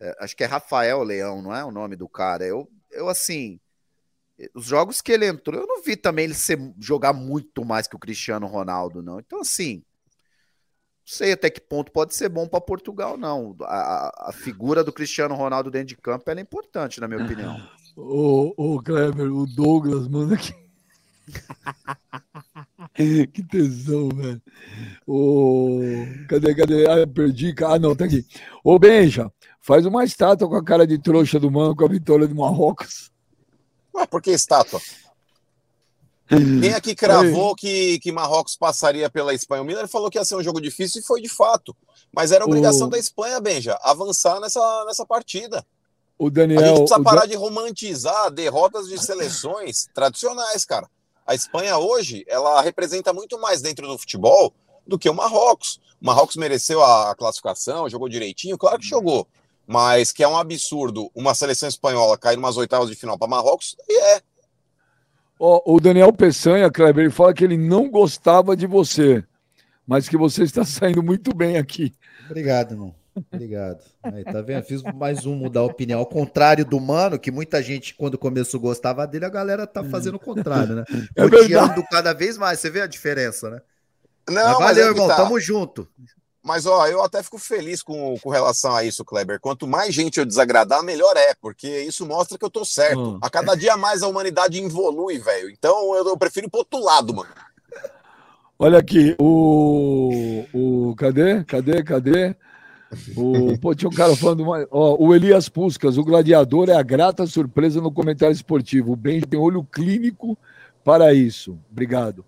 É, 0.00 0.16
acho 0.20 0.36
que 0.36 0.44
é 0.44 0.46
Rafael 0.46 1.02
Leão, 1.02 1.40
não 1.42 1.54
é 1.54 1.64
o 1.64 1.70
nome 1.70 1.96
do 1.96 2.08
cara. 2.08 2.44
Eu, 2.44 2.68
eu 2.90 3.08
assim, 3.08 3.60
os 4.54 4.66
jogos 4.66 5.00
que 5.00 5.12
ele 5.12 5.26
entrou, 5.26 5.60
eu 5.60 5.66
não 5.66 5.82
vi 5.82 5.96
também 5.96 6.24
ele 6.24 6.34
ser, 6.34 6.58
jogar 6.78 7.12
muito 7.12 7.64
mais 7.64 7.86
que 7.86 7.96
o 7.96 7.98
Cristiano 7.98 8.46
Ronaldo, 8.46 9.02
não. 9.02 9.18
Então, 9.18 9.40
assim, 9.40 9.76
não 9.76 9.84
sei 11.04 11.32
até 11.32 11.50
que 11.50 11.60
ponto 11.60 11.90
pode 11.92 12.14
ser 12.14 12.28
bom 12.28 12.46
para 12.46 12.60
Portugal, 12.60 13.16
não. 13.16 13.56
A, 13.62 14.28
a, 14.28 14.32
figura 14.32 14.84
do 14.84 14.92
Cristiano 14.92 15.34
Ronaldo 15.34 15.70
dentro 15.70 15.88
de 15.88 15.96
campo 15.96 16.30
é 16.30 16.40
importante, 16.40 17.00
na 17.00 17.08
minha 17.08 17.24
opinião. 17.24 17.60
Ô, 17.96 18.54
ô 18.56 18.82
Kleber, 18.82 19.30
o 19.32 19.44
Douglas 19.46 20.08
manda 20.08 20.36
aqui. 20.36 20.54
que 22.94 23.42
tesão, 23.42 24.08
velho. 24.08 24.40
Ô, 25.06 25.80
cadê, 26.28 26.54
cadê? 26.54 26.88
Ah, 26.88 27.06
perdi. 27.06 27.54
Ah, 27.66 27.78
não, 27.78 27.94
tá 27.94 28.04
aqui. 28.04 28.24
Ô, 28.64 28.78
Benja, 28.78 29.30
faz 29.60 29.84
uma 29.84 30.04
estátua 30.04 30.48
com 30.48 30.56
a 30.56 30.64
cara 30.64 30.86
de 30.86 30.98
trouxa 30.98 31.38
do 31.38 31.50
mano 31.50 31.74
com 31.74 31.84
a 31.84 31.88
vitória 31.88 32.26
de 32.26 32.34
Marrocos. 32.34 33.10
Ué, 33.94 34.06
por 34.06 34.22
que 34.22 34.30
estátua? 34.30 34.80
Quem 36.28 36.72
aqui 36.74 36.94
cravou 36.94 37.56
que, 37.56 37.98
que 37.98 38.12
Marrocos 38.12 38.54
passaria 38.54 39.10
pela 39.10 39.34
Espanha? 39.34 39.62
O 39.62 39.64
Miller 39.64 39.88
falou 39.88 40.08
que 40.08 40.16
ia 40.16 40.24
ser 40.24 40.36
um 40.36 40.42
jogo 40.42 40.60
difícil 40.60 41.00
e 41.00 41.04
foi 41.04 41.20
de 41.20 41.28
fato. 41.28 41.76
Mas 42.14 42.30
era 42.30 42.44
obrigação 42.44 42.86
o... 42.86 42.90
da 42.90 42.98
Espanha, 42.98 43.40
Benja, 43.40 43.76
avançar 43.82 44.38
nessa, 44.38 44.84
nessa 44.84 45.04
partida. 45.04 45.66
O 46.16 46.30
Daniel. 46.30 46.60
A 46.60 46.66
gente 46.66 46.78
precisa 46.78 47.02
parar 47.02 47.22
Dan... 47.22 47.28
de 47.28 47.34
romantizar 47.34 48.30
derrotas 48.30 48.86
de 48.88 48.96
seleções 49.04 49.88
tradicionais, 49.94 50.64
cara. 50.64 50.88
A 51.26 51.34
Espanha 51.34 51.78
hoje, 51.78 52.24
ela 52.28 52.60
representa 52.60 53.12
muito 53.12 53.38
mais 53.40 53.60
dentro 53.60 53.88
do 53.88 53.98
futebol 53.98 54.52
do 54.86 54.98
que 54.98 55.10
o 55.10 55.14
Marrocos. 55.14 55.80
O 56.00 56.06
Marrocos 56.06 56.36
mereceu 56.36 56.82
a 56.82 57.14
classificação, 57.16 57.88
jogou 57.88 58.08
direitinho, 58.08 58.56
claro 58.56 58.78
que 58.78 58.86
jogou. 58.86 59.26
Mas 59.70 60.10
que 60.10 60.24
é 60.24 60.26
um 60.26 60.36
absurdo 60.36 61.12
uma 61.14 61.32
seleção 61.32 61.68
espanhola 61.68 62.18
cair 62.18 62.36
umas 62.36 62.56
oitavas 62.56 62.90
de 62.90 62.96
final 62.96 63.16
para 63.16 63.28
Marrocos, 63.28 63.76
e 63.88 64.00
é. 64.00 64.20
Oh, 65.38 65.76
o 65.76 65.80
Daniel 65.80 66.12
Peçanha, 66.12 66.68
Kleber, 66.68 67.04
ele 67.04 67.12
fala 67.12 67.32
que 67.32 67.44
ele 67.44 67.56
não 67.56 67.88
gostava 67.88 68.56
de 68.56 68.66
você, 68.66 69.22
mas 69.86 70.08
que 70.08 70.16
você 70.16 70.42
está 70.42 70.64
saindo 70.66 71.04
muito 71.04 71.32
bem 71.32 71.56
aqui. 71.56 71.94
Obrigado, 72.28 72.72
irmão. 72.72 72.92
Obrigado. 73.32 73.78
Aí, 74.02 74.24
tá 74.24 74.42
vendo? 74.42 74.64
Fiz 74.64 74.82
mais 74.82 75.24
um 75.24 75.36
mudar 75.36 75.60
a 75.60 75.64
opinião. 75.64 76.00
Ao 76.00 76.06
contrário 76.06 76.64
do 76.64 76.80
Mano, 76.80 77.16
que 77.16 77.30
muita 77.30 77.62
gente, 77.62 77.94
quando 77.94 78.18
começou, 78.18 78.58
gostava 78.58 79.06
dele, 79.06 79.24
a 79.24 79.30
galera 79.30 79.68
tá 79.68 79.84
fazendo 79.84 80.16
o 80.16 80.20
contrário, 80.20 80.74
né? 80.74 80.84
É 81.14 81.24
Odiando 81.24 81.84
cada 81.88 82.12
vez 82.12 82.36
mais. 82.36 82.58
Você 82.58 82.70
vê 82.70 82.80
a 82.80 82.88
diferença, 82.88 83.48
né? 83.48 83.62
Não, 84.28 84.34
mas 84.34 84.52
valeu, 84.52 84.60
mas 84.60 84.78
é 84.78 84.82
irmão. 84.82 85.06
Tá. 85.06 85.16
Tamo 85.16 85.38
junto. 85.38 85.88
Mas, 86.42 86.64
ó, 86.64 86.86
eu 86.86 87.02
até 87.02 87.22
fico 87.22 87.38
feliz 87.38 87.82
com, 87.82 88.16
com 88.18 88.30
relação 88.30 88.74
a 88.74 88.82
isso, 88.82 89.04
Kleber. 89.04 89.38
Quanto 89.40 89.66
mais 89.66 89.94
gente 89.94 90.18
eu 90.18 90.24
desagradar, 90.24 90.82
melhor 90.82 91.14
é, 91.16 91.34
porque 91.40 91.68
isso 91.82 92.06
mostra 92.06 92.38
que 92.38 92.44
eu 92.44 92.50
tô 92.50 92.64
certo. 92.64 92.98
Hum. 92.98 93.18
A 93.20 93.28
cada 93.28 93.54
dia 93.54 93.76
mais 93.76 94.02
a 94.02 94.08
humanidade 94.08 94.58
evolui, 94.58 95.18
velho. 95.18 95.50
Então 95.50 95.94
eu, 95.94 96.08
eu 96.08 96.16
prefiro 96.16 96.46
ir 96.46 96.50
pro 96.50 96.60
outro 96.60 96.82
lado, 96.82 97.14
mano. 97.14 97.28
Olha 98.58 98.78
aqui, 98.78 99.16
o. 99.18 100.44
o 100.52 100.94
cadê? 100.96 101.44
Cadê? 101.44 101.82
Cadê? 101.82 102.36
O, 103.16 103.56
pô, 103.58 103.74
tinha 103.74 103.88
um 103.88 103.94
cara 103.94 104.16
falando. 104.16 104.44
Ó, 104.70 104.96
o 104.98 105.14
Elias 105.14 105.48
Puscas, 105.48 105.96
o 105.96 106.04
gladiador 106.04 106.68
é 106.68 106.74
a 106.74 106.82
grata 106.82 107.26
surpresa 107.26 107.80
no 107.80 107.92
comentário 107.92 108.34
esportivo. 108.34 108.92
O 108.92 108.96
Ben 108.96 109.20
tem 109.20 109.38
olho 109.38 109.62
clínico 109.64 110.36
para 110.84 111.14
isso. 111.14 111.58
Obrigado. 111.70 112.24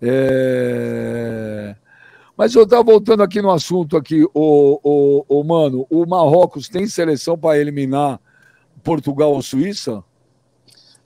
É... 0.00 1.74
Mas 2.36 2.54
eu 2.54 2.64
estava 2.64 2.82
voltando 2.82 3.22
aqui 3.22 3.40
no 3.40 3.50
assunto 3.50 3.96
aqui, 3.96 4.22
o, 4.34 4.80
o, 4.82 5.24
o 5.26 5.44
mano, 5.44 5.86
o 5.88 6.04
Marrocos 6.06 6.68
tem 6.68 6.86
seleção 6.86 7.38
para 7.38 7.58
eliminar 7.58 8.20
Portugal 8.84 9.32
ou 9.32 9.40
Suíça? 9.40 10.04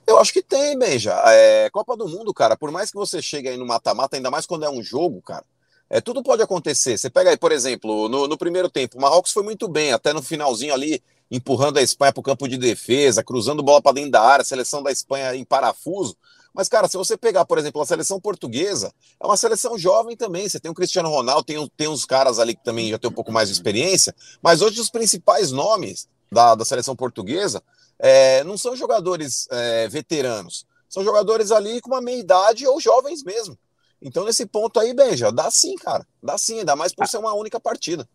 Eu 0.05 0.19
acho 0.19 0.33
que 0.33 0.43
tem, 0.43 0.77
Benja. 0.77 1.13
É, 1.27 1.69
Copa 1.69 1.95
do 1.95 2.07
Mundo, 2.07 2.33
cara, 2.33 2.57
por 2.57 2.69
mais 2.69 2.91
que 2.91 2.97
você 2.97 3.21
chegue 3.21 3.47
aí 3.47 3.55
no 3.55 3.65
mata-mata, 3.65 4.17
ainda 4.17 4.29
mais 4.29 4.45
quando 4.45 4.65
é 4.65 4.69
um 4.69 4.83
jogo, 4.83 5.21
cara, 5.21 5.45
é, 5.89 6.01
tudo 6.01 6.21
pode 6.21 6.41
acontecer. 6.41 6.97
Você 6.97 7.09
pega 7.09 7.29
aí, 7.29 7.37
por 7.37 7.53
exemplo, 7.53 8.09
no, 8.09 8.27
no 8.27 8.37
primeiro 8.37 8.69
tempo, 8.69 8.97
o 8.97 9.01
Marrocos 9.01 9.31
foi 9.31 9.43
muito 9.43 9.69
bem, 9.69 9.93
até 9.93 10.11
no 10.11 10.21
finalzinho 10.21 10.73
ali, 10.73 11.01
empurrando 11.29 11.77
a 11.77 11.81
Espanha 11.81 12.11
para 12.11 12.19
o 12.19 12.23
campo 12.23 12.45
de 12.45 12.57
defesa, 12.57 13.23
cruzando 13.23 13.63
bola 13.63 13.81
para 13.81 13.93
dentro 13.93 14.11
da 14.11 14.21
área, 14.21 14.43
seleção 14.43 14.83
da 14.83 14.91
Espanha 14.91 15.33
em 15.33 15.45
parafuso. 15.45 16.17
Mas, 16.53 16.67
cara, 16.67 16.87
se 16.87 16.97
você 16.97 17.15
pegar, 17.15 17.45
por 17.45 17.57
exemplo, 17.57 17.81
a 17.81 17.85
seleção 17.85 18.19
portuguesa, 18.19 18.93
é 19.19 19.25
uma 19.25 19.37
seleção 19.37 19.77
jovem 19.77 20.17
também. 20.17 20.47
Você 20.47 20.59
tem 20.59 20.69
o 20.69 20.73
Cristiano 20.73 21.09
Ronaldo, 21.09 21.43
tem, 21.43 21.71
tem 21.77 21.87
uns 21.87 22.05
caras 22.05 22.39
ali 22.39 22.55
que 22.55 22.63
também 22.63 22.89
já 22.89 22.99
tem 22.99 23.09
um 23.09 23.13
pouco 23.13 23.31
mais 23.31 23.47
de 23.47 23.53
experiência, 23.53 24.13
mas 24.41 24.61
hoje 24.61 24.81
os 24.81 24.89
principais 24.89 25.51
nomes 25.51 26.09
da, 26.31 26.55
da 26.55 26.65
seleção 26.65 26.95
portuguesa 26.95 27.63
é, 27.97 28.43
não 28.43 28.57
são 28.57 28.75
jogadores 28.75 29.47
é, 29.49 29.87
veteranos, 29.87 30.65
são 30.89 31.03
jogadores 31.03 31.51
ali 31.51 31.79
com 31.79 31.91
uma 31.91 32.01
meia 32.01 32.19
idade 32.19 32.67
ou 32.67 32.81
jovens 32.81 33.23
mesmo. 33.23 33.57
Então, 34.01 34.25
nesse 34.25 34.45
ponto 34.45 34.79
aí, 34.79 34.93
Benja, 34.93 35.31
dá 35.31 35.49
sim, 35.51 35.75
cara. 35.75 36.05
Dá 36.21 36.37
sim, 36.37 36.59
ainda 36.59 36.75
mais 36.75 36.93
por 36.93 37.07
ser 37.07 37.17
uma 37.17 37.33
única 37.33 37.59
partida. 37.59 38.09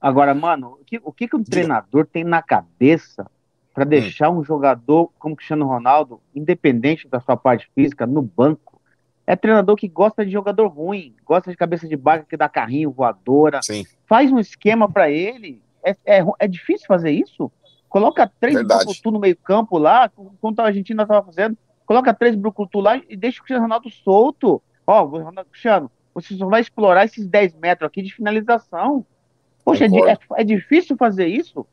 Agora, 0.00 0.34
mano, 0.34 0.78
o 0.80 0.84
que, 0.84 1.00
o 1.04 1.12
que, 1.12 1.28
que 1.28 1.36
um 1.36 1.44
treinador 1.44 2.06
tem 2.06 2.24
na 2.24 2.42
cabeça 2.42 3.30
para 3.74 3.84
hum. 3.84 3.88
deixar 3.88 4.30
um 4.30 4.44
jogador 4.44 5.10
como 5.18 5.36
Cristiano 5.36 5.66
Ronaldo, 5.66 6.20
independente 6.34 7.08
da 7.08 7.20
sua 7.20 7.36
parte 7.36 7.70
física, 7.74 8.06
no 8.06 8.22
banco. 8.22 8.80
É 9.26 9.36
treinador 9.36 9.76
que 9.76 9.86
gosta 9.86 10.24
de 10.24 10.32
jogador 10.32 10.66
ruim, 10.66 11.14
gosta 11.24 11.50
de 11.50 11.56
cabeça 11.56 11.86
de 11.86 11.96
barca 11.96 12.26
que 12.28 12.36
dá 12.36 12.48
carrinho, 12.48 12.90
voadora. 12.90 13.60
Sim. 13.62 13.84
Faz 14.06 14.32
um 14.32 14.38
esquema 14.38 14.90
para 14.90 15.08
ele. 15.10 15.62
É, 15.84 15.96
é, 16.04 16.24
é, 16.40 16.48
difícil 16.48 16.86
fazer 16.86 17.12
isso? 17.12 17.50
Coloca 17.88 18.30
três 18.40 18.60
Brucutu 18.62 19.10
no 19.10 19.20
meio 19.20 19.36
campo 19.36 19.78
lá, 19.78 20.08
como 20.08 20.54
a 20.58 20.62
Argentina 20.62 21.02
estava 21.02 21.24
fazendo. 21.24 21.56
Coloca 21.86 22.12
três 22.12 22.34
Brucutu 22.34 22.80
lá 22.80 23.00
e 23.08 23.16
deixa 23.16 23.38
o 23.38 23.42
Cristiano 23.42 23.62
Ronaldo 23.62 23.90
solto. 23.90 24.60
Ó, 24.86 25.04
oh, 25.04 25.44
Cristiano, 25.44 25.90
você 26.14 26.36
só 26.36 26.46
vai 26.46 26.60
explorar 26.60 27.04
esses 27.04 27.26
10 27.26 27.54
metros 27.54 27.86
aqui 27.86 28.02
de 28.02 28.14
finalização. 28.14 29.04
Poxa, 29.64 29.84
é, 29.84 30.12
é, 30.12 30.18
é 30.38 30.44
difícil 30.44 30.96
fazer 30.96 31.26
isso? 31.26 31.66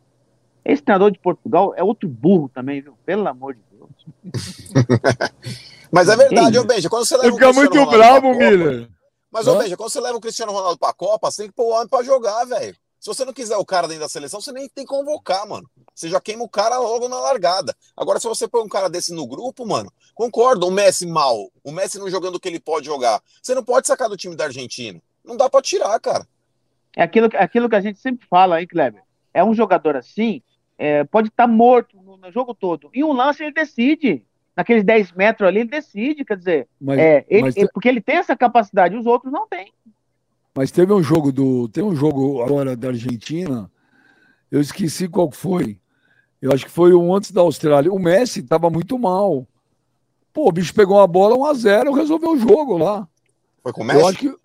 Esse 0.68 0.82
treinador 0.82 1.12
de 1.12 1.20
Portugal 1.20 1.74
é 1.78 1.82
outro 1.82 2.10
burro 2.10 2.50
também, 2.50 2.82
viu? 2.82 2.98
Pelo 3.06 3.26
amor 3.26 3.56
de 3.56 3.62
Deus. 3.72 3.90
Mas 5.90 6.10
é 6.10 6.16
verdade, 6.18 6.60
ô 6.60 6.66
Benja, 6.66 6.90
quando 6.90 7.06
você 7.06 7.16
leva 7.16 7.34
Fica 7.34 7.54
muito 7.54 7.74
Ronaldo 7.74 7.98
bravo, 7.98 8.34
Miller. 8.34 8.90
Mas, 9.32 9.48
ô 9.48 9.58
Benja, 9.58 9.78
quando 9.78 9.90
você 9.90 10.02
leva 10.02 10.18
o 10.18 10.20
Cristiano 10.20 10.52
Ronaldo 10.52 10.78
pra 10.78 10.92
Copa, 10.92 11.32
você 11.32 11.44
tem 11.44 11.50
que 11.50 11.56
pôr 11.56 11.68
o 11.68 11.70
homem 11.70 11.88
pra 11.88 12.04
jogar, 12.04 12.44
velho. 12.44 12.76
Se 13.00 13.08
você 13.08 13.24
não 13.24 13.32
quiser 13.32 13.56
o 13.56 13.66
cara 13.66 13.88
dentro 13.88 14.04
da 14.04 14.10
seleção, 14.10 14.42
você 14.42 14.52
nem 14.52 14.68
tem 14.68 14.84
que 14.86 14.90
convocar, 14.90 15.48
mano. 15.48 15.70
Você 15.96 16.10
já 16.10 16.20
queima 16.20 16.44
o 16.44 16.50
cara 16.50 16.78
logo 16.78 17.08
na 17.08 17.18
largada. 17.18 17.74
Agora, 17.96 18.20
se 18.20 18.28
você 18.28 18.46
põe 18.46 18.62
um 18.62 18.68
cara 18.68 18.90
desse 18.90 19.14
no 19.14 19.26
grupo, 19.26 19.66
mano, 19.66 19.90
concordo, 20.14 20.68
o 20.68 20.72
Messi 20.72 21.06
mal, 21.06 21.50
o 21.64 21.72
Messi 21.72 21.98
não 21.98 22.10
jogando 22.10 22.36
o 22.36 22.40
que 22.42 22.50
ele 22.50 22.60
pode 22.60 22.88
jogar. 22.88 23.22
Você 23.42 23.56
não 23.56 23.64
pode 23.64 23.88
sacar 23.88 24.10
do 24.10 24.18
time 24.18 24.36
da 24.36 24.46
Argentina. 24.46 25.02
Não 25.24 25.38
dá 25.38 25.50
pra 25.50 25.62
tirar, 25.62 25.98
cara. 26.02 26.28
É 26.94 27.04
aquilo, 27.04 27.30
aquilo 27.36 27.70
que 27.70 27.76
a 27.76 27.82
gente 27.82 28.00
sempre 28.00 28.28
fala, 28.28 28.60
hein, 28.60 28.68
Kleber? 28.68 29.04
É 29.34 29.44
um 29.44 29.54
jogador 29.54 29.96
assim, 29.96 30.42
é, 30.78 31.04
pode 31.04 31.30
estar 31.30 31.48
tá 31.48 31.52
morto 31.52 31.98
no, 32.02 32.18
no, 32.18 32.32
jogo 32.32 32.54
todo. 32.54 32.90
Em 32.94 33.04
um 33.04 33.14
lance 33.14 33.44
ele 33.44 33.52
decide. 33.52 34.24
Naqueles 34.56 34.84
10 34.84 35.12
metros 35.12 35.48
ali, 35.48 35.60
ele 35.60 35.70
decide, 35.70 36.26
quer 36.26 36.36
dizer, 36.36 36.68
mas, 36.82 36.98
é, 36.98 37.24
ele, 37.30 37.44
mas 37.44 37.54
te... 37.54 37.68
porque 37.72 37.88
ele 37.88 38.02
tem 38.02 38.16
essa 38.16 38.36
capacidade, 38.36 38.98
os 38.98 39.06
outros 39.06 39.32
não 39.32 39.48
têm. 39.48 39.72
Mas 40.56 40.72
teve 40.72 40.92
um 40.92 41.04
jogo 41.04 41.32
do. 41.32 41.70
Tem 41.70 41.84
um 41.84 41.96
jogo 41.96 42.42
agora 42.42 42.76
da 42.76 42.88
Argentina, 42.88 43.70
eu 44.50 44.60
esqueci 44.60 45.08
qual 45.08 45.30
foi. 45.32 45.80
Eu 46.42 46.52
acho 46.52 46.66
que 46.66 46.72
foi 46.72 46.94
um 46.96 47.14
antes 47.14 47.32
da 47.32 47.42
Austrália. 47.42 47.94
O 47.94 48.00
Messi 48.00 48.40
estava 48.40 48.68
muito 48.68 48.98
mal. 48.98 49.48
Pô, 50.34 50.50
o 50.50 50.52
bicho 50.52 50.74
pegou 50.74 50.98
uma 50.98 51.08
bola 51.08 51.36
1x0, 51.36 51.96
resolveu 51.96 52.32
o 52.32 52.40
jogo 52.40 52.78
lá. 52.78 53.08
Foi 53.62 53.74
com 53.74 53.82
o 53.82 53.86
México? 53.86 54.04
Eu 54.04 54.08
acho 54.08 54.18
que 54.20 54.36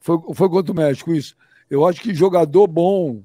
foi, 0.00 0.18
foi 0.34 0.48
contra 0.48 0.72
o 0.72 0.76
México, 0.76 1.12
isso. 1.12 1.36
Eu 1.70 1.86
acho 1.86 2.00
que 2.00 2.14
jogador 2.14 2.66
bom, 2.66 3.22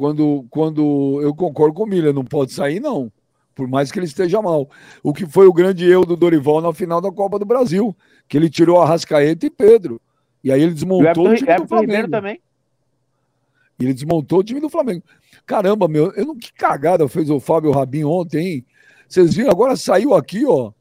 quando, 0.00 0.46
quando 0.48 1.20
eu 1.20 1.34
concordo 1.34 1.74
com 1.74 1.82
o 1.82 1.86
Miller, 1.86 2.14
não 2.14 2.24
pode 2.24 2.54
sair, 2.54 2.80
não. 2.80 3.12
Por 3.54 3.68
mais 3.68 3.92
que 3.92 3.98
ele 3.98 4.06
esteja 4.06 4.40
mal. 4.40 4.66
O 5.02 5.12
que 5.12 5.26
foi 5.26 5.46
o 5.46 5.52
grande 5.52 5.84
erro 5.84 6.06
do 6.06 6.16
Dorival 6.16 6.62
na 6.62 6.72
final 6.72 7.02
da 7.02 7.12
Copa 7.12 7.38
do 7.38 7.44
Brasil, 7.44 7.94
que 8.26 8.38
ele 8.38 8.48
tirou 8.48 8.80
a 8.80 8.86
Rascaeta 8.86 9.44
e 9.44 9.50
Pedro. 9.50 10.00
E 10.42 10.50
aí 10.50 10.62
ele 10.62 10.72
desmontou 10.72 11.28
o, 11.28 11.32
o 11.32 11.36
time 11.36 11.54
do 11.54 11.68
Flamengo. 11.68 12.10
também. 12.10 12.40
E 13.78 13.84
ele 13.84 13.92
desmontou 13.92 14.38
o 14.38 14.42
time 14.42 14.58
do 14.58 14.70
Flamengo. 14.70 15.02
Caramba, 15.44 15.86
meu, 15.86 16.10
eu 16.12 16.24
não 16.24 16.34
que 16.34 16.50
cagada 16.54 17.06
fez 17.06 17.28
o 17.28 17.38
Fábio 17.38 17.70
Rabin 17.70 18.04
ontem, 18.04 18.46
hein? 18.46 18.66
Vocês 19.06 19.34
viram, 19.34 19.50
agora 19.50 19.76
saiu 19.76 20.14
aqui, 20.14 20.46
ó, 20.46 20.72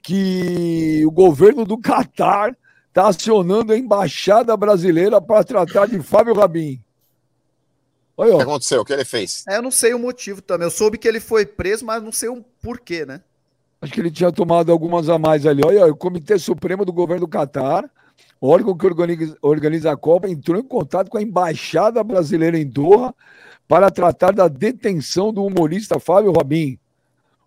que 0.00 1.02
o 1.04 1.10
governo 1.10 1.64
do 1.64 1.76
Catar 1.78 2.56
está 2.86 3.08
acionando 3.08 3.72
a 3.72 3.76
embaixada 3.76 4.56
brasileira 4.56 5.20
para 5.20 5.42
tratar 5.42 5.86
de 5.86 5.98
Fábio 6.00 6.34
Rabin. 6.34 6.80
Oi, 8.22 8.30
o 8.30 8.36
que 8.36 8.42
aconteceu? 8.42 8.80
O 8.82 8.84
que 8.84 8.92
ele 8.92 9.04
fez? 9.04 9.44
É, 9.48 9.56
eu 9.56 9.62
não 9.62 9.70
sei 9.72 9.92
o 9.94 9.98
motivo 9.98 10.40
também. 10.40 10.64
Eu 10.64 10.70
soube 10.70 10.96
que 10.96 11.08
ele 11.08 11.18
foi 11.18 11.44
preso, 11.44 11.84
mas 11.84 12.00
não 12.00 12.12
sei 12.12 12.28
o 12.28 12.44
porquê, 12.62 13.04
né? 13.04 13.20
Acho 13.80 13.92
que 13.92 13.98
ele 13.98 14.12
tinha 14.12 14.30
tomado 14.30 14.70
algumas 14.70 15.08
a 15.08 15.18
mais 15.18 15.44
ali. 15.44 15.60
Olha, 15.64 15.86
o 15.86 15.96
Comitê 15.96 16.38
Supremo 16.38 16.84
do 16.84 16.92
Governo 16.92 17.26
do 17.26 17.28
Catar, 17.28 17.90
órgão 18.40 18.76
que 18.76 18.86
organiza, 18.86 19.36
organiza 19.42 19.90
a 19.90 19.96
Copa, 19.96 20.28
entrou 20.28 20.56
em 20.56 20.62
contato 20.62 21.10
com 21.10 21.18
a 21.18 21.22
Embaixada 21.22 22.04
Brasileira 22.04 22.56
em 22.56 22.64
Doha 22.64 23.12
para 23.66 23.90
tratar 23.90 24.32
da 24.32 24.46
detenção 24.46 25.32
do 25.32 25.44
humorista 25.44 25.98
Fábio 25.98 26.30
Rabin. 26.30 26.78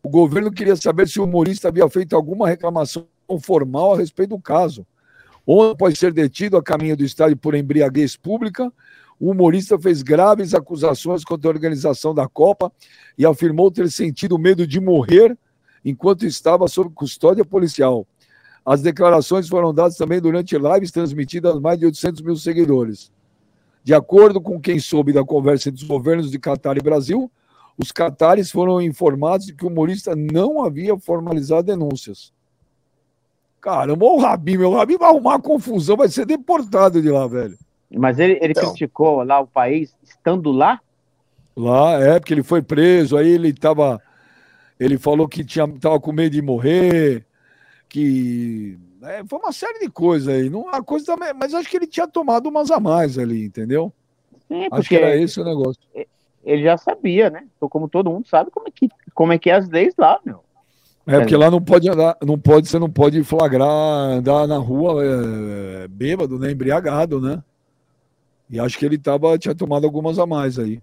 O 0.04 0.10
governo 0.10 0.52
queria 0.52 0.76
saber 0.76 1.08
se 1.08 1.22
o 1.22 1.24
humorista 1.24 1.70
havia 1.70 1.88
feito 1.90 2.18
alguma 2.18 2.50
reclamação 2.50 3.08
formal 3.42 3.94
a 3.94 3.98
respeito 3.98 4.32
do 4.32 4.42
caso. 4.42 4.86
Ontem, 5.48 5.72
após 5.72 5.98
ser 5.98 6.12
detido 6.12 6.58
a 6.58 6.64
caminho 6.64 6.98
do 6.98 7.06
estádio 7.06 7.38
por 7.38 7.56
embriaguez 7.56 8.18
pública, 8.18 8.74
o 9.20 9.32
humorista 9.32 9.80
fez 9.80 10.02
graves 10.02 10.54
acusações 10.54 11.24
contra 11.24 11.50
a 11.50 11.54
organização 11.54 12.14
da 12.14 12.28
Copa 12.28 12.72
e 13.18 13.26
afirmou 13.26 13.72
ter 13.72 13.90
sentido 13.90 14.38
medo 14.38 14.68
de 14.68 14.80
morrer 14.80 15.38
enquanto 15.84 16.26
estava 16.26 16.68
sob 16.68 16.90
custódia 16.94 17.46
policial. 17.46 18.06
As 18.66 18.82
declarações 18.82 19.48
foram 19.48 19.74
dadas 19.74 19.96
também 19.96 20.20
durante 20.20 20.58
lives 20.58 20.92
transmitidas 20.92 21.56
a 21.56 21.60
mais 21.60 21.80
de 21.80 21.86
800 21.86 22.22
mil 22.22 22.36
seguidores. 22.36 23.12
De 23.84 23.94
acordo 23.94 24.42
com 24.42 24.60
quem 24.60 24.80
soube 24.80 25.14
da 25.14 25.24
conversa 25.24 25.70
entre 25.70 25.84
os 25.84 25.88
governos 25.88 26.32
de 26.32 26.40
Catar 26.40 26.76
e 26.76 26.82
Brasil, 26.82 27.32
os 27.78 27.92
catares 27.92 28.50
foram 28.50 28.82
informados 28.82 29.46
de 29.46 29.54
que 29.54 29.66
o 29.66 29.68
humorista 29.68 30.16
não 30.16 30.64
havia 30.64 30.98
formalizado 30.98 31.68
denúncias. 31.68 32.34
Caramba, 33.62 34.06
o 34.06 34.18
Rabin, 34.18 34.58
meu 34.58 34.72
Rabin 34.72 34.98
vai 34.98 35.10
arrumar 35.10 35.40
confusão, 35.40 35.98
vai 35.98 36.08
ser 36.08 36.26
deportado 36.26 37.02
de 37.02 37.10
lá, 37.10 37.28
velho. 37.28 37.58
Mas 37.96 38.20
ele, 38.20 38.34
ele 38.42 38.52
então. 38.52 38.66
criticou 38.66 39.24
lá 39.24 39.40
o 39.40 39.48
país 39.48 39.96
estando 40.04 40.52
lá? 40.52 40.80
Lá, 41.56 41.94
é, 42.02 42.20
porque 42.20 42.34
ele 42.34 42.44
foi 42.44 42.62
preso, 42.62 43.16
aí 43.16 43.30
ele 43.30 43.54
tava. 43.54 44.02
Ele 44.78 44.98
falou 44.98 45.28
que 45.28 45.44
tinha, 45.44 45.66
tava 45.80 46.00
com 46.00 46.12
medo 46.12 46.34
de 46.34 46.42
morrer, 46.42 47.26
que. 47.88 48.78
É, 49.02 49.24
foi 49.26 49.40
uma 49.40 49.54
série 49.54 49.80
de 49.80 49.90
coisas 49.90 50.28
aí. 50.28 50.50
Não, 50.50 50.68
a 50.70 50.84
coisa 50.84 51.06
também, 51.06 51.34
mas 51.34 51.54
acho 51.54 51.70
que 51.70 51.78
ele 51.78 51.88
tinha 51.88 52.08
tomado 52.08 52.48
umas 52.48 52.72
a 52.72 52.80
mais 52.80 53.18
ali, 53.18 53.46
entendeu? 53.46 53.94
Sim, 54.48 54.68
acho 54.72 54.90
que 54.90 54.96
era 54.96 55.16
esse 55.16 55.40
o 55.40 55.46
negócio. 55.46 55.82
Ele 56.44 56.64
já 56.64 56.78
sabia, 56.78 57.30
né? 57.30 57.46
Então, 57.56 57.70
como 57.70 57.88
todo 57.88 58.10
mundo 58.10 58.28
sabe 58.28 58.52
como 58.52 58.68
é 58.68 58.72
que, 58.72 58.90
como 59.14 59.32
é, 59.32 59.40
que 59.40 59.50
é 59.50 59.54
as 59.54 59.70
leis 59.70 59.94
lá, 59.98 60.20
meu. 60.26 60.44
É, 61.08 61.20
porque 61.20 61.38
lá 61.38 61.52
não 61.52 61.62
pode 61.62 61.88
andar, 61.88 62.18
não 62.22 62.38
pode, 62.38 62.68
você 62.68 62.80
não 62.80 62.90
pode 62.90 63.24
flagrar, 63.24 63.68
andar 63.70 64.48
na 64.48 64.58
rua 64.58 65.04
é, 65.04 65.88
bêbado, 65.88 66.38
né? 66.40 66.52
Embriagado, 66.52 67.22
né? 67.22 67.44
E 68.50 68.60
acho 68.60 68.78
que 68.78 68.86
ele 68.86 68.98
tava, 68.98 69.38
tinha 69.38 69.56
tomado 69.56 69.86
algumas 69.86 70.20
a 70.20 70.26
mais 70.26 70.60
aí. 70.60 70.82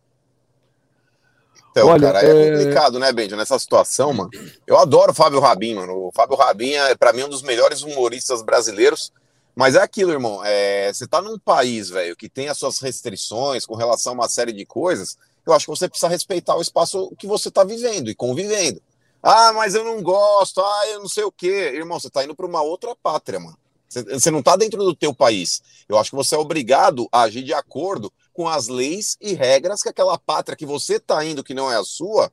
Então, 1.71 1.89
Olha, 1.89 2.13
cara, 2.13 2.27
é, 2.27 2.49
é 2.49 2.51
complicado, 2.51 2.99
né, 2.99 3.11
Benja, 3.13 3.35
nessa 3.35 3.59
situação, 3.59 4.13
mano. 4.13 4.31
Eu 4.67 4.79
adoro 4.79 5.13
o 5.13 5.15
Fábio 5.15 5.41
Rabin, 5.41 5.75
mano. 5.75 6.09
O 6.09 6.13
Fábio 6.13 6.37
Rabin 6.37 6.73
é, 6.73 6.95
para 6.95 7.13
mim, 7.15 7.23
um 7.23 7.29
dos 7.29 7.43
melhores 7.43 7.83
humoristas 7.83 8.43
brasileiros. 8.43 9.11
Mas 9.55 9.75
é 9.75 9.83
aquilo, 9.83 10.13
irmão. 10.13 10.43
É, 10.45 10.93
você 10.93 11.07
tá 11.07 11.23
num 11.23 11.39
país, 11.39 11.89
velho, 11.89 12.17
que 12.17 12.29
tem 12.29 12.49
as 12.49 12.59
suas 12.59 12.79
restrições 12.79 13.65
com 13.65 13.75
relação 13.75 14.13
a 14.13 14.15
uma 14.17 14.29
série 14.29 14.53
de 14.53 14.67
coisas. 14.67 15.17
Eu 15.47 15.53
acho 15.53 15.65
que 15.65 15.71
você 15.71 15.89
precisa 15.89 16.09
respeitar 16.09 16.57
o 16.57 16.63
espaço 16.63 17.11
que 17.19 17.27
você 17.27 17.51
tá 17.51 17.65
vivendo 17.65 18.11
e 18.11 18.15
convivendo. 18.15 18.81
Ah, 19.23 19.53
mas 19.55 19.75
eu 19.75 19.85
não 19.85 20.03
gosto. 20.03 20.61
Ah, 20.61 20.89
eu 20.89 21.01
não 21.01 21.09
sei 21.09 21.25
o 21.25 21.33
quê. 21.33 21.73
Irmão, 21.75 21.99
você 21.99 22.11
tá 22.11 22.23
indo 22.23 22.35
para 22.35 22.47
uma 22.47 22.61
outra 22.61 22.95
pátria, 23.03 23.41
mano. 23.41 23.57
Você 23.93 24.31
não 24.31 24.41
está 24.41 24.57
dentro 24.57 24.83
do 24.83 24.95
teu 24.95 25.15
país. 25.15 25.63
Eu 25.89 25.99
acho 25.99 26.11
que 26.11 26.17
você 26.17 26.35
é 26.35 26.39
obrigado 26.39 27.09
a 27.13 27.23
agir 27.23 27.43
de 27.43 27.53
acordo 27.53 28.13
com 28.33 28.49
as 28.49 28.69
leis 28.69 29.17
e 29.21 29.35
regras 29.35 29.83
que 29.83 29.89
aquela 29.89 30.19
pátria 30.19 30.57
que 30.57 30.67
você 30.67 30.97
está 30.97 31.25
indo, 31.25 31.45
que 31.45 31.55
não 31.55 31.71
é 31.71 31.77
a 31.77 31.85
sua, 31.85 32.33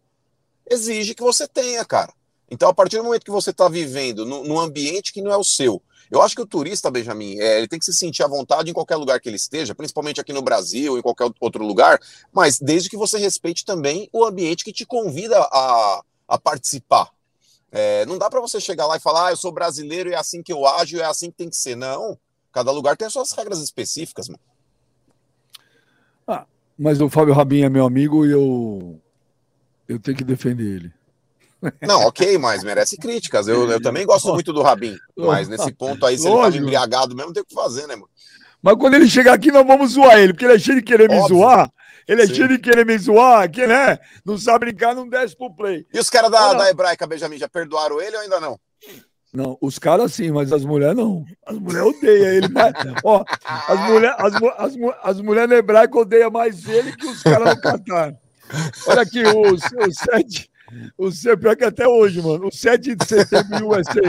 exige 0.70 1.14
que 1.14 1.24
você 1.24 1.48
tenha, 1.48 1.84
cara. 1.84 2.14
Então, 2.50 2.70
a 2.70 2.74
partir 2.74 2.98
do 2.98 3.04
momento 3.04 3.26
que 3.26 3.32
você 3.32 3.52
está 3.52 3.68
vivendo 3.68 4.26
num 4.26 4.60
ambiente 4.60 5.14
que 5.14 5.22
não 5.22 5.32
é 5.32 5.38
o 5.38 5.44
seu, 5.44 5.82
eu 6.10 6.22
acho 6.22 6.36
que 6.36 6.42
o 6.42 6.46
turista, 6.46 6.90
Benjamin, 6.90 7.40
é, 7.40 7.60
ele 7.60 7.68
tem 7.68 7.78
que 7.78 7.86
se 7.86 7.94
sentir 7.94 8.24
à 8.24 8.28
vontade 8.28 8.72
em 8.72 8.74
qualquer 8.74 8.96
lugar 8.96 9.20
que 9.20 9.30
ele 9.30 9.36
esteja, 9.36 9.76
principalmente 9.76 10.20
aqui 10.20 10.34
no 10.34 10.42
Brasil, 10.42 10.98
em 10.98 11.02
qualquer 11.02 11.30
outro 11.40 11.64
lugar, 11.64 12.00
mas 12.34 12.60
desde 12.60 12.90
que 12.90 12.98
você 12.98 13.20
respeite 13.20 13.64
também 13.64 14.10
o 14.12 14.26
ambiente 14.26 14.64
que 14.64 14.74
te 14.74 14.86
convida 14.86 15.40
a, 15.40 16.02
a 16.28 16.38
participar. 16.40 17.12
É, 17.72 18.06
não 18.06 18.18
dá 18.18 18.30
para 18.30 18.42
você 18.42 18.60
chegar 18.60 18.88
lá 18.88 18.98
e 18.98 19.02
falar, 19.02 19.28
ah, 19.28 19.32
eu 19.32 19.38
sou 19.38 19.52
brasileiro 19.52 20.10
e 20.10 20.14
é 20.14 20.18
assim 20.18 20.42
que 20.42 20.52
eu 20.52 20.66
ajo, 20.66 21.00
é 21.00 21.06
assim 21.06 21.30
que 21.30 21.38
tem 21.38 21.50
que 21.50 21.56
ser. 21.56 21.76
Não. 21.76 22.18
Cada 22.52 22.72
lugar 22.72 22.98
tem 22.98 23.06
as 23.06 23.14
suas 23.14 23.32
regras 23.32 23.60
específicas, 23.60 24.28
mano. 24.28 24.42
Ah, 26.28 26.46
mas 26.78 27.00
o 27.00 27.10
Fábio 27.10 27.34
Rabin 27.34 27.64
é 27.64 27.70
meu 27.70 27.86
amigo 27.86 28.26
e 28.26 28.32
eu, 28.32 29.00
eu 29.88 30.00
tenho 30.00 30.18
que 30.18 30.24
defender 30.24 30.76
ele. 30.76 30.94
Não, 31.82 32.04
ok, 32.04 32.38
mas 32.38 32.64
merece 32.64 32.98
críticas. 32.98 33.48
Eu, 33.48 33.70
eu 33.70 33.82
também 33.82 34.06
gosto 34.06 34.34
muito 34.34 34.54
do 34.54 34.62
Rabin, 34.62 34.98
mas 35.18 35.48
nesse 35.48 35.72
ponto 35.74 36.06
aí, 36.06 36.18
se 36.18 36.24
Lógico. 36.24 36.38
ele 36.38 36.52
tava 36.52 36.58
embriagado 36.58 37.16
mesmo, 37.16 37.34
tem 37.34 37.44
o 37.44 37.46
que 37.46 37.54
fazer, 37.54 37.86
né, 37.86 37.96
mano? 37.96 38.10
Mas 38.62 38.76
quando 38.76 38.94
ele 38.96 39.08
chegar 39.08 39.34
aqui, 39.34 39.52
nós 39.52 39.66
vamos 39.66 39.92
zoar 39.92 40.18
ele, 40.20 40.34
porque 40.34 40.46
ele 40.46 40.56
é 40.56 40.60
cheio 40.60 40.78
de 40.78 40.84
querer 40.84 41.10
Óbvio. 41.12 41.22
me 41.22 41.28
zoar. 41.28 41.72
Ele 42.10 42.24
é 42.24 42.26
Sim. 42.26 42.48
de 42.48 42.58
querer 42.58 42.84
me 42.84 42.98
zoar, 42.98 43.48
que 43.52 43.68
né? 43.68 44.00
Não 44.26 44.36
sabe 44.36 44.66
brincar, 44.66 44.96
não 44.96 45.08
desce 45.08 45.38
pro 45.38 45.54
play. 45.54 45.86
E 45.94 46.00
os 46.00 46.10
caras 46.10 46.32
da, 46.32 46.56
da 46.56 46.68
Hebraica, 46.68 47.06
Benjamin, 47.06 47.38
já 47.38 47.48
perdoaram 47.48 48.02
ele 48.02 48.16
ou 48.16 48.24
ainda 48.24 48.40
não? 48.40 48.60
Não, 49.32 49.56
os 49.62 49.78
caras 49.78 50.12
sim, 50.16 50.32
mas 50.32 50.52
as 50.52 50.66
mulheres 50.66 50.98
não. 50.98 51.24
As 51.46 51.56
mulheres 51.60 51.88
odeiam 51.88 52.34
ele. 52.34 52.48
Mas, 52.50 52.74
ó, 53.04 53.24
as 53.46 53.80
mulheres 53.88 54.16
as, 54.18 54.34
as, 54.58 54.74
as 55.04 55.22
mulher 55.22 55.52
hebraica 55.52 56.00
odeiam 56.00 56.32
mais 56.32 56.68
ele 56.68 56.98
que 56.98 57.06
os 57.06 57.22
caras 57.22 57.54
do 57.54 57.62
Catar. 57.62 58.16
Olha 58.88 59.02
aqui, 59.04 59.22
o, 59.24 59.54
o 59.54 59.60
7. 59.60 60.50
O 60.98 61.38
pior 61.38 61.56
que 61.56 61.64
até 61.64 61.88
hoje, 61.88 62.24
mano. 62.24 62.48
O 62.48 62.52
7 62.52 62.96
de 62.96 63.06
setembro 63.06 63.70
USA. 63.70 64.02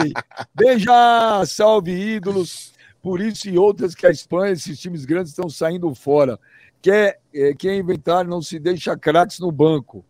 Beija, 0.54 1.44
salve 1.44 1.92
ídolos. 1.92 2.72
Por 3.02 3.20
isso 3.20 3.46
e 3.46 3.58
outras 3.58 3.94
que 3.94 4.06
a 4.06 4.10
Espanha, 4.10 4.52
esses 4.52 4.78
times 4.78 5.04
grandes 5.04 5.32
estão 5.32 5.50
saindo 5.50 5.94
fora 5.94 6.38
quer, 6.82 7.19
é, 7.34 7.54
quer 7.54 7.76
inventar, 7.76 8.24
não 8.24 8.42
se 8.42 8.58
deixa 8.58 8.96
craques 8.96 9.38
no 9.38 9.50
banco. 9.50 10.04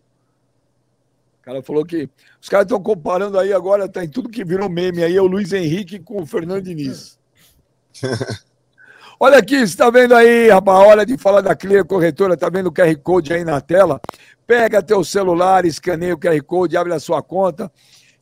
O 1.41 1.43
cara 1.43 1.63
falou 1.63 1.85
que 1.85 2.09
os 2.41 2.49
caras 2.49 2.67
estão 2.67 2.83
comparando 2.83 3.39
aí 3.39 3.53
agora, 3.53 3.89
tá 3.89 4.05
em 4.05 4.09
tudo 4.09 4.29
que 4.29 4.45
virou 4.45 4.69
meme 4.69 5.03
aí, 5.03 5.17
é 5.17 5.23
o 5.23 5.27
Luiz 5.27 5.53
Henrique 5.53 5.99
com 5.99 6.23
o 6.23 6.27
Fernando 6.27 6.63
Diniz. 6.63 7.19
Olha 9.19 9.39
aqui, 9.39 9.59
você 9.59 9.65
está 9.65 9.91
vendo 9.91 10.15
aí, 10.15 10.49
rapaz, 10.49 10.87
hora 10.87 11.05
de 11.05 11.19
falar 11.19 11.43
da 11.43 11.55
Clear 11.55 11.85
Corretora, 11.85 12.37
tá 12.37 12.49
vendo 12.49 12.69
o 12.69 12.73
QR 12.73 12.97
Code 13.03 13.35
aí 13.35 13.45
na 13.45 13.61
tela? 13.61 14.01
Pega 14.47 14.83
teu 14.83 15.05
celular, 15.05 15.67
escaneia 15.67 16.15
o 16.15 16.19
QR 16.19 16.43
Code, 16.43 16.77
abre 16.77 16.95
a 16.95 17.01
sua 17.01 17.23
conta 17.23 17.71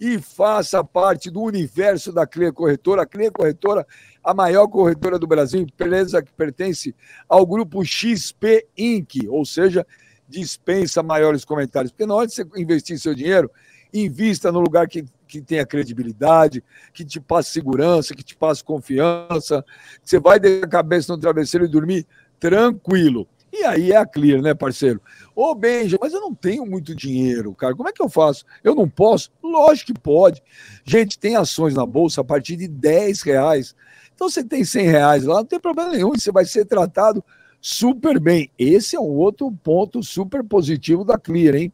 e 0.00 0.18
faça 0.18 0.82
parte 0.82 1.30
do 1.30 1.40
universo 1.40 2.12
da 2.12 2.26
Clear 2.26 2.52
Corretora. 2.52 3.02
A 3.02 3.06
Clear 3.06 3.32
Corretora 3.32 3.86
a 4.28 4.34
maior 4.34 4.68
corretora 4.68 5.18
do 5.18 5.26
Brasil, 5.26 5.62
empresa 5.62 6.22
que 6.22 6.30
pertence 6.30 6.94
ao 7.26 7.46
grupo 7.46 7.82
XP 7.82 8.66
Inc., 8.76 9.26
ou 9.26 9.42
seja, 9.42 9.86
dispensa 10.28 11.02
maiores 11.02 11.46
comentários. 11.46 11.90
Porque 11.90 12.04
na 12.04 12.14
hora 12.14 12.26
de 12.26 12.34
você 12.34 12.46
investir 12.56 12.98
seu 12.98 13.14
dinheiro, 13.14 13.50
invista 13.90 14.52
no 14.52 14.60
lugar 14.60 14.86
que, 14.86 15.06
que 15.26 15.40
tenha 15.40 15.64
credibilidade, 15.64 16.62
que 16.92 17.06
te 17.06 17.18
passe 17.18 17.52
segurança, 17.52 18.14
que 18.14 18.22
te 18.22 18.36
passe 18.36 18.62
confiança, 18.62 19.64
você 20.04 20.20
vai 20.20 20.38
deixar 20.38 20.66
a 20.66 20.68
cabeça 20.68 21.10
no 21.10 21.18
travesseiro 21.18 21.64
e 21.64 21.70
dormir 21.70 22.06
tranquilo. 22.38 23.26
E 23.50 23.64
aí 23.64 23.92
é 23.92 23.96
a 23.96 24.04
Clear, 24.04 24.42
né, 24.42 24.52
parceiro? 24.52 25.00
Ô, 25.34 25.54
Benja, 25.54 25.96
mas 25.98 26.12
eu 26.12 26.20
não 26.20 26.34
tenho 26.34 26.66
muito 26.66 26.94
dinheiro, 26.94 27.54
cara. 27.54 27.74
Como 27.74 27.88
é 27.88 27.92
que 27.92 28.02
eu 28.02 28.08
faço? 28.10 28.44
Eu 28.62 28.74
não 28.74 28.86
posso? 28.86 29.30
Lógico 29.42 29.94
que 29.94 29.98
pode. 29.98 30.42
Gente, 30.84 31.18
tem 31.18 31.34
ações 31.34 31.74
na 31.74 31.86
bolsa 31.86 32.20
a 32.20 32.24
partir 32.24 32.56
de 32.56 32.68
10 32.68 33.22
reais. 33.22 33.74
Então 34.18 34.28
você 34.28 34.42
tem 34.42 34.64
100 34.64 34.86
reais 34.88 35.22
lá, 35.22 35.36
não 35.36 35.44
tem 35.44 35.60
problema 35.60 35.92
nenhum, 35.92 36.10
você 36.10 36.32
vai 36.32 36.44
ser 36.44 36.64
tratado 36.64 37.24
super 37.60 38.18
bem. 38.18 38.50
Esse 38.58 38.96
é 38.96 39.00
um 39.00 39.04
outro 39.04 39.48
ponto 39.62 40.02
super 40.02 40.42
positivo 40.42 41.04
da 41.04 41.16
Clear, 41.16 41.54
hein? 41.54 41.72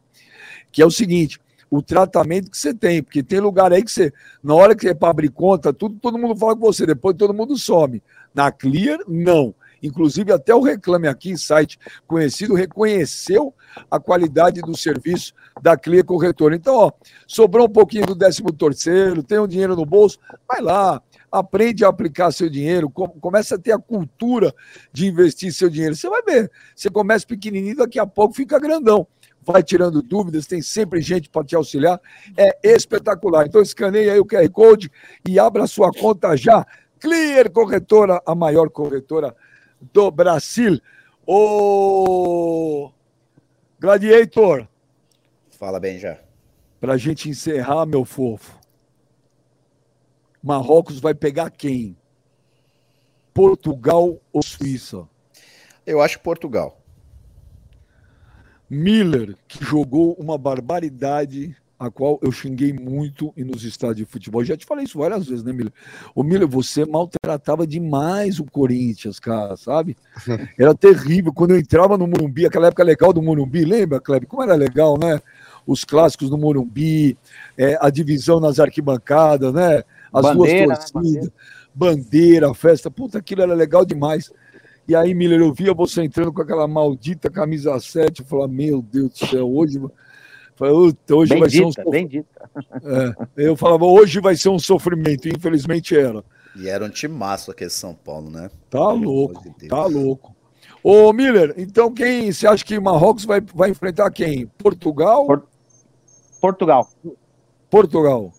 Que 0.71 0.79
é 0.79 0.85
o 0.85 0.91
seguinte: 0.91 1.39
o 1.71 1.81
tratamento 1.81 2.51
que 2.51 2.57
você 2.59 2.71
tem, 2.71 3.01
porque 3.01 3.23
tem 3.23 3.39
lugar 3.39 3.73
aí 3.73 3.83
que 3.83 3.91
você, 3.91 4.13
na 4.43 4.53
hora 4.53 4.75
que 4.75 4.83
você 4.83 4.93
para 4.93 5.09
abrir 5.09 5.29
conta, 5.29 5.73
tudo, 5.73 5.97
todo 5.99 6.19
mundo 6.19 6.35
fala 6.35 6.55
com 6.55 6.61
você, 6.61 6.85
depois 6.85 7.17
todo 7.17 7.33
mundo 7.33 7.57
some. 7.57 8.03
Na 8.31 8.51
Clear, 8.51 8.99
não. 9.07 9.55
Inclusive, 9.81 10.31
até 10.31 10.53
o 10.53 10.61
Reclame 10.61 11.07
Aqui, 11.07 11.35
site 11.35 11.79
conhecido, 12.05 12.53
reconheceu 12.53 13.53
a 13.89 13.99
qualidade 13.99 14.61
do 14.61 14.77
serviço 14.77 15.33
da 15.61 15.75
Clear 15.75 16.05
Corretora. 16.05 16.55
Então, 16.55 16.75
ó, 16.75 16.91
sobrou 17.27 17.65
um 17.65 17.71
pouquinho 17.71 18.05
do 18.05 18.15
décimo 18.15 18.51
terceiro, 18.51 19.23
tem 19.23 19.39
um 19.39 19.47
dinheiro 19.47 19.75
no 19.75 19.85
bolso, 19.85 20.19
vai 20.47 20.61
lá, 20.61 21.01
aprende 21.39 21.83
a 21.83 21.89
aplicar 21.89 22.31
seu 22.31 22.49
dinheiro, 22.49 22.89
começa 22.89 23.55
a 23.55 23.59
ter 23.59 23.73
a 23.73 23.77
cultura 23.77 24.53
de 24.91 25.05
investir 25.05 25.51
seu 25.51 25.69
dinheiro. 25.69 25.95
Você 25.95 26.09
vai 26.09 26.21
ver, 26.23 26.49
você 26.73 26.89
começa 26.89 27.27
pequenininho, 27.27 27.75
daqui 27.75 27.99
a 27.99 28.07
pouco 28.07 28.33
fica 28.33 28.57
grandão. 28.57 29.05
Vai 29.41 29.61
tirando 29.61 30.01
dúvidas, 30.01 30.47
tem 30.47 30.61
sempre 30.61 31.01
gente 31.01 31.29
para 31.29 31.43
te 31.43 31.55
auxiliar. 31.55 31.99
É 32.35 32.57
espetacular. 32.63 33.45
Então 33.45 33.61
escaneie 33.61 34.09
aí 34.09 34.19
o 34.19 34.25
QR 34.25 34.49
Code 34.49 34.91
e 35.27 35.37
abra 35.37 35.67
sua 35.67 35.91
conta 35.91 36.35
já. 36.35 36.65
Clear 36.99 37.51
Corretora, 37.51 38.21
a 38.25 38.33
maior 38.33 38.69
corretora 38.69 39.35
do 39.93 40.09
Brasil. 40.09 40.79
O 41.27 42.89
Gladiator. 43.79 44.67
Fala 45.51 45.79
bem 45.79 45.99
já. 45.99 46.17
Para 46.79 46.93
a 46.93 46.97
gente 46.97 47.29
encerrar, 47.29 47.85
meu 47.85 48.03
fofo. 48.03 48.64
Marrocos 50.45 50.99
vai 50.99 51.15
pegar 51.15 51.49
quem? 51.49 51.97
Portugal 53.33 54.21
ou 54.31 54.43
Suíça? 54.43 55.07
Eu 55.87 55.99
acho 55.99 56.19
Portugal. 56.19 56.79
Miller, 58.69 59.35
que 59.47 59.65
jogou 59.65 60.13
uma 60.19 60.37
barbaridade, 60.37 61.57
a 61.79 61.89
qual 61.89 62.19
eu 62.21 62.31
xinguei 62.31 62.71
muito 62.71 63.33
nos 63.35 63.63
estádios 63.63 64.05
de 64.05 64.05
futebol. 64.05 64.43
Já 64.43 64.55
te 64.55 64.67
falei 64.67 64.85
isso 64.85 64.99
várias 64.99 65.25
vezes, 65.25 65.43
né, 65.43 65.51
Miller? 65.51 65.73
O 66.13 66.21
Miller, 66.21 66.47
você 66.47 66.85
maltratava 66.85 67.65
demais 67.65 68.39
o 68.39 68.45
Corinthians, 68.45 69.19
cara, 69.19 69.57
sabe? 69.57 69.97
Era 70.59 70.75
terrível. 70.75 71.33
Quando 71.33 71.51
eu 71.51 71.59
entrava 71.59 71.97
no 71.97 72.05
Morumbi, 72.05 72.45
aquela 72.45 72.67
época 72.67 72.83
legal 72.83 73.11
do 73.11 73.21
Morumbi, 73.21 73.65
lembra, 73.65 73.99
Kleber? 73.99 74.29
Como 74.29 74.43
era 74.43 74.53
legal, 74.53 74.95
né? 74.95 75.19
os 75.65 75.83
clássicos 75.83 76.29
no 76.29 76.37
Morumbi, 76.37 77.17
é, 77.57 77.77
a 77.81 77.89
divisão 77.89 78.39
nas 78.39 78.59
arquibancadas, 78.59 79.53
né? 79.53 79.83
As 80.15 80.21
bandeira, 80.21 80.65
duas 80.65 80.91
torcidas, 80.91 80.93
né? 80.93 81.01
bandeira. 81.01 81.33
bandeira, 81.73 82.53
festa. 82.53 82.89
Puta, 82.89 83.17
aquilo 83.17 83.41
era 83.41 83.53
legal 83.53 83.85
demais. 83.85 84.31
E 84.87 84.95
aí, 84.95 85.13
Miller, 85.13 85.41
eu 85.41 85.53
via 85.53 85.73
você 85.73 86.03
entrando 86.03 86.31
com 86.31 86.41
aquela 86.41 86.67
maldita 86.67 87.29
camisa 87.29 87.77
7. 87.79 88.21
Eu 88.21 88.25
falava, 88.25 88.51
meu 88.51 88.81
Deus 88.81 89.09
do 89.09 89.27
céu, 89.27 89.51
hoje. 89.51 89.81
hoje 91.11 91.29
bem 91.31 91.39
vai 91.39 91.49
ser 91.49 91.65
um. 91.65 91.89
Bem 91.89 92.07
dita. 92.07 92.49
É, 93.35 93.47
eu 93.47 93.57
falava, 93.57 93.85
hoje 93.85 94.19
vai 94.21 94.35
ser 94.35 94.49
um 94.49 94.59
sofrimento. 94.59 95.27
Infelizmente 95.27 95.97
era. 95.97 96.23
E 96.55 96.69
era 96.69 96.85
um 96.85 96.89
timaço 96.89 97.51
aquele 97.51 97.69
São 97.69 97.93
Paulo, 97.93 98.29
né? 98.29 98.49
Tá 98.69 98.91
louco, 98.91 99.43
de 99.59 99.67
tá 99.67 99.85
louco. 99.85 100.33
Ô, 100.81 101.11
Miller, 101.11 101.53
então 101.57 101.91
quem 101.91 102.31
você 102.31 102.47
acha 102.47 102.63
que 102.63 102.79
Marrocos 102.79 103.25
vai, 103.25 103.41
vai 103.41 103.71
enfrentar 103.71 104.09
quem? 104.11 104.45
Portugal? 104.57 105.25
Por... 105.25 105.47
Portugal. 106.39 106.87
Portugal. 107.69 108.31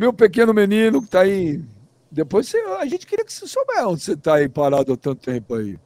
Meu 0.00 0.14
pequeno 0.14 0.54
menino 0.54 1.02
que 1.02 1.08
tá 1.08 1.20
aí. 1.20 1.62
Depois 2.10 2.48
você, 2.48 2.56
a 2.56 2.86
gente 2.86 3.06
queria 3.06 3.22
que 3.22 3.30
você 3.30 3.46
soubesse 3.46 3.84
onde 3.84 4.02
você 4.02 4.16
tá 4.16 4.36
aí 4.36 4.48
parado 4.48 4.94
há 4.94 4.96
tanto 4.96 5.20
tempo 5.20 5.54
aí. 5.54 5.78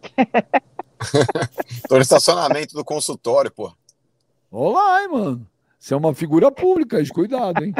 Tô 1.88 1.96
no 1.96 2.00
estacionamento 2.00 2.76
do 2.76 2.84
consultório, 2.84 3.50
pô. 3.50 3.74
Olá, 4.52 5.02
hein, 5.02 5.08
mano. 5.08 5.46
Você 5.80 5.94
é 5.94 5.96
uma 5.96 6.14
figura 6.14 6.52
pública, 6.52 7.02
de 7.02 7.10
cuidado, 7.10 7.64
hein? 7.64 7.74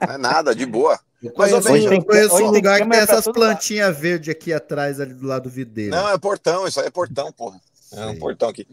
Não 0.00 0.14
é 0.14 0.16
nada, 0.16 0.54
de 0.54 0.64
boa. 0.64 0.96
Eu 1.20 1.32
conheço, 1.32 1.68
eu 1.68 2.04
conheço, 2.04 2.36
um 2.36 2.52
lugar 2.52 2.80
que 2.80 2.88
tem 2.88 3.00
essas 3.00 3.24
plantinhas 3.24 3.98
verdes 3.98 4.28
aqui 4.28 4.52
atrás, 4.52 5.00
ali 5.00 5.12
do 5.12 5.26
lado 5.26 5.42
do 5.42 5.50
videiro. 5.50 5.90
Não, 5.90 6.08
é 6.08 6.16
portão, 6.16 6.68
isso 6.68 6.78
aí 6.78 6.86
é 6.86 6.90
portão, 6.90 7.32
porra. 7.32 7.60
É 7.94 8.06
um 8.06 8.16
portão 8.16 8.48
aqui. 8.48 8.64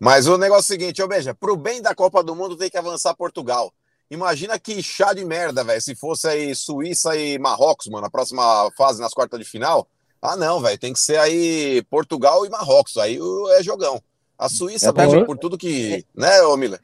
Mas 0.00 0.26
o 0.26 0.38
negócio 0.38 0.72
é 0.72 0.74
o 0.74 0.80
seguinte, 0.80 1.02
ô 1.02 1.06
Beija, 1.06 1.34
pro 1.34 1.54
bem 1.54 1.82
da 1.82 1.94
Copa 1.94 2.24
do 2.24 2.34
Mundo 2.34 2.56
tem 2.56 2.70
que 2.70 2.78
avançar 2.78 3.14
Portugal. 3.14 3.70
Imagina 4.12 4.58
que 4.58 4.82
chá 4.82 5.14
de 5.14 5.24
merda, 5.24 5.64
velho, 5.64 5.80
se 5.80 5.94
fosse 5.94 6.28
aí 6.28 6.54
Suíça 6.54 7.16
e 7.16 7.38
Marrocos, 7.38 7.88
mano, 7.88 8.06
a 8.06 8.10
próxima 8.10 8.70
fase 8.76 9.00
nas 9.00 9.14
quartas 9.14 9.40
de 9.40 9.46
final. 9.46 9.88
Ah, 10.20 10.36
não, 10.36 10.60
velho, 10.60 10.78
tem 10.78 10.92
que 10.92 11.00
ser 11.00 11.18
aí 11.18 11.82
Portugal 11.88 12.44
e 12.44 12.50
Marrocos, 12.50 12.98
aí 12.98 13.18
é 13.56 13.62
jogão. 13.62 14.02
A 14.38 14.50
Suíça, 14.50 14.90
é 14.90 14.92
Beija, 14.92 15.24
por 15.24 15.38
tudo 15.38 15.56
que... 15.56 16.04
Né, 16.14 16.42
ô 16.42 16.58
Miller? 16.58 16.78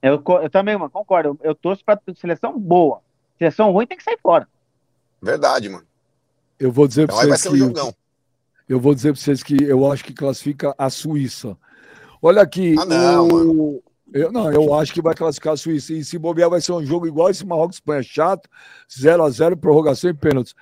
Eu, 0.00 0.22
eu 0.40 0.48
também, 0.48 0.76
mano, 0.76 0.88
concordo. 0.88 1.30
Eu, 1.42 1.50
eu 1.50 1.54
torço 1.56 1.84
pra 1.84 2.00
seleção 2.16 2.56
boa. 2.56 3.00
Seleção 3.36 3.72
ruim 3.72 3.88
tem 3.88 3.98
que 3.98 4.04
sair 4.04 4.18
fora. 4.22 4.46
Verdade, 5.20 5.68
mano. 5.68 5.84
Eu 6.56 6.70
vou 6.70 6.86
dizer 6.86 7.02
então, 7.02 7.16
para 7.16 7.26
vocês. 7.26 7.30
Vai 7.30 7.38
ser 7.38 7.48
um 7.50 7.66
jogão. 7.66 7.92
Eu 8.68 8.78
vou 8.78 8.94
dizer 8.94 9.12
para 9.12 9.20
vocês 9.20 9.42
que 9.42 9.60
eu 9.60 9.90
acho 9.90 10.04
que 10.04 10.14
classifica 10.14 10.72
a 10.78 10.88
Suíça. 10.88 11.58
Olha 12.22 12.42
aqui. 12.42 12.76
Ah, 12.78 12.84
não, 12.84 13.26
o... 13.26 13.32
mano. 13.32 13.82
Eu, 14.12 14.32
não, 14.32 14.50
eu 14.52 14.74
acho 14.74 14.92
que 14.92 15.02
vai 15.02 15.14
classificar 15.14 15.52
a 15.52 15.56
Suíça. 15.56 15.92
E 15.92 16.04
se 16.04 16.18
bobear, 16.18 16.50
vai 16.50 16.60
ser 16.60 16.72
um 16.72 16.84
jogo 16.84 17.06
igual 17.06 17.30
esse 17.30 17.46
Marrocos-Espanha. 17.46 18.02
Chato, 18.02 18.48
0 18.92 19.22
a 19.22 19.30
0 19.30 19.56
prorrogação 19.56 20.10
e 20.10 20.14
pênaltis. 20.14 20.54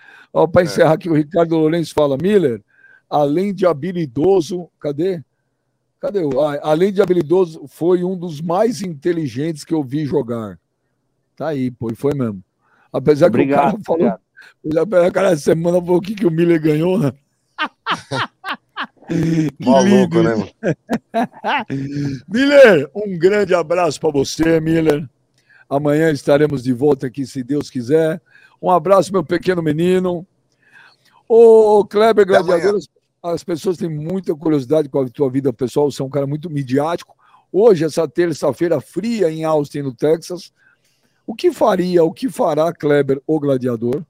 Para 0.52 0.62
é. 0.62 0.64
encerrar 0.64 0.92
aqui, 0.92 1.08
o 1.08 1.14
Ricardo 1.14 1.56
Lourenço 1.56 1.94
fala: 1.94 2.16
Miller, 2.16 2.62
além 3.08 3.54
de 3.54 3.66
habilidoso, 3.66 4.68
cadê? 4.78 5.22
Cadê? 6.00 6.20
Ah, 6.20 6.70
além 6.70 6.92
de 6.92 7.02
habilidoso, 7.02 7.66
foi 7.66 8.04
um 8.04 8.16
dos 8.16 8.40
mais 8.40 8.82
inteligentes 8.82 9.64
que 9.64 9.74
eu 9.74 9.82
vi 9.82 10.04
jogar. 10.04 10.58
Tá 11.34 11.48
aí, 11.48 11.70
pô, 11.70 11.90
e 11.90 11.94
foi 11.94 12.14
mesmo. 12.14 12.42
Apesar 12.92 13.26
obrigado, 13.26 13.76
que 13.76 13.80
o 13.80 13.84
cara 13.84 13.84
falou. 13.84 14.18
Obrigado. 14.62 14.82
Apesar 14.82 15.12
cara, 15.12 15.36
semana 15.36 15.80
falou 15.80 15.98
o 15.98 16.00
que, 16.00 16.14
que 16.14 16.26
o 16.26 16.30
Miller 16.30 16.60
ganhou, 16.60 16.98
né? 16.98 17.12
Maluco, 19.58 20.22
né, 20.22 20.34
mano? 20.34 20.50
Miller, 22.28 22.90
um 22.94 23.18
grande 23.18 23.54
abraço 23.54 24.00
para 24.00 24.10
você, 24.10 24.60
Miller. 24.60 25.08
Amanhã 25.68 26.10
estaremos 26.10 26.62
de 26.62 26.72
volta 26.72 27.06
aqui, 27.06 27.26
se 27.26 27.42
Deus 27.42 27.70
quiser. 27.70 28.20
Um 28.60 28.70
abraço, 28.70 29.12
meu 29.12 29.24
pequeno 29.24 29.62
menino. 29.62 30.26
Ô, 31.28 31.84
Kleber 31.84 32.26
Gladiador, 32.26 32.80
as 33.22 33.44
pessoas 33.44 33.76
têm 33.76 33.88
muita 33.88 34.34
curiosidade 34.34 34.88
com 34.88 35.00
a 35.00 35.08
tua 35.08 35.30
vida 35.30 35.52
pessoal, 35.52 35.90
você 35.90 36.00
é 36.00 36.04
um 36.04 36.10
cara 36.10 36.26
muito 36.26 36.48
midiático. 36.48 37.14
Hoje, 37.52 37.84
essa 37.84 38.06
terça-feira 38.06 38.80
fria 38.80 39.30
em 39.30 39.44
Austin, 39.44 39.82
no 39.82 39.94
Texas, 39.94 40.52
o 41.26 41.34
que 41.34 41.52
faria, 41.52 42.04
o 42.04 42.12
que 42.12 42.28
fará 42.28 42.72
Kleber, 42.72 43.20
o 43.26 43.38
gladiador? 43.38 44.02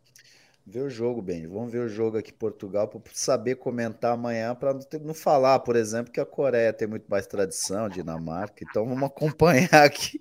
Ver 0.71 0.81
o 0.81 0.91
jogo, 0.91 1.23
bem. 1.23 1.47
Vamos 1.47 1.73
ver 1.73 1.79
o 1.79 1.89
jogo 1.89 2.19
aqui 2.19 2.31
em 2.31 2.35
Portugal 2.35 2.87
para 2.87 3.01
saber 3.14 3.55
comentar 3.55 4.12
amanhã, 4.12 4.55
para 4.55 4.75
não, 4.75 4.83
não, 5.03 5.14
falar, 5.14 5.61
por 5.61 5.75
exemplo, 5.77 6.12
que 6.12 6.21
a 6.21 6.27
Coreia 6.27 6.75
tem 6.75 6.87
muito 6.87 7.07
mais 7.09 7.27
tradição, 7.27 7.89
Dinamarca. 7.89 8.66
Então 8.69 8.87
vamos 8.87 9.05
acompanhar 9.05 9.83
aqui. 9.83 10.21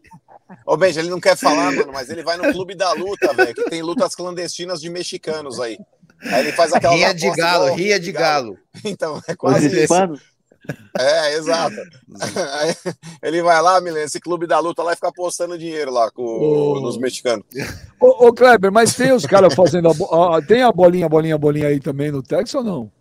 Ô, 0.65 0.77
Benja, 0.77 1.01
ele 1.01 1.09
não 1.09 1.19
quer 1.19 1.35
falar, 1.35 1.73
mano, 1.73 1.91
mas 1.91 2.09
ele 2.09 2.23
vai 2.23 2.37
no 2.37 2.49
clube 2.53 2.75
da 2.75 2.93
luta, 2.93 3.33
velho, 3.33 3.53
que 3.53 3.69
tem 3.69 3.81
lutas 3.81 4.15
clandestinas 4.15 4.79
de 4.79 4.89
mexicanos 4.89 5.59
aí. 5.59 5.77
Aí 6.23 6.39
ele 6.39 6.53
faz 6.53 6.71
aquela. 6.71 6.95
Ria 6.95 7.13
de 7.13 7.29
galo, 7.31 7.75
ria 7.75 7.99
de 7.99 8.11
galo. 8.13 8.53
galo. 8.53 8.59
Então, 8.85 9.21
é 9.27 9.35
quase 9.35 9.67
isso. 9.67 9.93
É, 10.99 11.35
exato. 11.35 11.75
Aí 12.59 12.95
ele 13.21 13.41
vai 13.41 13.61
lá, 13.61 13.79
Milen, 13.79 14.03
esse 14.03 14.19
clube 14.19 14.47
da 14.47 14.59
luta 14.59 14.83
lá 14.83 14.93
e 14.93 14.95
fica 14.95 15.09
apostando 15.09 15.57
dinheiro 15.57 15.91
lá 15.91 16.09
com 16.11 16.23
oh. 16.23 16.79
nos 16.79 16.97
mexicanos. 16.97 17.45
Ô, 17.99 18.27
ô, 18.27 18.33
Kleber, 18.33 18.71
mas 18.71 18.95
tem 18.95 19.11
os 19.11 19.25
caras 19.25 19.53
fazendo 19.53 19.89
a, 19.89 20.41
tem 20.41 20.63
a 20.63 20.71
bolinha, 20.71 21.05
a 21.05 21.09
bolinha, 21.09 21.35
a 21.35 21.37
bolinha 21.37 21.67
aí 21.67 21.79
também 21.79 22.11
no 22.11 22.23
Texas 22.23 22.55
ou 22.55 22.63
não? 22.63 22.91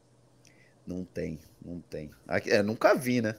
Não 0.87 1.05
tem, 1.05 1.39
não 1.64 1.81
tem. 1.91 2.11
É, 2.47 2.62
nunca 2.62 2.95
vi, 2.95 3.21
né? 3.21 3.35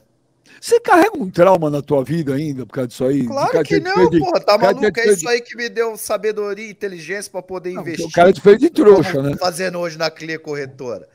Você 0.60 0.80
carrega 0.80 1.16
um 1.16 1.30
trauma 1.30 1.70
na 1.70 1.82
tua 1.82 2.02
vida 2.02 2.34
ainda 2.34 2.66
por 2.66 2.72
causa 2.72 2.88
disso 2.88 3.04
aí? 3.04 3.26
Claro 3.26 3.62
que 3.62 3.80
não, 3.80 4.08
de, 4.10 4.18
porra. 4.18 4.40
Tá 4.40 4.58
maluco? 4.58 5.00
É 5.00 5.08
isso 5.08 5.28
aí 5.28 5.40
que 5.40 5.56
me 5.56 5.68
deu 5.68 5.96
sabedoria 5.96 6.66
e 6.66 6.70
inteligência 6.70 7.30
para 7.30 7.42
poder 7.42 7.74
não, 7.74 7.82
investir. 7.82 8.06
O 8.06 8.10
cara 8.10 8.32
te 8.32 8.40
fez 8.40 8.58
de 8.58 8.70
trouxa, 8.70 9.20
né? 9.22 9.36
Fazendo 9.38 9.78
hoje 9.78 9.98
na 9.98 10.10
Clear 10.10 10.40
Corretora. 10.40 11.08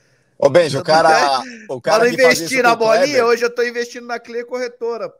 Ô, 0.43 0.49
Benjo, 0.49 0.79
o 0.79 0.83
cara. 0.83 1.41
O 1.69 1.79
cara 1.79 1.99
Para 1.99 2.09
investir 2.09 2.61
na 2.61 2.75
bolinha, 2.75 3.25
hoje 3.25 3.45
eu 3.45 3.49
tô 3.49 3.63
investindo 3.63 4.05
na 4.05 4.19
Clear 4.19 4.45
Corretora. 4.45 5.13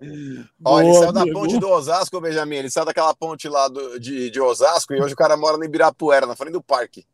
Ó, 0.65 0.81
ele 0.81 0.93
saiu 0.93 1.13
da 1.13 1.25
ponte 1.25 1.57
do 1.57 1.69
Osasco, 1.69 2.19
Benjamin. 2.19 2.57
Ele 2.57 2.69
saiu 2.69 2.85
daquela 2.85 3.13
ponte 3.15 3.47
lá 3.47 3.69
do, 3.69 3.97
de, 3.99 4.29
de 4.29 4.41
Osasco 4.41 4.93
e 4.93 5.01
hoje 5.01 5.13
o 5.13 5.17
cara 5.17 5.37
mora 5.37 5.55
no 5.57 5.63
Ibirapuera, 5.63 6.25
na 6.25 6.35
frente 6.35 6.51
do 6.51 6.61
parque. 6.61 7.05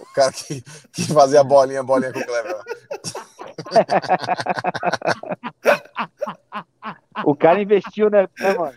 O 0.00 0.06
cara 0.14 0.32
que, 0.32 0.64
que 0.92 1.12
fazia 1.12 1.44
bolinha, 1.44 1.82
bolinha 1.82 2.12
com 2.12 2.20
o 2.20 2.24
Cleber. 2.24 2.56
O 7.24 7.36
cara 7.36 7.60
investiu, 7.60 8.08
né, 8.08 8.26
né, 8.38 8.54
mano? 8.54 8.74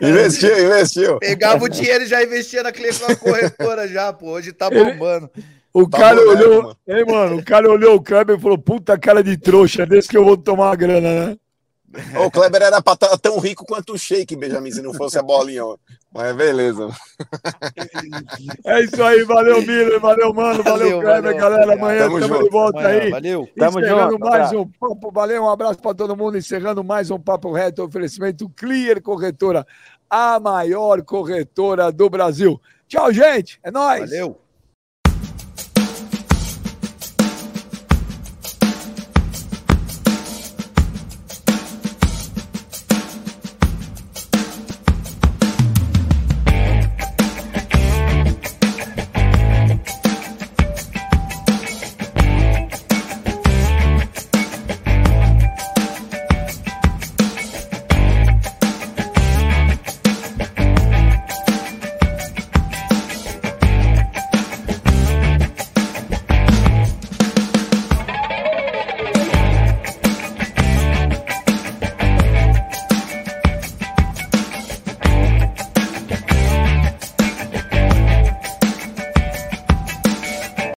Investiu, 0.00 0.58
investiu. 0.58 1.18
Pegava 1.18 1.64
o 1.64 1.68
dinheiro 1.68 2.04
e 2.04 2.06
já 2.06 2.22
investia 2.22 2.62
na 2.62 2.70
Clear 2.70 2.94
Corretora 3.18 3.88
já, 3.88 4.12
pô. 4.12 4.32
Hoje 4.32 4.52
tá 4.52 4.68
bombando. 4.68 5.30
Ele... 5.34 5.44
O 5.76 5.86
tá 5.86 5.98
cara 5.98 6.24
boneco, 6.24 6.30
olhou, 6.30 6.62
mano. 6.62 6.76
Ei, 6.86 7.04
mano, 7.04 7.36
o 7.36 7.44
cara 7.44 7.70
olhou 7.70 7.96
o 7.96 8.02
Kleber 8.02 8.38
e 8.38 8.40
falou: 8.40 8.56
puta 8.56 8.98
cara 8.98 9.22
de 9.22 9.36
trouxa, 9.36 9.84
desse 9.84 10.08
que 10.08 10.16
eu 10.16 10.24
vou 10.24 10.34
tomar 10.34 10.72
a 10.72 10.74
grana, 10.74 11.26
né? 11.26 11.36
O 12.18 12.30
Kleber 12.30 12.62
era 12.62 12.80
pra 12.80 12.94
estar 12.94 13.18
tão 13.18 13.38
rico 13.38 13.66
quanto 13.66 13.92
o 13.92 13.98
Shake, 13.98 14.36
Benjamin, 14.36 14.70
se 14.70 14.80
não 14.80 14.94
fosse 14.94 15.18
a 15.18 15.22
bolinha. 15.22 15.62
Mas 16.10 16.34
beleza. 16.34 16.88
É 18.64 18.80
isso 18.80 19.02
aí, 19.02 19.22
valeu, 19.24 19.60
Miller, 19.60 20.00
valeu, 20.00 20.32
mano, 20.32 20.62
valeu, 20.62 20.62
valeu 20.62 21.00
Kleber, 21.02 21.22
valeu, 21.22 21.36
galera. 21.36 21.72
Amanhã 21.74 22.04
tamo 22.04 22.18
estamos 22.20 22.44
de 22.44 22.50
volta 22.50 22.78
amanhã, 22.78 23.00
aí. 23.02 23.10
Valeu, 23.10 23.48
tamo 23.58 23.80
encerrando 23.80 24.12
junto. 24.12 24.24
mais 24.24 24.52
um 24.52 24.66
papo, 24.66 25.10
valeu, 25.12 25.42
um 25.42 25.50
abraço 25.50 25.78
para 25.78 25.94
todo 25.94 26.16
mundo. 26.16 26.38
Encerrando 26.38 26.82
mais 26.82 27.10
um 27.10 27.20
papo 27.20 27.52
reto, 27.52 27.84
oferecimento 27.84 28.50
Clear 28.56 29.02
Corretora, 29.02 29.66
a 30.08 30.40
maior 30.40 31.02
corretora 31.02 31.92
do 31.92 32.08
Brasil. 32.08 32.58
Tchau, 32.88 33.12
gente, 33.12 33.60
é 33.62 33.70
nóis. 33.70 34.08
Valeu. 34.08 34.45